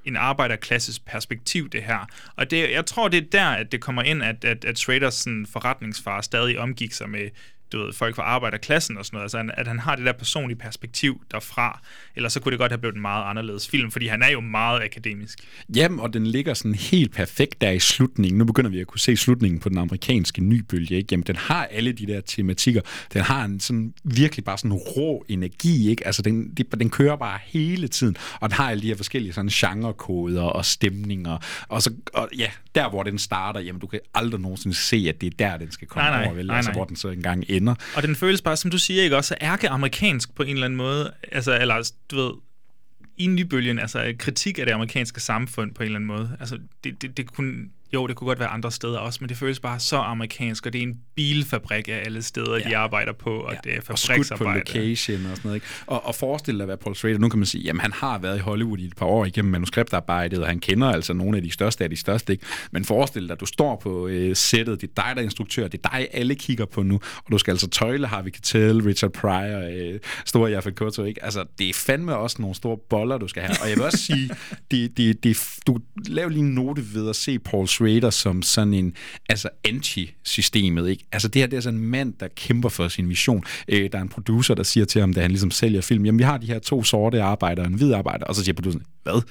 [0.05, 2.07] en arbejderklasses perspektiv, det her.
[2.35, 5.13] Og det, jeg tror, det er der, at det kommer ind, at, at, at Schraders
[5.13, 7.29] sådan, forretningsfar stadig omgik sig med
[7.75, 9.23] du ved, folk fra arbejderklassen og sådan noget.
[9.23, 11.81] Altså, han- at han har det der personlige perspektiv derfra.
[12.15, 14.39] Ellers så kunne det godt have blevet en meget anderledes film, fordi han er jo
[14.39, 15.39] meget akademisk.
[15.75, 18.37] Jamen, og den ligger sådan helt perfekt der i slutningen.
[18.37, 21.07] Nu begynder vi at kunne se slutningen på den amerikanske nybølge, ikke?
[21.11, 22.81] Jamen, den har alle de der tematikker.
[23.13, 26.05] Den har en sådan virkelig bare sådan rå energi, ikke?
[26.07, 29.49] Altså, den, den kører bare hele tiden, og den har alle de her forskellige sådan
[29.49, 31.37] genrekoder og stemninger.
[31.67, 35.21] Og så, og ja, der hvor den starter, jamen, du kan aldrig nogensinde se, at
[35.21, 36.47] det er der, den skal komme Nej, nej, over, vel?
[36.47, 36.77] nej, altså, nej.
[36.77, 37.64] hvor den så engang ender.
[37.95, 41.13] Og den føles bare, som du siger, ikke også, ærke-amerikansk på en eller anden måde.
[41.31, 42.31] Altså, eller du ved,
[43.17, 46.37] i nybølgen, altså kritik af det amerikanske samfund på en eller anden måde.
[46.39, 49.37] Altså, det, det, det kunne, jo, det kunne godt være andre steder også, men det
[49.37, 52.69] føles bare så amerikansk, og det er en bilfabrik af alle steder, ja.
[52.69, 53.57] de arbejder på, og ja.
[53.63, 54.59] det er og skudt på fabriksarbejde.
[54.59, 55.55] location og sådan noget.
[55.55, 55.67] Ikke?
[55.87, 57.17] Og, og forestil dig at være Paul Schrader.
[57.17, 59.51] Nu kan man sige, jamen han har været i Hollywood i et par år igennem
[59.51, 62.33] manuskriptarbejdet, og han kender altså nogle af de største af de største.
[62.33, 62.45] Ikke?
[62.71, 65.67] Men forestil dig, at du står på øh, sættet, det er dig, der er instruktør,
[65.67, 69.11] det er dig, alle kigger på nu, og du skal altså tøjle Harvey Keitel, Richard
[69.11, 71.23] Pryor, øh, store Jafet Koto, ikke?
[71.23, 73.55] Altså, det er fandme også nogle store boller, du skal have.
[73.61, 74.29] Og jeg vil også sige,
[74.71, 78.73] det, det, det, du lav lige en note ved at se Paul Schrader som sådan
[78.73, 78.93] en,
[79.29, 81.03] altså anti-systemet, ikke?
[81.11, 83.43] Altså det her, det er sådan en mand, der kæmper for sin vision.
[83.67, 86.19] Øh, der er en producer, der siger til ham, da han ligesom sælger film, jamen
[86.19, 88.85] vi har de her to sorte arbejdere og en hvid arbejder, og så siger produceren,
[89.03, 89.21] hvad?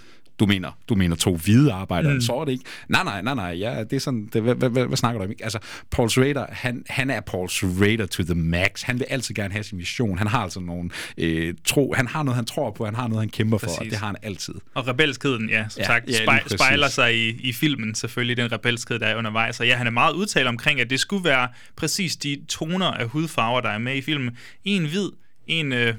[0.40, 2.14] Du mener, du mener to hvide arbejdere, mm.
[2.14, 2.16] Mm.
[2.16, 2.64] en sorte, ikke?
[2.88, 5.24] Nej, nej, nej, nej, ja, det er sådan, det, hvad, hvad, hvad, hvad snakker du
[5.24, 5.44] om, ikke?
[5.44, 5.58] Altså,
[5.90, 8.82] Paul Schrader, han, han er Paul Schrader to the max.
[8.82, 10.18] Han vil altid gerne have sin vision.
[10.18, 13.22] Han har altså nogle øh, tro, han har noget, han tror på, han har noget,
[13.22, 13.90] han kæmper for, og Præcis.
[13.90, 14.54] det har han altid.
[14.74, 16.60] Og rebelskheden, ja, som Ja, sagt, ja, spej, præcis.
[16.60, 19.60] spejler sig i, i filmen selvfølgelig, den rebelskhed, der er undervejs.
[19.60, 23.06] Og ja, han er meget udtalt omkring, at det skulle være præcis de toner af
[23.08, 24.36] hudfarver, der er med i filmen.
[24.64, 25.10] En hvid,
[25.46, 25.72] en...
[25.72, 25.94] Øh,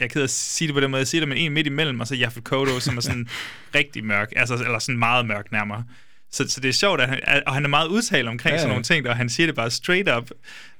[0.00, 1.52] jeg er ked af at sige det på den måde, jeg siger det, men en
[1.52, 3.28] midt imellem, og så Jaffe Kodo, som er sådan
[3.74, 5.84] rigtig mørk, altså, eller sådan meget mørk nærmere.
[6.32, 8.58] Så, så det er sjovt, at han, og han er meget udtalt omkring Ja, ja,
[8.58, 10.30] sådan nogle ting, og han siger det bare straight up.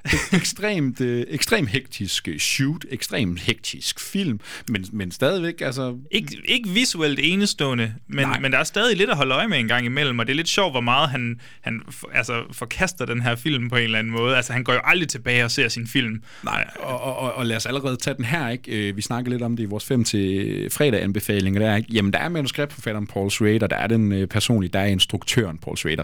[0.33, 5.97] ekstremt, øh, ekstremt hektisk øh, shoot, ekstremt hektisk film, men, men stadigvæk, altså...
[6.11, 9.69] Ikke, ikke visuelt enestående, men, men der er stadig lidt at holde øje med en
[9.69, 11.83] gang imellem, og det er lidt sjovt, hvor meget han, han
[12.15, 14.37] altså, forkaster den her film på en eller anden måde.
[14.37, 16.23] Altså, han går jo aldrig tilbage og ser sin film.
[16.45, 18.89] Nej, og, og, og, og lad os allerede tage den her, ikke?
[18.89, 21.93] Øh, Vi snakker lidt om det i vores 5 til fredag anbefalinger, der, ikke?
[21.93, 25.77] Jamen, der er manuskriptforfatteren Paul Schrader, der er den øh, personlige, der er instruktøren Paul
[25.77, 26.03] Schrader.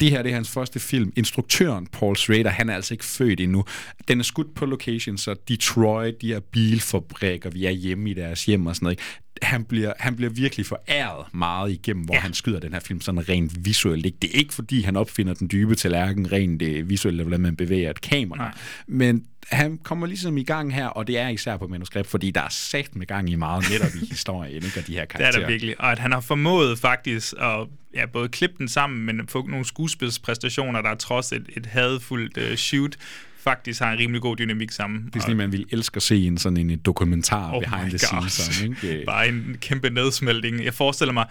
[0.00, 1.12] Det her det er hans første film.
[1.16, 3.64] Instruktøren Paul Schrader, han er altså ikke født endnu.
[4.08, 8.44] Den er skudt på location, så Detroit, de her bilfabrikker, vi er hjemme i deres
[8.44, 8.92] hjem og sådan noget.
[8.92, 9.02] ikke?
[9.42, 12.20] Han bliver, han bliver virkelig foræret meget igennem, hvor ja.
[12.20, 14.06] han skyder den her film sådan rent visuelt.
[14.06, 14.18] Ikke?
[14.22, 17.90] Det er ikke fordi, han opfinder den dybe tallerken rent øh, visuelt, hvordan man bevæger
[17.90, 18.38] et kamera.
[18.38, 18.54] Nej.
[18.86, 22.40] Men han kommer ligesom i gang her, og det er især på manuskript, fordi der
[22.40, 24.80] er sat med gang i meget netop i historien, ikke?
[24.80, 25.40] Og de her Det er karakterer.
[25.40, 25.80] der virkelig.
[25.80, 29.64] Og at han har formået faktisk at ja, både klippe den sammen, men få nogle
[29.64, 32.96] skuespilspræstationer, der trods et, et hadfuldt uh, shoot,
[33.38, 35.06] faktisk har en rimelig god dynamik sammen.
[35.06, 37.98] Det er sådan, man ville elske at se en sådan en dokumentar Oh behind the
[37.98, 38.62] scenes.
[38.62, 39.02] Ikke?
[39.06, 40.64] Bare en kæmpe nedsmeltning.
[40.64, 41.26] Jeg forestiller mig,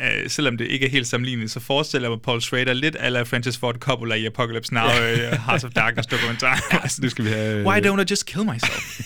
[0.00, 3.22] uh, selvom det ikke er helt sammenlignet, så forestiller jeg mig Paul Schrader lidt ala
[3.22, 5.32] Francis Ford Coppola i Apocalypse Now, Ja.
[5.32, 6.60] uh, Hearts of Darkness dokumentar.
[6.82, 7.66] altså, det skal vi have...
[7.68, 9.00] Why don't I just kill myself?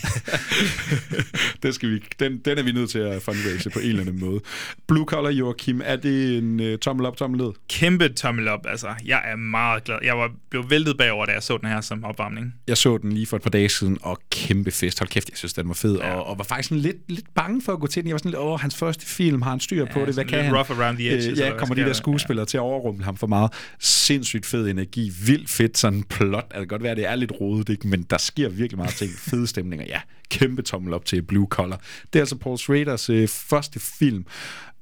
[1.62, 4.20] den, skal vi, den, den er vi nødt til at fundraise på en eller anden
[4.20, 4.40] måde.
[4.88, 7.52] Blue Collar Joachim, er det en uh, tommel op, tommel ned?
[7.68, 8.88] Kæmpe tommel op, altså.
[9.04, 9.98] Jeg er meget glad.
[10.02, 12.54] Jeg var, blev væltet bagover, da jeg så den her som opvarmning.
[12.68, 14.98] Jeg så den lige for et par dage siden, og kæmpe fest.
[14.98, 15.96] Hold kæft, jeg synes, den var fed.
[15.98, 16.14] Ja.
[16.14, 18.08] Og, og var faktisk sådan lidt, lidt bange for at gå til den.
[18.08, 20.14] Jeg var sådan lidt, åh, hans første film, har han styr på Ja, det?
[20.14, 20.54] Hvad kan han?
[20.56, 23.26] rough around the edges, Øh, ja, kommer de der skuespillere til at overrumple ham for
[23.26, 23.52] meget.
[23.78, 26.34] Sindssygt fed energi, vildt fedt sådan plot.
[26.34, 27.88] Altså, Det kan godt være, det er lidt rodet, ikke?
[27.88, 29.10] men der sker virkelig meget ting.
[29.18, 30.00] Fede stemninger, ja.
[30.30, 31.80] Kæmpe tommel op til Blue Collar.
[32.12, 34.26] Det er altså Paul Schraders øh, første film.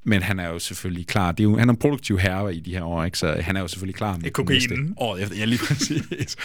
[0.04, 1.32] Men han er jo selvfølgelig klar.
[1.32, 3.18] Det er jo, han er en produktiv herre i de her år, ikke?
[3.18, 4.16] så han er jo selvfølgelig klar.
[4.16, 4.94] Med kokainen.
[4.96, 5.36] Året efter.
[5.36, 6.36] Ja, lige præcis.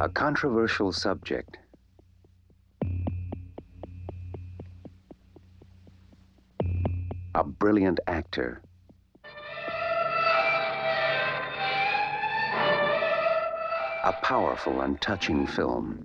[0.00, 1.50] A controversial subject.
[7.34, 8.60] A brilliant actor.
[14.04, 15.96] A powerful and touching film.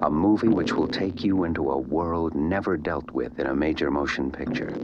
[0.00, 3.90] A movie which will take you into a world never dealt with in a major
[3.90, 4.74] motion picture.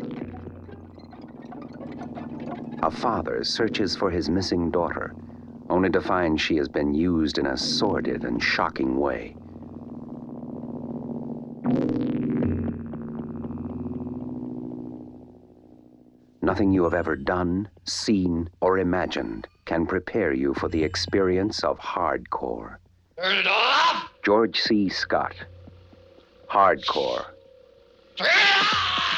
[2.83, 5.15] A father searches for his missing daughter,
[5.71, 9.35] only to find she has been used in a sordid and shocking way.
[16.45, 21.79] Nothing you have ever done, seen, or imagined can prepare you for the experience of
[21.79, 22.79] hardcore.
[23.17, 24.11] Turn it off!
[24.25, 24.89] George C.
[24.89, 25.37] Scott.
[26.51, 27.27] Hardcore.
[28.21, 29.12] Ah!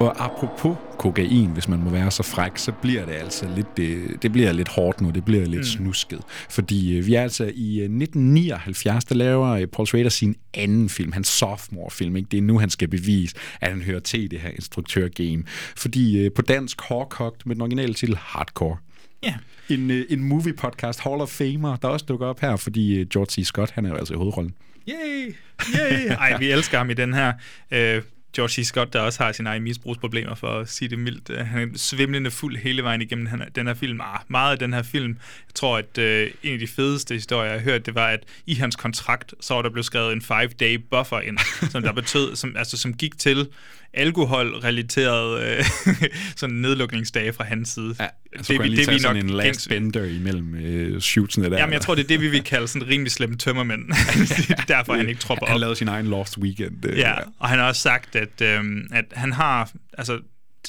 [0.00, 4.22] Og apropos kokain, hvis man må være så fræk, så bliver det altså lidt, det,
[4.22, 5.64] det bliver lidt hårdt nu, det bliver lidt mm.
[5.64, 6.20] snusket.
[6.50, 10.88] Fordi øh, vi er altså i øh, 1979, der laver øh, Paul Schrader sin anden
[10.88, 12.16] film, hans sophomore-film.
[12.16, 12.28] Ikke?
[12.30, 15.42] Det er nu, han skal bevise, at han hører til i det her instruktør-game.
[15.76, 18.76] Fordi øh, på dansk hårdkogt med den originale titel Hardcore.
[19.22, 19.34] Ja.
[19.68, 23.30] En, øh, en movie-podcast, Hall of Famer, der også dukker op her, fordi øh, George
[23.30, 23.46] C.
[23.46, 24.54] Scott, han er jo altså i hovedrollen.
[24.88, 25.34] Yay!
[25.74, 26.08] Yay!
[26.10, 27.32] Ej, vi elsker ham i den her.
[27.70, 28.02] Øh,
[28.36, 28.66] George C.
[28.66, 31.30] Scott, der også har sine egne misbrugsproblemer, for at sige det mildt.
[31.30, 34.00] Øh, han er svimlende fuld hele vejen igennem den her, den her film.
[34.00, 35.08] Ah, meget af den her film.
[35.46, 38.24] Jeg tror, at øh, en af de fedeste historier, jeg har hørt, det var, at
[38.46, 41.38] i hans kontrakt, så var der blevet skrevet en five-day buffer ind,
[41.70, 43.48] som der betød, som, altså, som gik til
[43.94, 45.64] alkoholrelateret øh,
[46.36, 47.94] sådan nedlukningsdage fra hans side.
[48.00, 48.06] Ja,
[48.42, 51.58] så det, kunne det, vi sådan nok en last bender imellem øh, shootsene der.
[51.58, 53.82] Jamen, jeg tror, det er det, vi vil kalde sådan rimelig slemme tømmermænd.
[54.58, 55.50] er derfor, han ikke tropper op.
[55.50, 56.86] Han lavede sin egen Lost Weekend.
[56.86, 59.70] Øh, ja, og han har også sagt, at, øh, at han har...
[59.98, 60.18] Altså,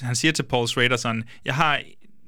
[0.02, 1.80] han siger til Paul Schrader sådan, jeg har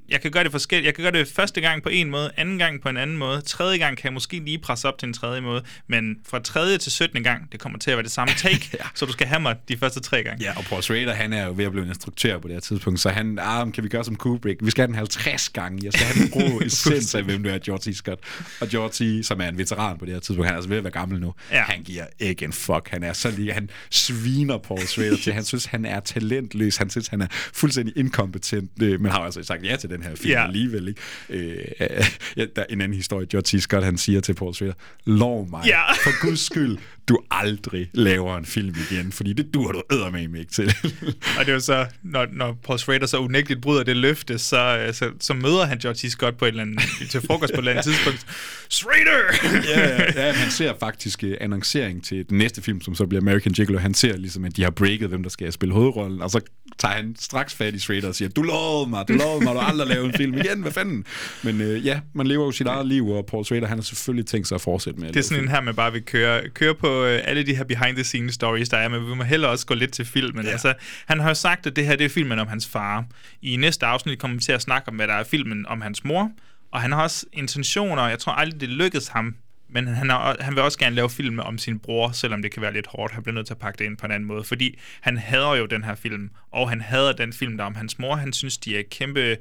[0.09, 0.85] jeg kan gøre det forskelligt.
[0.85, 3.41] Jeg kan gøre det første gang på en måde, anden gang på en anden måde,
[3.41, 6.77] tredje gang kan jeg måske lige presse op til en tredje måde, men fra tredje
[6.77, 7.23] til 17.
[7.23, 8.85] gang, det kommer til at være det samme take, ja.
[8.95, 10.45] så du skal have mig de første tre gange.
[10.45, 12.61] Ja, og Paul Schrader, han er jo ved at blive en instruktør på det her
[12.61, 14.59] tidspunkt, så han, ah, kan vi gøre som Kubrick?
[14.63, 15.79] Vi skal have den 50 gange.
[15.83, 17.97] Jeg skal have den rå essens af, hvem du er, George C.
[17.97, 18.19] Scott.
[18.61, 20.77] Og George C., som er en veteran på det her tidspunkt, han er altså ved
[20.77, 21.33] at være gammel nu.
[21.51, 21.63] Ja.
[21.63, 22.89] Han giver ikke en fuck.
[22.89, 25.33] Han er så lige, han sviner Paul Schrader til.
[25.33, 26.77] Han synes, han er talentløs.
[26.77, 30.15] Han synes, han er fuldstændig inkompetent, øh, men har altså sagt ja til den her
[30.15, 30.45] film Ja.
[30.47, 30.87] alligevel.
[30.87, 31.01] Ikke?
[31.29, 32.05] Øh,
[32.37, 33.27] ja, der er en anden historie.
[33.31, 33.61] George C.
[33.63, 34.73] Scott, han siger til Paul Schrader,
[35.05, 35.91] lov mig, Ja.
[35.93, 36.77] for guds skyld,
[37.09, 40.75] du aldrig laver en film igen, fordi det dur du eddermame ikke til.
[41.37, 44.77] Og det er jo så, når, når Paul Schrader så unægteligt bryder det løfte, så,
[44.77, 46.09] øh, så, så møder han George C.
[46.09, 48.25] Scott på et eller andet, til frokost på et eller andet tidspunkt.
[48.69, 49.21] Schrader!
[49.75, 53.21] ja, ja, ja, han ser faktisk uh, annoncering til den næste film, som så bliver
[53.21, 53.79] American Gigolo.
[53.79, 56.39] Han ser ligesom, at de har breaket, hvem der skal spille hovedrollen, og så
[56.77, 59.59] tager han straks fat i Schrader og siger, du lovede mig, du lovede mig, du
[59.59, 61.05] aldrig lave en film igen, hvad fanden?
[61.43, 64.25] Men uh, ja, man lever jo sit eget liv, og Paul Schrader, han har selvfølgelig
[64.25, 66.49] tænkt sig at fortsætte med at Det er sådan en her, man bare vil køre,
[66.49, 69.65] køre på øh, alle de her behind-the-scenes stories, der er, men vi må hellere også
[69.65, 70.45] gå lidt til filmen.
[70.45, 70.51] Ja.
[70.51, 70.73] Altså,
[71.05, 73.05] han har jo sagt, at det her det er filmen om hans far.
[73.41, 76.03] I næste afsnit kommer vi til at snakke om, hvad der er filmen om hans
[76.03, 76.31] mor,
[76.71, 79.35] og han har også intentioner, jeg tror aldrig, det lykkedes ham,
[79.73, 82.61] men han, har, han vil også gerne lave film om sin bror, selvom det kan
[82.61, 83.13] være lidt hårdt.
[83.13, 85.55] Han bliver nødt til at pakke det ind på en anden måde, fordi han hader
[85.55, 88.15] jo den her film, og han hader den film, der er om hans mor.
[88.15, 89.37] Han synes, de er kæmpe,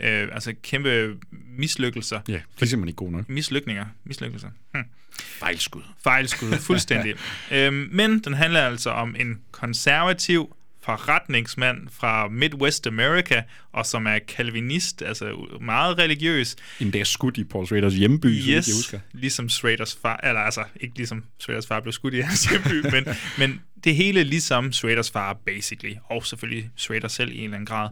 [0.00, 1.16] øh, altså kæmpe
[1.58, 2.20] mislykkelser.
[2.28, 3.28] Ja, det er simpelthen ikke god nok.
[3.28, 3.86] Mislykninger.
[4.04, 4.48] Mislykkelser.
[4.74, 4.82] Hm.
[5.20, 5.82] Fejlskud.
[6.02, 7.14] Fejlskud, fuldstændig.
[7.52, 13.42] øhm, men den handler altså om en konservativ forretningsmand fra Midwest America,
[13.72, 16.56] og som er kalvinist, altså meget religiøs.
[16.80, 18.98] En dag skudt i Paul Schraders hjemby, så vidt jeg Yes, husker.
[19.12, 23.04] ligesom Schraders far, eller altså ikke ligesom Schraders far blev skudt i hans hjemby, men,
[23.38, 27.66] men det hele ligesom Schraders far, basically, og selvfølgelig Schrader selv i en eller anden
[27.66, 27.88] grad.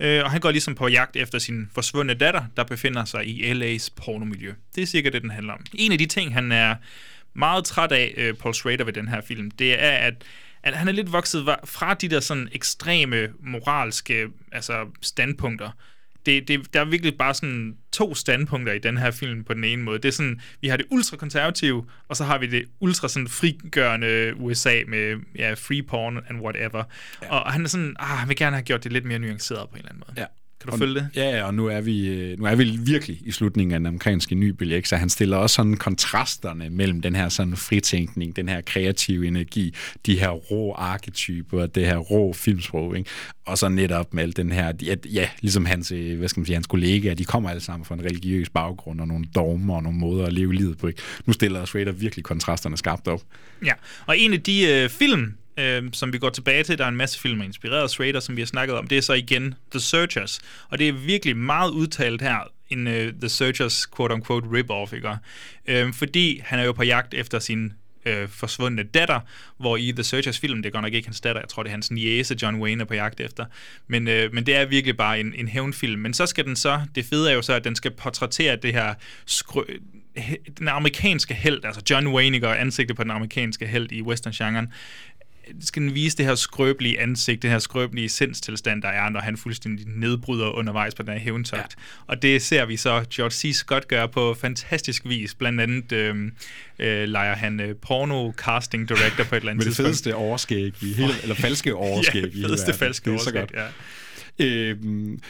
[0.00, 3.52] Øh, og han går ligesom på jagt efter sin forsvundne datter, der befinder sig i
[3.52, 4.52] LA's pornomiljø.
[4.74, 5.60] Det er sikkert det, den handler om.
[5.74, 6.74] En af de ting, han er
[7.34, 10.14] meget træt af, øh, Paul Schrader ved den her film, det er, at
[10.62, 15.70] at han er lidt vokset fra de der sådan ekstreme moralske altså standpunkter.
[16.26, 19.64] Det, det, der er virkelig bare sådan to standpunkter i den her film på den
[19.64, 19.98] ene måde.
[19.98, 24.34] Det er sådan, vi har det ultrakonservative, og så har vi det ultra sådan frigørende
[24.36, 26.84] USA med ja, free porn and whatever.
[27.22, 27.34] Ja.
[27.34, 29.74] Og han er sådan, ah, han vil gerne have gjort det lidt mere nuanceret på
[29.74, 30.20] en eller anden måde.
[30.20, 30.26] Ja.
[30.62, 31.08] Kan du og, følge det?
[31.16, 34.34] Ja, og nu er, vi, øh, nu er vi virkelig i slutningen af den amerikanske
[34.34, 39.26] nybølge, så han stiller også sådan kontrasterne mellem den her sådan fritænkning, den her kreative
[39.26, 39.74] energi,
[40.06, 43.10] de her rå arketyper, det her rå filmsprog, ikke?
[43.46, 46.46] og så netop med alt den her, ja, ja, ligesom hans, øh, hvad skal man
[46.46, 49.82] sige, hans kollegaer, de kommer alle sammen fra en religiøs baggrund og nogle dogmer og
[49.82, 50.86] nogle måder at leve livet på.
[50.86, 51.02] Ikke?
[51.26, 53.22] Nu stiller Schrader virkelig kontrasterne skarpt op.
[53.64, 53.72] Ja,
[54.06, 56.96] og en af de øh, film, øh, som vi går tilbage til, der er en
[56.96, 59.80] masse film inspireret af Schrader, som vi har snakket om, det er så igen The
[59.80, 60.40] Searchers.
[60.68, 65.16] Og det er virkelig meget udtalt her, en uh, The Searchers quote-unquote rip-off, ikke?
[65.66, 67.72] Øh, fordi han er jo på jagt efter sin
[68.06, 69.20] øh, forsvundne datter,
[69.58, 71.70] hvor i The Searchers film, det er godt nok ikke hans datter, jeg tror det
[71.70, 73.44] er hans niece, John Wayne er på jagt efter,
[73.86, 76.00] men, øh, men det er virkelig bare en, en hævnfilm.
[76.00, 78.72] Men så skal den så, det fede er jo så, at den skal portrættere det
[78.72, 78.94] her
[79.30, 79.80] skrø-
[80.58, 84.72] den amerikanske held, altså John Wayne, ikke, og ansigtet på den amerikanske held i western-genren,
[85.60, 89.36] skal den vise det her skrøbelige ansigt, det her skrøbelige sindstilstand, der er, når han
[89.36, 91.60] fuldstændig nedbryder undervejs på den her hævntogt.
[91.60, 91.66] Ja.
[92.06, 93.50] Og det ser vi så George C.
[93.54, 95.34] Scott gøre på fantastisk vis.
[95.34, 96.30] Blandt andet øh,
[96.78, 99.76] øh, leger han øh, porno-casting director på et eller andet Med det tidspunkt.
[99.76, 103.70] fedeste overskæg i hele, eller falske overskæg ja, fedeste falske Det er så overskæg, godt.
[104.38, 104.46] ja.
[104.46, 105.20] Øhm,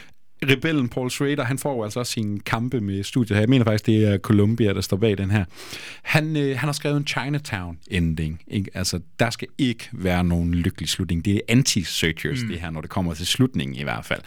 [0.49, 3.41] rebellen Paul Schrader, han får jo altså også sine kampe med studiet her.
[3.41, 5.45] Jeg mener faktisk, det er Columbia, der står bag den her.
[6.03, 8.43] Han, øh, han har skrevet en Chinatown-ending.
[8.47, 8.71] Ikke?
[8.73, 11.25] Altså, der skal ikke være nogen lykkelig slutning.
[11.25, 12.49] Det er anti-searchers, mm.
[12.49, 14.21] det her, når det kommer til slutningen i hvert fald.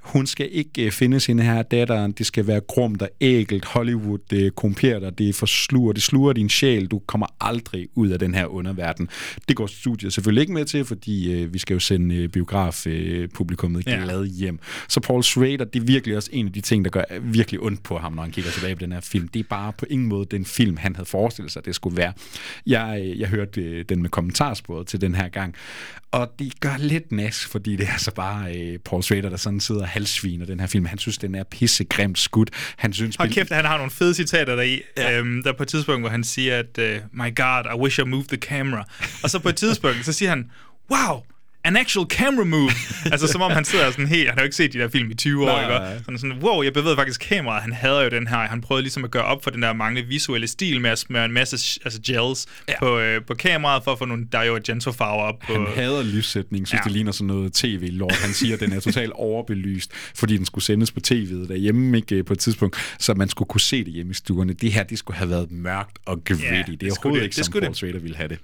[0.00, 2.06] Hun skal ikke øh, finde sin her datter.
[2.06, 3.64] Det skal være grumt og ægelt.
[3.64, 5.18] Hollywood det komperer dig.
[5.18, 5.92] Det forsluger.
[5.92, 6.86] Det sluger din sjæl.
[6.86, 9.08] Du kommer aldrig ud af den her underverden.
[9.48, 12.28] Det går studiet selvfølgelig ikke med til, fordi øh, vi skal jo sende øh,
[13.86, 13.98] Ja.
[13.98, 14.58] øh, glad hjem.
[14.88, 17.82] Så Paul Schrader, det er virkelig også en af de ting, der gør virkelig ondt
[17.82, 19.28] på ham, når han kigger tilbage på den her film.
[19.28, 22.12] Det er bare på ingen måde den film, han havde forestillet sig, det skulle være.
[22.66, 25.54] Jeg, øh, jeg hørte øh, den med kommentarsporet til den her gang,
[26.10, 29.60] og det gør lidt nas, fordi det er så bare øh, Paul Schrader, der sådan
[29.60, 30.86] sidder og halsviner den her film.
[30.86, 32.50] Han synes, den er pissegrimt skudt.
[32.76, 34.80] Han synes, Hold kæft, han har nogle fede citater deri.
[34.96, 35.18] Ja.
[35.18, 38.00] Øhm, der er på et tidspunkt, hvor han siger, at uh, My God, I wish
[38.00, 38.84] I moved the camera.
[39.22, 40.50] Og så på et tidspunkt, så siger han,
[40.90, 41.22] Wow,
[41.64, 42.70] an actual camera move.
[43.12, 45.10] altså som om han sidder sådan helt, han har jo ikke set de der film
[45.10, 45.74] i 20 år, Nej, ikke?
[45.74, 45.98] nej.
[45.98, 47.62] Sådan, sådan, wow, jeg bevæger faktisk kameraet.
[47.62, 48.36] Han hader jo den her.
[48.38, 51.24] Han prøvede ligesom at gøre op for den der mange visuelle stil med at smøre
[51.24, 52.78] en masse altså gels ja.
[52.78, 55.52] på, øh, på kameraet for at få nogle Dario Argento-farver op på...
[55.52, 56.84] Han hader lyssætning, synes Ja.
[56.84, 58.12] det ligner sådan noget tv-lort.
[58.12, 62.14] Han siger, at den er totalt overbelyst, fordi den skulle sendes på tv'et derhjemme ikke,
[62.16, 64.52] øh, på et tidspunkt, så man skulle kunne se det hjemme i stuerne.
[64.52, 66.44] Det her, det skulle have været mørkt og gritty.
[66.44, 67.24] Ja, det det er skulle overhovedet det.
[67.24, 67.76] ikke, Det som Paul det.
[67.76, 68.38] Schrader ville have det.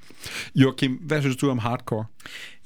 [0.54, 2.04] Joachim, hvad synes du om hardcore?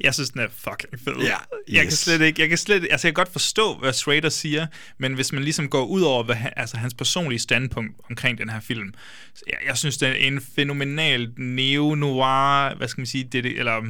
[0.03, 1.17] Jeg synes, den er fucking fed.
[1.17, 1.37] Ja,
[1.69, 1.99] Jeg kan yes.
[1.99, 4.67] slet ikke, jeg kan slet, altså jeg kan godt forstå, hvad Schrader siger,
[4.99, 8.61] men hvis man ligesom går ud over hvad, altså hans personlige standpunkt omkring den her
[8.61, 8.95] film,
[9.35, 13.83] så jeg, jeg synes, det er en fænomenal neo-noir, hvad skal man sige, det, eller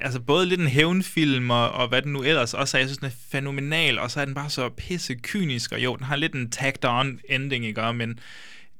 [0.00, 2.98] altså både lidt en hævnfilm og, og hvad den nu ellers også er, jeg synes,
[2.98, 6.16] den er fænomenal, og så er den bare så pisse kynisk, og jo, den har
[6.16, 8.18] lidt en tagged on ending, ikke, men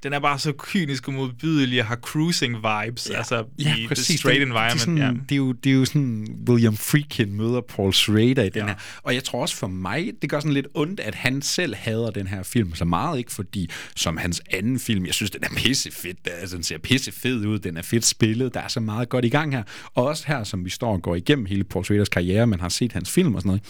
[0.03, 3.17] den er bare så kynisk og modbydelig og har cruising vibes, ja.
[3.19, 4.07] altså Ja, i præcis.
[4.07, 4.73] the straight Det- environment.
[4.73, 5.11] Det er, sådan, ja.
[5.29, 8.75] det, er jo, det er jo sådan, William Friedkin møder Paul Schrader i den her.
[9.03, 12.11] Og jeg tror også for mig, det gør sådan lidt ondt, at han selv hader
[12.11, 13.33] den her film så meget, ikke?
[13.33, 16.15] Fordi som hans anden film, jeg synes, den er pissefed.
[16.27, 19.29] Altså, den ser pissefed ud, den er fedt spillet, der er så meget godt i
[19.29, 19.63] gang her.
[19.95, 22.69] Og også her, som vi står og går igennem hele Paul Schraders karriere, man har
[22.69, 23.63] set hans film og sådan noget,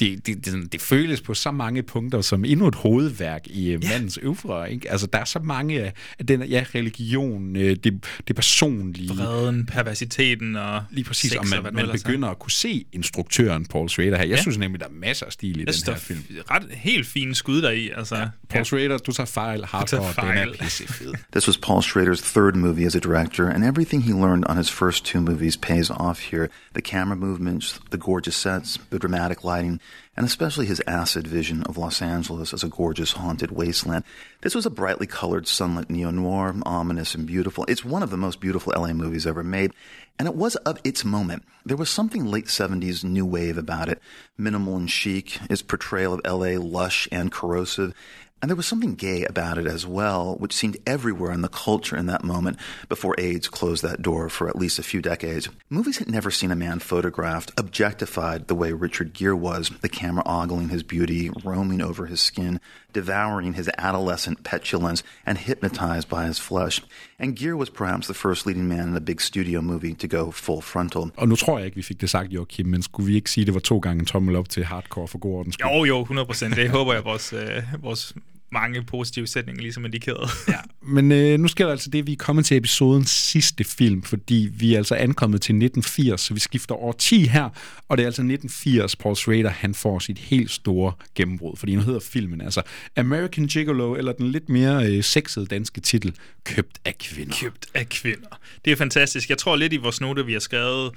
[0.00, 3.80] det, det, det, det føles på så mange punkter som endnu et hovedværk i yeah.
[3.90, 4.72] mandens øvre.
[4.72, 4.90] Ikke?
[4.90, 5.80] Altså, der er så mange
[6.18, 9.08] af den ja, religion, øh, det, det personlige.
[9.08, 11.92] Vreden, perversiteten og Lige præcis, sex og og man, nu man er.
[11.92, 14.16] begynder at kunne se instruktøren Paul Schrader her.
[14.16, 14.34] Jeg Ja.
[14.36, 14.42] ja.
[14.42, 16.20] synes nemlig, der er masser af stil i Jeg den her der film.
[16.50, 17.90] ret, helt fine skud deri.
[17.96, 18.28] Altså, ja.
[18.48, 19.64] Paul Schrader, du tager fejl.
[19.64, 20.48] Hardcore, den fejl.
[20.48, 21.12] er pissefed.
[21.32, 24.70] This was Paul Schrader's third movie as a director, and everything he learned on his
[24.70, 26.48] first two movies pays off here.
[26.74, 29.80] The camera movements, the gorgeous sets, the dramatic lighting,
[30.16, 34.04] and especially his acid vision of Los Angeles as a gorgeous haunted wasteland.
[34.40, 37.64] This was a brightly colored sunlit neo-noir, ominous and beautiful.
[37.68, 39.72] It's one of the most beautiful LA movies ever made,
[40.18, 41.44] and it was of its moment.
[41.64, 44.00] There was something late 70s new wave about it,
[44.36, 47.94] minimal and chic, its portrayal of LA lush and corrosive,
[48.40, 51.96] and there was something gay about it as well, which seemed everywhere in the culture
[51.96, 52.56] in that moment
[52.88, 55.48] before AIDS closed that door for at least a few decades.
[55.68, 60.22] Movies had never seen a man photographed, objectified the way Richard Gere was, the camera
[60.24, 62.60] ogling his beauty, roaming over his skin,
[62.94, 66.82] devouring his adolescent petulance, and hypnotized by his flesh.
[67.18, 70.30] And Gere was perhaps the first leading man in a big studio movie to go
[70.30, 71.10] full frontal.
[71.16, 73.46] Og nu tror jeg ikke, vi fik det sagt, Joachim, men skulle vi ikke sige,
[73.46, 75.70] det var to gange en tommel op til hardcore for god ordens skyld?
[75.70, 76.54] Jo, jo, 100%.
[76.54, 78.14] Det håber jeg, vores, øh, vores
[78.52, 80.30] mange positive sætninger, ligesom indikeret.
[80.48, 80.58] Ja,
[80.94, 84.02] men øh, nu sker der altså det, at vi er kommet til episodens sidste film,
[84.02, 87.48] fordi vi er altså ankommet til 1980, så vi skifter over 10 her,
[87.88, 91.82] og det er altså 1980, Paul Schrader, han får sit helt store gennembrud, fordi nu
[91.82, 92.62] hedder filmen altså
[92.96, 96.14] American Gigolo, eller den lidt mere øh, sexede danske titel,
[96.44, 97.34] Købt af kvinder.
[97.40, 98.40] Købt af kvinder.
[98.64, 99.30] Det er fantastisk.
[99.30, 100.92] Jeg tror lidt i vores note, vi har skrevet,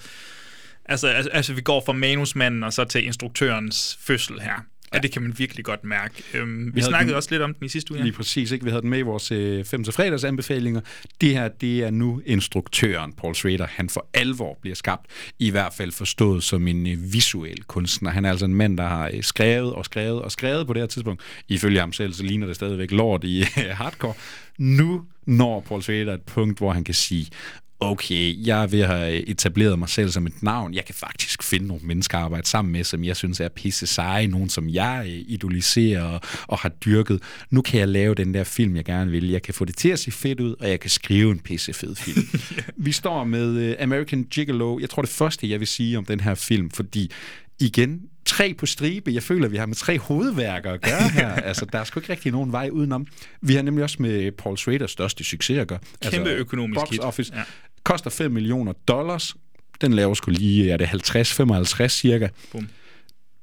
[0.86, 4.66] altså, altså, altså vi går fra manusmanden og så til instruktørens fødsel her.
[4.94, 6.24] Ja, det kan man virkelig godt mærke.
[6.34, 8.00] Øhm, vi, vi snakkede den, også lidt om den i sidste uge.
[8.00, 8.04] Ja.
[8.04, 8.66] Lige præcis, ikke?
[8.66, 10.82] Vi havde den med i vores øh, 5 til fredags anbefalinger.
[11.22, 13.68] Det her, det er nu instruktøren, Paul Schrader.
[13.70, 15.06] Han for alvor bliver skabt,
[15.40, 18.10] i hvert fald forstået som en øh, visuel kunstner.
[18.10, 20.82] Han er altså en mand, der har øh, skrevet og skrevet og skrevet på det
[20.82, 21.22] her tidspunkt.
[21.48, 24.14] Ifølge ham selv, så ligner det stadigvæk lort i øh, hardcore.
[24.58, 27.28] Nu når Paul Schrader et punkt, hvor han kan sige,
[27.82, 30.74] okay, jeg at have etableret mig selv som et navn.
[30.74, 33.88] Jeg kan faktisk finde nogle mennesker at arbejde sammen med, som jeg synes er pisse
[33.88, 37.22] seje, nogen som jeg øh, idoliserer og, og har dyrket.
[37.50, 39.30] Nu kan jeg lave den der film, jeg gerne vil.
[39.30, 41.74] Jeg kan få det til at se fedt ud, og jeg kan skrive en pisse
[41.74, 42.28] fed film.
[42.86, 44.80] Vi står med uh, American Gigolo.
[44.80, 47.12] Jeg tror det første, jeg vil sige om den her film, fordi
[47.60, 48.02] igen,
[48.32, 49.14] tre på stribe.
[49.14, 51.30] Jeg føler, at vi har med tre hovedværker at gøre her.
[51.50, 53.08] altså, der er sgu ikke rigtig nogen vej udenom.
[53.42, 55.80] Vi har nemlig også med Paul Schraders største succes at gøre.
[56.02, 57.00] Kæmpe altså, økonomisk box hit.
[57.00, 57.34] Office.
[57.36, 57.44] Ja.
[57.84, 59.36] Koster 5 millioner dollars.
[59.82, 62.28] Den laver sgu lige, er det 50-55 cirka.
[62.52, 62.68] Boom.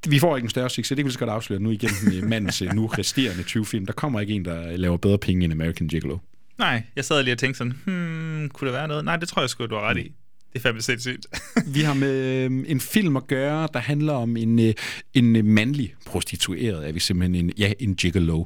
[0.09, 2.23] Vi får ikke en større succes, det kan vi så godt afsløre nu igen med
[2.23, 3.86] mandens nu resterende 20 film.
[3.86, 6.19] Der kommer ikke en, der laver bedre penge end American Gigolo.
[6.59, 9.05] Nej, jeg sad lige og tænkte sådan, hmm, kunne der være noget?
[9.05, 10.12] Nej, det tror jeg sgu, du har ret i.
[10.53, 11.27] Det er fandme sindssygt.
[11.75, 14.75] vi har med øh, en film at gøre, der handler om en, øh,
[15.15, 18.45] en mandlig prostitueret, er vi simpelthen en, ja, en gigolo.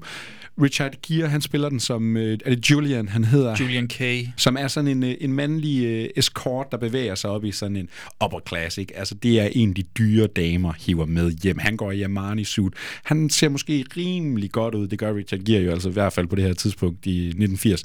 [0.63, 3.57] Richard Gere, han spiller den som, øh, er det Julian, han hedder?
[3.61, 4.03] Julian K.
[4.37, 7.89] Som er sådan en, en mandlig øh, escort, der bevæger sig op i sådan en
[8.25, 8.99] upper class, ikke?
[8.99, 11.59] Altså, det er en af de dyre damer, hiver med hjem.
[11.59, 12.73] Han går i Armani-suit.
[13.05, 16.27] Han ser måske rimelig godt ud, det gør Richard Gere jo altså i hvert fald
[16.27, 17.85] på det her tidspunkt i 1980.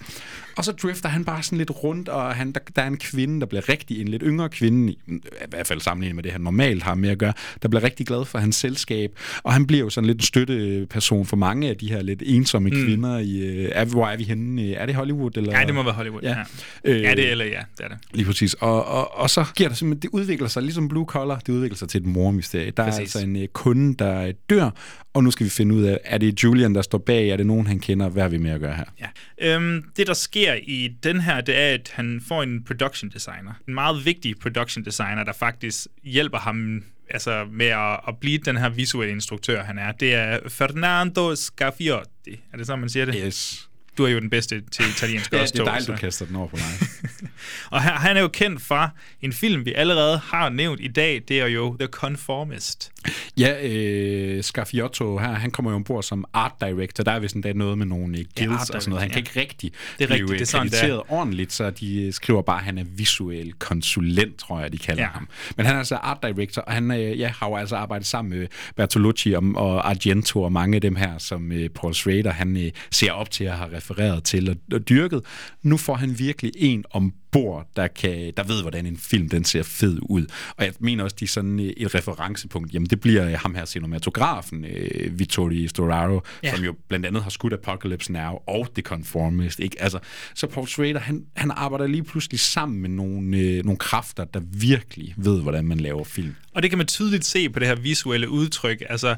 [0.58, 3.40] Og så drifter han bare sådan lidt rundt, og han, der, der er en kvinde,
[3.40, 5.20] der bliver rigtig, en lidt yngre kvinde, i, i
[5.50, 8.26] hvert fald sammenlignet med det, han normalt har med at gøre, der bliver rigtig glad
[8.26, 9.12] for hans selskab,
[9.44, 12.57] og han bliver jo sådan lidt en støtteperson for mange af de her lidt ensomme
[12.60, 12.86] mm.
[12.86, 14.74] kvinder i, er, hvor er vi henne?
[14.74, 15.38] Er det Hollywood?
[15.38, 15.60] Eller?
[15.60, 16.30] Ja, det må være Hollywood, ja.
[16.30, 16.44] Ja,
[16.84, 17.98] øh, ja det eller ja, det er det.
[18.14, 18.54] Lige præcis.
[18.54, 21.78] Og, og, og så giver det simpelthen, det udvikler sig ligesom Blue Collar, det udvikler
[21.78, 22.72] sig til et mormysterie.
[22.72, 22.98] Der præcis.
[22.98, 24.70] er altså en uh, kunde, der dør,
[25.14, 27.46] og nu skal vi finde ud af, er det Julian, der står bag, er det
[27.46, 28.86] nogen, han kender, hvad er vi med at gøre her?
[29.00, 29.56] Ja.
[29.56, 33.52] Øhm, det, der sker i den her, det er, at han får en production designer.
[33.68, 38.58] En meget vigtig production designer, der faktisk hjælper ham altså med at, at blive den
[38.58, 39.92] her visuelle instruktør, han er.
[39.92, 42.44] Det er Fernando Scaffiotti.
[42.54, 43.16] Er det sådan, man siger det?
[43.26, 43.70] Yes.
[43.98, 45.54] Du er jo den bedste til italiensk ja, også.
[45.54, 46.90] det er dejligt, du kaster den over på mig.
[47.72, 51.24] og han er jo kendt for en film, vi allerede har nævnt i dag.
[51.28, 52.92] Det er jo The Conformist.
[53.38, 57.04] Ja, øh, Scaffiotto her, han kommer jo ombord som art director.
[57.04, 59.02] Der er vist endda noget med nogle guilds ja, og sådan noget.
[59.02, 59.14] Han ja.
[59.14, 61.14] kan ikke rigtig det er blive rigtigt, det er sådan, krediteret er.
[61.14, 65.10] ordentligt, så de skriver bare, at han er visuel konsulent, tror jeg, de kalder ja.
[65.10, 65.30] ham.
[65.58, 68.40] Men han er altså art director, og han øh, ja, har jo altså arbejdet sammen
[68.40, 72.58] med Bertolucci og, og Argento og mange af dem her, som øh, Paul Schrader, han
[72.58, 75.22] øh, ser op til at have refereret til og, og dyrket.
[75.64, 79.44] Nu får han virkelig en om bord, der, kan, der ved, hvordan en film den
[79.44, 80.26] ser fed ud.
[80.58, 82.74] Og jeg mener også, de er sådan et referencepunkt.
[82.74, 86.56] Jamen, det bliver ham her cinematografen, øh, Vittorio Storaro, ja.
[86.56, 89.60] som jo blandt andet har skudt Apocalypse Now og The Conformist.
[89.60, 89.82] Ikke?
[89.82, 90.00] Altså,
[90.36, 94.40] så Paul Schrader, han, han arbejder lige pludselig sammen med nogle, øh, nogle kræfter, der
[94.44, 96.36] virkelig ved, hvordan man laver film.
[96.58, 98.84] Og det kan man tydeligt se på det her visuelle udtryk.
[98.90, 99.16] Altså,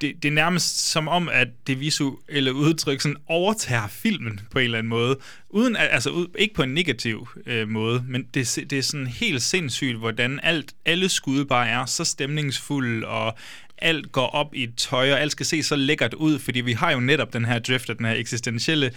[0.00, 4.64] det, det er nærmest som om, at det visuelle udtryk sådan overtager filmen på en
[4.64, 5.18] eller anden måde.
[5.50, 9.98] Uden, altså, ikke på en negativ øh, måde, men det, det er sådan helt sindssygt,
[9.98, 13.38] hvordan alt, alle skud bare er så stemningsfulde, og
[13.78, 16.72] alt går op i et tøj, og alt skal se så lækkert ud, fordi vi
[16.72, 18.92] har jo netop den her drifter, den her eksistentielle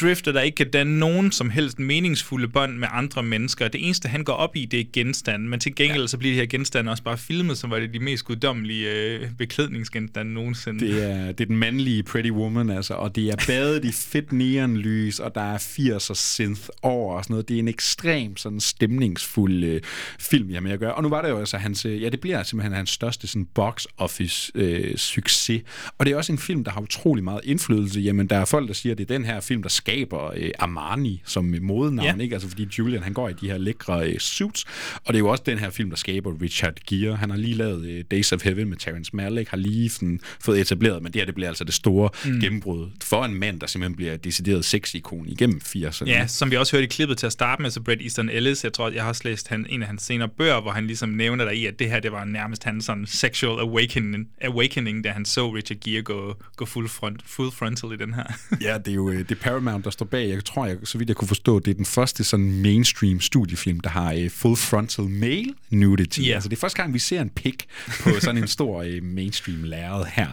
[0.00, 3.68] drifter, der ikke kan danne nogen som helst meningsfulde bånd med andre mennesker.
[3.68, 6.06] Det eneste, han går op i, det er genstande, men til gengæld ja.
[6.06, 9.28] så bliver de her genstande også bare filmet, som var det de mest guddommelige øh,
[9.38, 10.86] beklædningsgenstande nogensinde.
[10.86, 14.32] Det er, det er den mandlige Pretty Woman, altså, og det er badet i fedt
[14.32, 17.48] neonlys, og der er 80'er synth over og sådan noget.
[17.48, 19.80] Det er en ekstrem sådan stemningsfuld øh,
[20.18, 20.94] film, jeg med at gøre.
[20.94, 23.46] Og nu var det jo altså hans, øh, ja, det bliver simpelthen hans største sådan
[23.54, 25.62] box office øh, succes.
[25.98, 28.00] Og det er også en film, der har utrolig meget indflydelse.
[28.00, 30.50] Jamen, der er folk, der siger, at det er den her film, der skaber øh,
[30.58, 32.22] Armani som modenavn, Ja.
[32.22, 32.34] ikke?
[32.34, 34.64] Altså fordi Julian, han går i de her lækre øh, suits,
[34.94, 37.16] og det er jo også den her film, der skaber Richard Gere.
[37.16, 40.60] Han har lige lavet øh, Days of Heaven med Terrence Malick, har lige sådan, fået
[40.60, 42.40] etableret, men det her, det bliver altså det store Mm.
[42.40, 46.04] gennembrud for en mand, der simpelthen bliver et decideret sexikon igennem 80'erne.
[46.06, 48.64] Ja, som vi også hørte i klippet til at starte med, så Bret Easton Ellis,
[48.64, 51.08] jeg tror, jeg har også læst han, en af hans senere bøger, hvor han ligesom
[51.08, 55.10] nævner der i, at det her, det var nærmest hans sådan sexual awakening, awakening da
[55.10, 58.24] han så Richard Gere gå, gå full, front, full frontal i den her.
[58.60, 60.28] Ja, det er jo øh, det er Paramount, der står bag.
[60.28, 63.80] Jeg tror, jeg, så vidt jeg kunne forstå, det er den første sådan mainstream studiefilm,
[63.80, 66.20] der har øh, full frontal male nudity.
[66.20, 66.34] Ja.
[66.34, 67.66] Altså det er første gang, vi ser en pik
[68.00, 70.28] på sådan en stor øh, mainstream lærred her.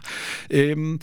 [0.50, 1.02] Øhm,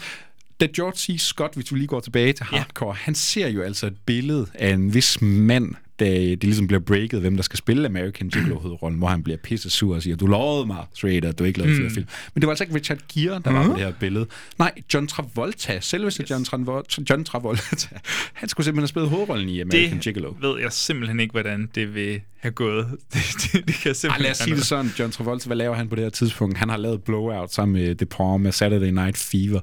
[0.60, 1.20] da George C.
[1.20, 2.98] Scott, hvis vi lige går tilbage til hardcore, ja.
[3.02, 7.20] han ser jo altså et billede af en vis mand, da det ligesom bliver breaket,
[7.20, 10.66] hvem der skal spille American Gigolo-hovedrollen, hvor han bliver pisse sur og siger, du lovede
[10.66, 11.80] mig, Schrader, du ikke lavede Mm.
[11.80, 12.06] flere film.
[12.34, 13.70] Men det var altså ikke Richard Gere, der var Mhm.
[13.70, 14.26] på det her billede.
[14.58, 16.30] Nej, John Travolta, selveste yes.
[16.30, 17.86] John, Travolta, John Travolta,
[18.32, 20.34] han skulle simpelthen have spillet hovedrollen i American det Gigolo.
[20.40, 22.86] ved jeg simpelthen ikke, hvordan det vil have gået.
[23.12, 23.20] Det,
[23.52, 25.88] det, det kan simpelthen Ej, lad os sige det sådan, John Travolta, hvad laver han
[25.88, 26.58] på det her tidspunkt?
[26.58, 29.60] Han har lavet Blowout sammen med DePaul med Saturday Night Fever.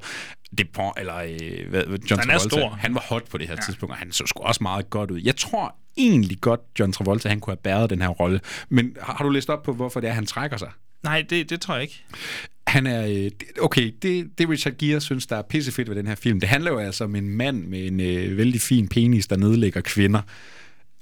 [0.57, 2.69] DePaul, eller øh, hvad, John Han er Travolta, stor.
[2.69, 3.61] han var hot på det her ja.
[3.65, 5.21] tidspunkt, og han så sgu også meget godt ud.
[5.23, 8.39] Jeg tror egentlig godt, John Travolta, han kunne have bæret den her rolle.
[8.69, 10.69] Men har, du læst op på, hvorfor det er, han trækker sig?
[11.03, 12.03] Nej, det, det tror jeg ikke.
[12.67, 13.31] Han er, øh,
[13.61, 16.71] okay, det, det Richard Gere synes, der er pissefedt ved den her film, det handler
[16.71, 20.21] jo altså om en mand med en øh, vældig fin penis, der nedlægger kvinder.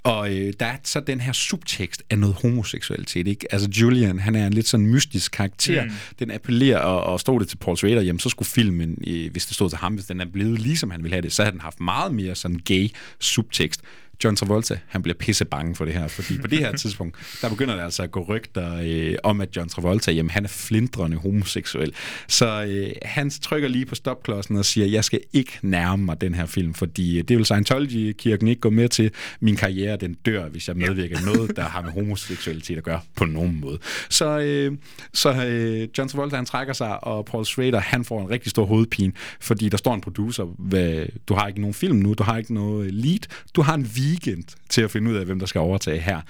[0.03, 3.53] Og øh, der er så den her subtekst af noget homoseksualitet, ikke?
[3.53, 5.86] Altså Julian, han er en lidt sådan mystisk karakter.
[5.86, 5.91] Mm.
[6.20, 9.45] Den appellerer, og, og stod det til Paul Schrader, jamen så skulle filmen, øh, hvis
[9.45, 11.52] det stod til ham, hvis den er blevet ligesom han ville have det, så havde
[11.52, 12.90] den haft meget mere sådan gay
[13.20, 13.82] subtekst.
[14.23, 17.49] John Travolta, han bliver pisse bange for det her, fordi på det her tidspunkt, der
[17.49, 21.17] begynder der altså at gå rygter øh, om, at John Travolta, jamen han er flindrende
[21.17, 21.93] homoseksuel.
[22.27, 26.33] Så øh, han trykker lige på stopklodsen og siger, jeg skal ikke nærme mig den
[26.33, 29.11] her film, fordi øh, det vil Scientology-kirken ikke gå med til.
[29.39, 33.01] Min karriere, den dør, hvis jeg medvirker i noget, der har med homoseksualitet at gøre
[33.15, 33.79] på nogen måde.
[34.09, 34.77] Så, øh,
[35.13, 38.65] så øh, John Travolta, han trækker sig, og Paul Schrader, han får en rigtig stor
[38.65, 42.37] hovedpine, fordi der står en producer, hvad, du har ikke nogen film nu, du har
[42.37, 43.19] ikke noget lead,
[43.55, 46.22] du har en weekend til at finde ud af, hvem der skal overtage her.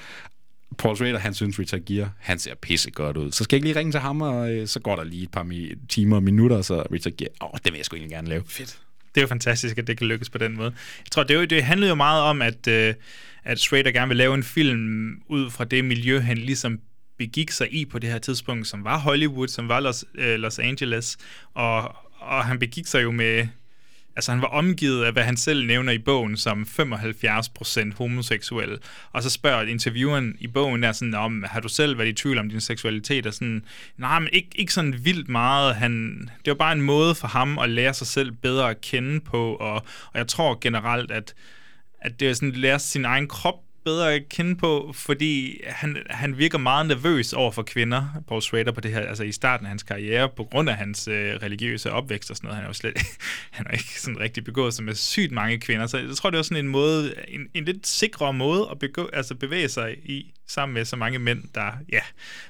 [0.77, 3.31] Paul Schrader, han synes Richard Gere, han ser pisse godt ud.
[3.31, 5.31] Så skal jeg ikke lige ringe til ham, og øh, så går der lige et
[5.31, 8.29] par mi- timer og minutter, så Richard Gere, åh, det vil jeg sgu egentlig gerne
[8.29, 8.43] lave.
[8.47, 8.79] Fedt.
[9.15, 10.73] Det er jo fantastisk, at det kan lykkes på den måde.
[10.99, 12.93] Jeg tror, det, er jo, det handlede jo meget om, at, øh,
[13.43, 16.79] at Schrader gerne vil lave en film ud fra det miljø, han ligesom
[17.17, 20.59] begik sig i på det her tidspunkt, som var Hollywood, som var Los, øh, Los
[20.59, 21.17] Angeles,
[21.53, 23.47] og, og han begik sig jo med...
[24.15, 28.77] Altså han var omgivet af, hvad han selv nævner i bogen, som 75% homoseksuel.
[29.11, 32.37] Og så spørger intervieweren i bogen der sådan, om, har du selv været i tvivl
[32.37, 33.27] om din seksualitet?
[33.27, 33.63] Og sådan,
[33.97, 35.75] nej, men ikke, ikke sådan vildt meget.
[35.75, 39.19] Han, det var bare en måde for ham at lære sig selv bedre at kende
[39.19, 39.75] på, og,
[40.13, 41.33] og jeg tror generelt, at,
[42.01, 45.97] at det er sådan at lære sin egen krop bedre at kende på, fordi han,
[46.09, 49.65] han virker meget nervøs over for kvinder, Paul Schrader, på det her, altså i starten
[49.65, 52.55] af hans karriere, på grund af hans øh, religiøse opvækst og sådan noget.
[52.55, 52.97] Han er jo slet
[53.57, 56.37] han er ikke sådan rigtig begået sig med sygt mange kvinder, så jeg tror, det
[56.37, 60.33] var sådan en måde, en, en lidt sikrere måde at begå, altså bevæge sig i,
[60.49, 61.99] sammen med så mange mænd, der, ja,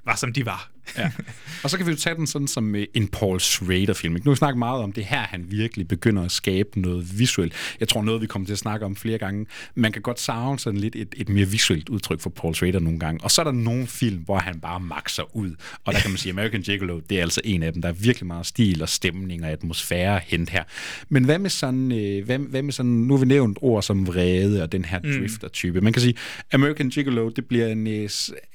[0.06, 0.70] var som de var.
[0.98, 1.12] Ja.
[1.64, 4.14] Og så kan vi jo tage den sådan som en Paul Schrader-film.
[4.14, 7.54] Nu har vi snakket meget om det her, han virkelig begynder at skabe noget visuelt.
[7.80, 9.46] Jeg tror noget, vi kommer til at snakke om flere gange.
[9.76, 13.00] Man kan godt savne sådan lidt et, et mere visuelt udtryk for Paul Schrader nogle
[13.00, 13.24] gange.
[13.24, 15.56] Og så er der nogle film, hvor han bare makser ud.
[15.86, 17.82] Og der kan man sige, American Gigolo, det er altså en af dem.
[17.82, 20.64] Der er virkelig meget stil og stemning og atmosfære hent her.
[21.10, 24.08] Men hvad med sådan, øh, hvad, hvad med sådan, nu har vi nævnt ord som
[24.08, 25.20] vrede og den her Mm.
[25.20, 25.82] drifter-type.
[25.82, 26.14] Man kan sige,
[26.52, 28.10] American Gigolo, det bliver en, øh,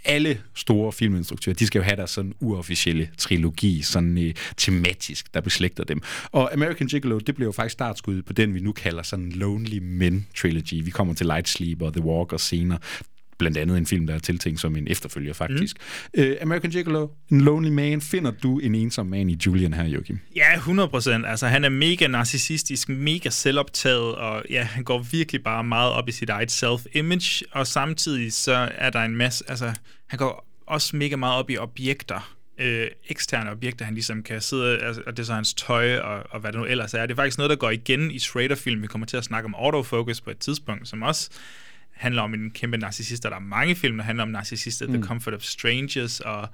[0.05, 5.41] alle store filminstruktører, de skal jo have deres sådan uofficielle trilogi, sådan øh, tematisk, der
[5.41, 6.03] beslægter dem.
[6.33, 9.79] Og American Gigolo, det blev jo faktisk startskud på den, vi nu kalder sådan Lonely
[9.79, 10.85] Men Trilogy.
[10.85, 12.79] Vi kommer til Light Sleeper, The Walker senere
[13.39, 15.77] blandt andet en film, der er tiltænkt som en efterfølger faktisk.
[16.17, 16.23] Mm.
[16.23, 18.01] Uh, American Gigolo, en lonely man.
[18.01, 20.19] Finder du en ensom man i Julian her, Joachim?
[20.37, 21.27] Ja, 100 procent.
[21.27, 26.09] Altså, han er mega narcissistisk, mega selvoptaget, og ja, han går virkelig bare meget op
[26.09, 29.73] i sit eget self-image, og samtidig så er der en masse, altså,
[30.07, 34.79] han går også mega meget op i objekter, øh, eksterne objekter, han ligesom kan sidde,
[34.79, 37.07] altså, og det er så hans tøj, og, og hvad det nu ellers er.
[37.07, 38.83] Det er faktisk noget, der går igen i Schrader-film.
[38.83, 41.31] Vi kommer til at snakke om autofocus på et tidspunkt, som også
[41.95, 44.93] handler om en kæmpe narcissist, og der er mange film, der handler om narcissister, mm.
[44.93, 46.49] The Comfort of Strangers, og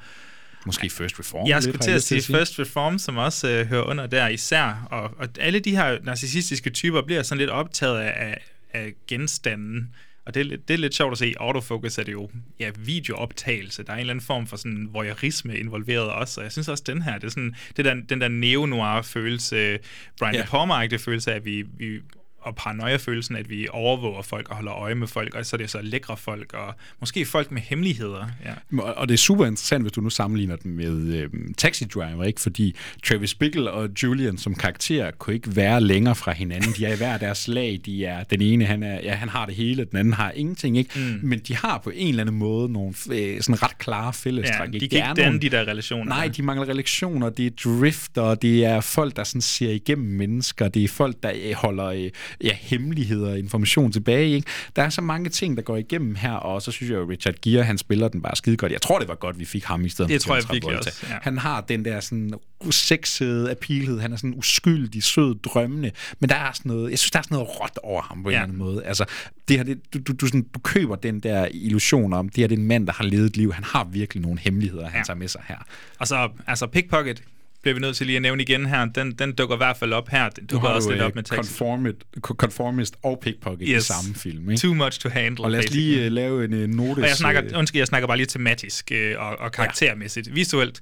[0.66, 1.48] Måske First Reform?
[1.48, 4.86] jeg skulle til at sige First Reform, som også øh, hører under der især.
[4.90, 9.94] Og, og alle de her narcissistiske typer bliver sådan lidt optaget af, af, af genstanden.
[10.26, 11.28] Og det er, det er lidt sjovt at se.
[11.28, 12.30] I autofocus er det jo
[12.60, 13.82] ja, videooptagelse.
[13.82, 16.40] Der er en eller anden form for sådan voyeurisme involveret også.
[16.40, 19.78] Og jeg synes også, den her, det er sådan, det der, den der neo-noir følelse,
[20.18, 20.42] Brian Ja.
[20.42, 22.00] De Palma følelse af, at vi, vi
[22.40, 25.70] og paranoia-følelsen, at vi overvåger folk og holder øje med folk, og så er det
[25.70, 28.26] så lækre folk, og måske folk med hemmeligheder.
[28.44, 28.78] Ja.
[28.78, 32.40] Og, det er super interessant, hvis du nu sammenligner den med øhm, Taxi Driver, ikke?
[32.40, 36.72] fordi Travis Bickle og Julian som karakter kunne ikke være længere fra hinanden.
[36.76, 37.80] De er i hver deres lag.
[37.84, 40.78] De er, den ene han, er, ja, han har det hele, den anden har ingenting.
[40.78, 40.90] Ikke?
[40.96, 41.28] Mm.
[41.28, 44.74] Men de har på en eller anden måde nogle øh, sådan ret klare fællestræk.
[44.74, 46.04] Ja, de kan ikke danne de der relationer.
[46.04, 47.30] Nej, de mangler relationer.
[47.30, 50.68] Det er drifter, det er folk, der sådan ser igennem mennesker.
[50.68, 52.10] Det er folk, der øh, holder øh,
[52.44, 54.30] ja, hemmeligheder og information tilbage.
[54.34, 54.48] Ikke?
[54.76, 57.34] Der er så mange ting, der går igennem her, og så synes jeg jo, Richard
[57.42, 58.72] Gere, han spiller den bare skide godt.
[58.72, 61.06] Jeg tror, det var godt, vi fik ham i stedet Det tror jeg virkelig også,
[61.10, 61.16] ja.
[61.22, 62.32] Han har den der sådan
[62.70, 64.00] sexede appealhed.
[64.00, 65.90] Han er sådan uskyldig, sød, drømmende.
[66.20, 68.28] Men der er sådan noget, jeg synes, der er sådan noget råt over ham på
[68.28, 68.38] en Ja.
[68.38, 68.84] eller anden måde.
[68.84, 69.04] Altså,
[69.48, 72.46] det her, det, du, du, du, sådan, du køber den der illusion om, det her
[72.48, 73.52] det er en mand, der har levet et liv.
[73.52, 75.04] Han har virkelig nogle hemmeligheder, han Ja.
[75.04, 75.56] tager med sig her.
[75.98, 77.22] Og så, altså Pickpocket
[77.62, 78.84] bliver vi nødt til lige at nævne igen her.
[78.84, 80.28] Den, den dukker i hvert fald op her.
[80.28, 81.36] Den dukker har også du lidt øh, op med tekst.
[81.36, 83.84] conformist, conformist og pickpocket yes.
[83.84, 84.50] i samme film.
[84.50, 84.60] Ikke?
[84.60, 85.44] Too much to handle.
[85.44, 85.94] Og lad os basically.
[85.94, 87.02] lige uh, lave en uh, notice.
[87.02, 90.28] Og jeg snakker, øh, undskyld, jeg snakker bare lige tematisk øh, og, og karaktermæssigt.
[90.28, 90.32] Ja.
[90.32, 90.80] Visuelt,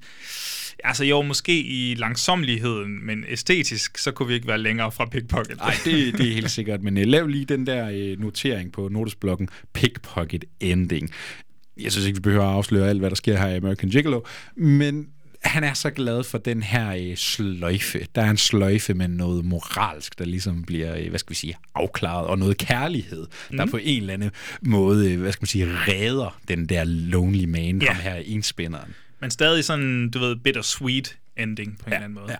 [0.83, 5.57] altså jo, måske i langsomligheden, men æstetisk, så kunne vi ikke være længere fra Pickpocket.
[5.57, 6.83] Nej, det, det er helt sikkert.
[6.83, 9.49] Men uh, lav lige den der uh, notering på notesblokken.
[9.73, 11.09] Pickpocket ending.
[11.81, 14.21] Jeg synes ikke, vi behøver at afsløre alt, hvad der sker her i American Gigolo.
[14.55, 15.07] Men
[15.43, 18.05] han er så glad for den her øh, sløjfe.
[18.15, 21.55] Der er en sløjfe med noget moralsk, der ligesom bliver, øh, hvad skal vi sige,
[21.75, 23.57] afklaret, og noget kærlighed, mm.
[23.57, 27.45] der på en eller anden måde, øh, hvad skal man sige, redder den der lonely
[27.45, 27.85] man, Ja.
[27.85, 27.91] ja.
[27.93, 28.95] ham her enspænderen.
[29.21, 32.31] Men stadig sådan, du ved, bittersweet ending på en eller anden måde.
[32.31, 32.35] Ja.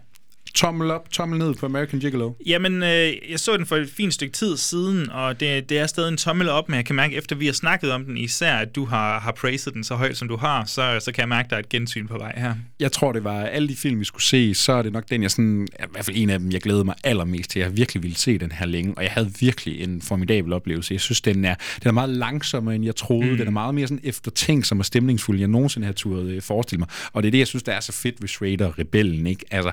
[0.54, 2.32] Tommel op, tommel ned på American Gigolo.
[2.46, 5.88] Jamen, øh, jeg så den for et fint stykke tid siden, og det, det er
[5.88, 8.56] stadig en tommel op, men jeg kan mærke, efter vi har snakket om den, især
[8.56, 11.30] at du har, har praised den så højt, som du har, så, så kan jeg
[11.30, 12.56] mærke, at der er et gensyn på vej her.
[12.80, 15.24] Jeg tror, det var alle de film, vi skulle se, så er det nok den,
[15.24, 17.60] jeg sådan, i hvert fald en af dem, jeg glæder mig allermest til.
[17.60, 20.94] Jeg virkelig ville se den her længe, og jeg havde virkelig en formidabel oplevelse.
[20.94, 23.32] Jeg synes, den er, den er meget langsommere, end jeg troede.
[23.32, 23.38] Mm.
[23.38, 26.80] Den er meget mere sådan eftertænksom og stemningsfuld, end jeg nogensinde har turde øh, forestille
[26.80, 26.88] mig.
[27.14, 29.28] Og det er det, jeg synes, der er så fedt ved Schrader Rebellen.
[29.28, 29.46] Ikke?
[29.52, 29.72] Altså,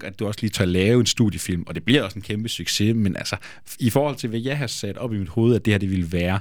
[0.00, 2.48] tænk, at du også lige tør lave en studiefilm, og det bliver også en kæmpe
[2.48, 3.36] succes, men altså,
[3.78, 5.90] i forhold til, hvad jeg har sat op i mit hoved, at det her det
[5.90, 6.40] ville være,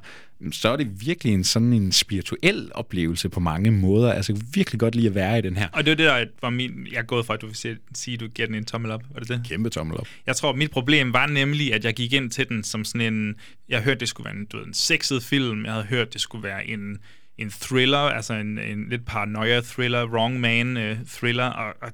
[0.51, 4.13] så er det virkelig en sådan en spirituel oplevelse på mange måder.
[4.13, 5.67] Altså, jeg kan virkelig godt lide at være i den her.
[5.73, 6.87] Og det var det, der var min...
[6.91, 8.91] Jeg er gået fra, at du vil sige, sige, at du giver den en tommel
[8.91, 9.03] op.
[9.13, 9.41] Var det det?
[9.45, 10.07] Kæmpe tommel op.
[10.25, 13.35] Jeg tror, mit problem var nemlig, at jeg gik ind til den som sådan en...
[13.69, 15.65] Jeg hørte, det skulle være en, du ved, en sexet film.
[15.65, 16.97] Jeg havde hørt, det skulle være en,
[17.37, 21.45] en thriller, altså en, en lidt paranoia-thriller, wrong man-thriller.
[21.45, 21.91] og, og,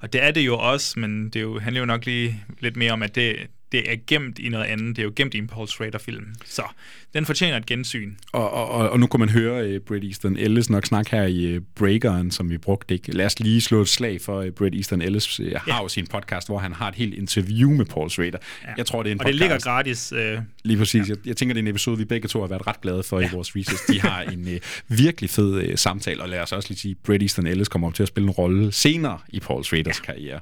[0.00, 2.76] og det er det jo også, men det er jo, handler jo nok lige lidt
[2.76, 4.96] mere om, at det, det er gemt i noget andet.
[4.96, 6.34] Det er jo gemt i en Paul Schrader-film.
[6.44, 6.62] Så
[7.14, 8.14] den fortjener et gensyn.
[8.32, 11.56] Og, og, og, nu kan man høre uh, Bret Easton Ellis nok snakke her i
[11.56, 12.94] uh, Breakeren, som vi brugte.
[12.94, 13.12] Ikke?
[13.12, 16.06] Lad os lige slå et slag for uh, Bret Easton Ellis uh, har jo sin
[16.06, 18.38] podcast, hvor han har et helt interview med Paul Schrader.
[18.64, 18.68] Ja.
[18.76, 19.40] Jeg tror, det er en Og det podcast.
[19.40, 20.12] ligger gratis.
[20.12, 21.08] Øh, Lige præcis.
[21.08, 21.14] Ja.
[21.14, 23.20] Jeg, jeg tænker, det er en episode, vi begge to har været ret glade for
[23.20, 23.26] ja.
[23.26, 23.92] i vores research.
[23.92, 27.22] De har en uh, virkelig fed uh, samtale, og lad os også lige sige, Bret
[27.22, 30.12] Easton Ellis kommer op til at spille en rolle senere i Paul Schraders ja.
[30.12, 30.40] karriere.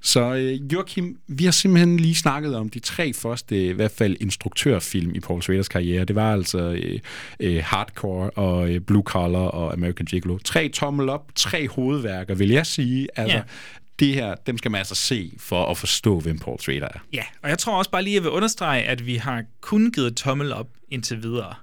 [0.00, 4.16] Så uh, Joachim, vi har simpelthen lige snakket om de tre første, i hvert fald
[4.20, 6.04] instruktørfilm i Paul Schraders karriere.
[6.04, 6.58] Det var altså
[7.40, 10.38] uh, uh, Hardcore og uh, Blue Collar og American Gigolo.
[10.44, 13.08] Tre tommel op, tre hovedværker, vil jeg sige.
[13.16, 13.42] Altså, Ja.
[13.98, 16.98] det her, dem skal man altså se for at forstå, hvem Paul Schrader er.
[17.12, 19.92] Ja, og jeg tror også bare lige, at jeg vil understrege, at vi har kun
[19.92, 21.54] givet tommel op indtil videre.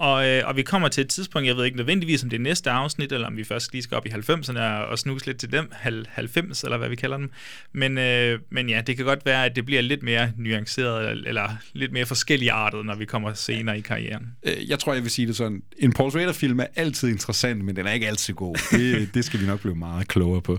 [0.00, 2.40] Og, øh, og vi kommer til et tidspunkt, jeg ved ikke nødvendigvis, om det er
[2.40, 5.52] næste afsnit, eller om vi først lige skal op i 90'erne og, snuse lidt til
[5.52, 7.30] dem, hal- 90, eller hvad vi kalder dem.
[7.72, 11.28] Men, øh, men ja, det kan godt være, at det bliver lidt mere nuanceret, eller,
[11.28, 14.26] eller lidt mere forskellige artet, når vi kommer senere i karrieren.
[14.42, 15.62] Øh, Jeg tror, jeg vil sige det sådan.
[15.78, 18.56] En Paul Schrader-film er altid interessant, men den er ikke altid god.
[18.70, 20.58] Det, det skal vi nok blive meget klogere på.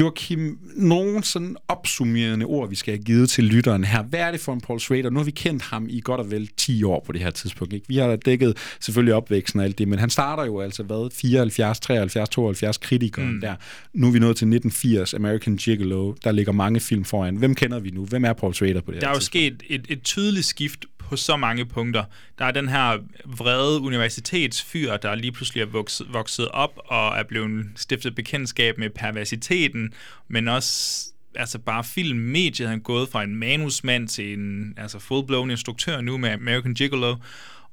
[0.00, 4.02] Joachim, nogle sådan opsummerende ord, vi skal have givet til lytteren her.
[4.02, 5.10] Hvad er det for en Paul Schrader?
[5.10, 7.72] Nu har vi kendt ham i godt og vel 10 år på det her tidspunkt.
[7.74, 7.86] Ikke?
[7.88, 11.80] Vi har dækket selvfølgelig opvæksten og alt det, men han starter jo altså, hvad, 74,
[11.80, 13.40] 73, 72, kritikeren Mm.
[13.40, 13.54] der.
[13.92, 16.14] Nu er vi nået til 1980, American Gigolo.
[16.24, 17.36] Der ligger mange film foran.
[17.36, 18.04] Hvem kender vi nu?
[18.04, 21.16] Hvem er Paul Schrader på det Der er jo sket et, et tydeligt skift på
[21.16, 22.04] så mange punkter.
[22.38, 27.22] Der er den her vrede universitetsfyr, der lige pludselig er vokset, vokset op og er
[27.22, 29.92] blevet stiftet bekendtskab med perversiteten,
[30.28, 31.04] men også
[31.34, 36.18] altså bare filmmediet han er gået fra en manusmand til en altså full-blown instruktør nu
[36.18, 37.16] med American Gigolo,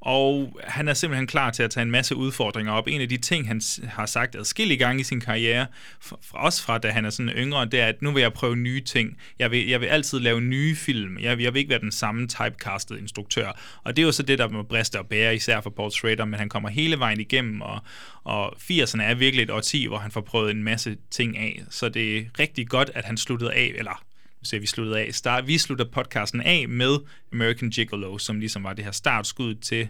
[0.01, 2.88] og han er simpelthen klar til at tage en masse udfordringer op.
[2.88, 5.65] En af de ting, han har sagt adskillige gange i sin karriere,
[6.01, 8.34] fra, fra- også fra da han er sådan yngre, det er, at nu vil jeg
[8.34, 9.17] prøve nye ting.
[9.39, 11.17] Jeg vil, jeg vil altid lave nye film.
[11.19, 13.59] Jeg, vil- jeg vil ikke være den samme typecastet instruktør.
[13.84, 16.26] Og det er jo så det, der må briste og bære, især for Paul Schrader,
[16.26, 17.80] men han kommer hele vejen igennem, og,
[18.23, 21.63] og 80'erne er virkelig et årti, hvor han får prøvet en masse ting af.
[21.69, 24.03] Så det er rigtig godt, at han sluttede af, eller
[24.44, 25.14] så vi sluttede af.
[25.14, 26.98] Start, vi slutter podcasten af med
[27.34, 29.90] American Gigolo, som ligesom var det her startskud til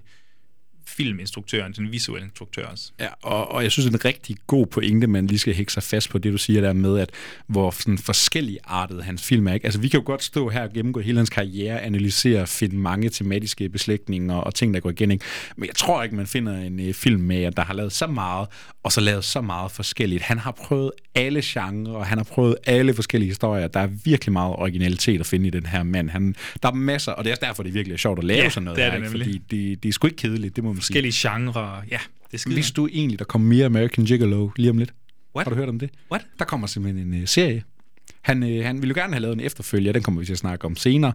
[0.97, 2.91] filminstruktøren, den visuelle instruktør også.
[2.99, 5.73] Ja, og, og jeg synes, det er en rigtig god pointe, man lige skal hække
[5.73, 7.09] sig fast på det, du siger der med, at
[7.47, 9.53] hvor sådan forskellige artede hans film er.
[9.53, 9.65] Ikke?
[9.65, 13.09] Altså, vi kan jo godt stå her og gennemgå hele hans karriere, analysere, finde mange
[13.09, 15.11] tematiske beslægtninger og ting, der går igen.
[15.11, 15.25] Ikke?
[15.57, 18.47] Men jeg tror ikke, man finder en uh, film med, der har lavet så meget,
[18.83, 20.23] og så lavet så meget forskelligt.
[20.23, 23.67] Han har prøvet alle genrer, og han har prøvet alle forskellige historier.
[23.67, 26.09] Der er virkelig meget originalitet at finde i den her mand.
[26.09, 28.49] Han, der er masser, og det er derfor, det er virkelig sjovt at lave Ja,
[28.49, 29.17] sådan noget det er her, det ikke?
[29.17, 29.41] nemlig.
[29.41, 30.75] fordi det, det er sgu ikke kedeligt, det må.
[30.79, 31.99] Forskellige genrer, ja.
[32.31, 34.93] Det skide Vidste du egentlig, der kommer mere American Gigolo lige om lidt?
[35.35, 35.45] What?
[35.45, 35.89] Har du hørt om det?
[36.11, 36.25] What?
[36.39, 37.63] Der kommer simpelthen en uh, serie.
[38.21, 40.39] Han, uh, han ville jo gerne have lavet en efterfølger, den kommer vi til at
[40.39, 41.13] snakke om senere.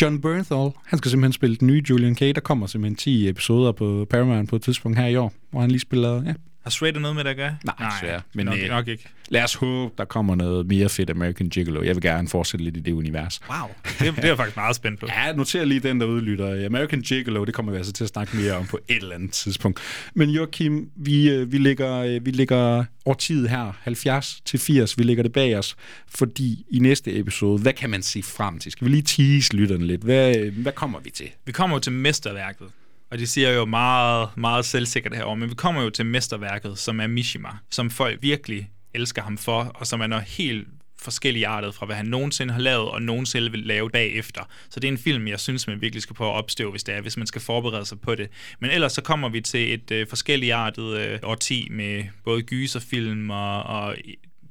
[0.00, 2.32] John Bernthal, han skal simpelthen spille den nye Julian Kay.
[2.34, 5.70] Der kommer simpelthen 10 episoder på Paramount på et tidspunkt her i år, hvor han
[5.70, 6.24] lige spiller...
[6.24, 6.34] Ja.
[6.68, 7.56] Har Shredder noget med det at gøre?
[7.64, 8.20] Nej, desværre.
[8.34, 9.04] Men nok, øh, nok ikke.
[9.28, 11.82] Lad os håbe, der kommer noget mere fedt American Gigolo.
[11.82, 13.40] Jeg vil gerne fortsætte lidt i det univers.
[13.50, 15.06] Wow, det, det er jeg faktisk meget spændt på.
[15.06, 16.66] Ja, noter lige den, der udlytter.
[16.66, 19.32] American Gigolo, det kommer vi altså til at snakke mere om på et eller andet
[19.32, 19.80] tidspunkt.
[20.14, 25.02] Men Joachim, vi, øh, vi, lægger, øh, vi lægger årtiet her, 70 til 80, vi
[25.02, 25.76] lægger det bag os,
[26.08, 28.72] fordi i næste episode, hvad kan man se frem til?
[28.72, 30.02] Skal vi lige tease lytterne lidt?
[30.02, 31.30] Hvad, øh, hvad kommer vi til?
[31.46, 32.66] Vi kommer til mesterværket,
[33.10, 37.00] og det siger jo meget, meget selvsikkert herovre, men vi kommer jo til mesterværket, som
[37.00, 40.68] er Mishima, som folk virkelig elsker ham for, og som er noget helt
[41.00, 44.42] forskellige artet fra, hvad han nogensinde har lavet, og nogensinde vil lave bagefter.
[44.70, 46.94] Så det er en film, jeg synes, man virkelig skal prøve at opstøve, hvis det
[46.94, 48.28] er, hvis man skal forberede sig på det.
[48.60, 53.30] Men ellers så kommer vi til et øh, forskellige artet øh, årti med både gyserfilm
[53.30, 53.96] og, og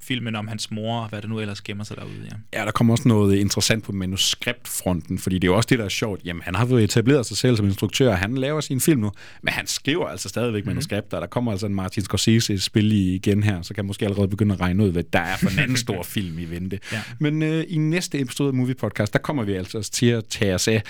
[0.07, 2.29] filmen om hans mor, og hvad der nu ellers gemmer sig derude.
[2.53, 2.59] Ja.
[2.59, 5.85] Ja, der kommer også noget interessant på manuskriptfronten, fordi det er jo også det, der
[5.85, 6.21] er sjovt.
[6.25, 9.11] Jamen, han har jo etableret sig selv som instruktør, og han laver sin film nu,
[9.43, 10.69] men han skriver altså stadigvæk mm-hmm.
[10.69, 14.05] manuskripter, og der kommer altså en Martin Scorsese spil igen her, så kan jeg måske
[14.05, 16.79] allerede begynde at regne ud, hvad der er for en anden stor film i vente.
[16.91, 17.01] Ja.
[17.19, 20.55] Men øh, i næste episode af Movie Podcast, der kommer vi altså til at tage
[20.55, 20.83] os af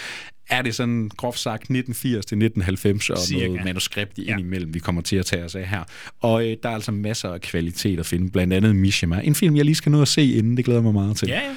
[0.50, 3.48] er det sådan groft sagt 1980 til 1990 og Cirka.
[3.48, 5.84] noget manuskript i indimellem, vi kommer til at tage os af her.
[6.20, 9.22] Og øh, der er altså masser af kvalitet at finde, blandt andet Mishima.
[9.24, 11.28] En film, jeg lige skal nå at se inden, det glæder mig meget til.
[11.28, 11.56] Ja, ja.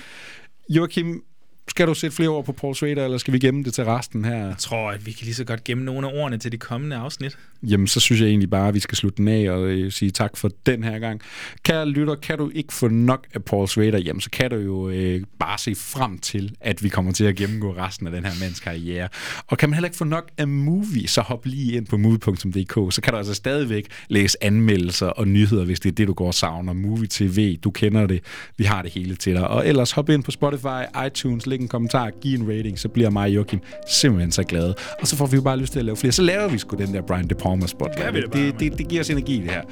[0.69, 1.23] Joachim,
[1.71, 4.25] skal du sætte flere ord på Paul Schrader, eller skal vi gemme det til resten
[4.25, 4.47] her?
[4.47, 6.97] Jeg tror, at vi kan lige så godt gemme nogle af ordene til de kommende
[6.97, 7.39] afsnit.
[7.63, 10.11] Jamen, så synes jeg egentlig bare, at vi skal slutte den af og øh, sige
[10.11, 11.21] tak for den her gang.
[11.63, 14.89] Kære lytter, kan du ikke få nok af Paul Schrader, jamen, så kan du jo
[14.89, 18.33] øh, bare se frem til, at vi kommer til at gennemgå resten af den her
[18.41, 19.09] mands karriere.
[19.47, 22.95] Og kan man heller ikke få nok af movie, så hop lige ind på movie.dk,
[22.95, 26.27] så kan du altså stadigvæk læse anmeldelser og nyheder, hvis det er det, du går
[26.27, 26.73] og savner.
[26.73, 28.21] Movie TV, du kender det,
[28.57, 29.49] vi har det hele til dig.
[29.49, 33.23] Og ellers hop ind på Spotify, iTunes, en kommentar, giv en rating, så bliver mig
[33.23, 34.75] og Joachim simpelthen så glade.
[35.01, 36.13] Og så får vi jo bare lyst til at lave flere.
[36.13, 38.15] Så laver vi sgu den der Brian De Palma spotlight.
[38.15, 39.63] Det det, det, det giver os energi, det her.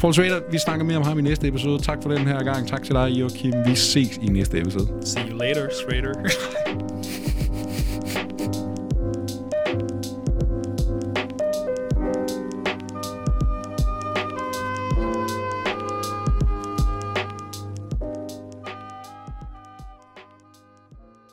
[0.00, 1.82] Paul Schrader, vi snakker mere om ham i næste episode.
[1.82, 2.68] Tak for den her gang.
[2.68, 3.52] Tak til dig, Joachim.
[3.66, 4.88] Vi ses i næste episode.
[5.04, 6.14] See you later, Schrader.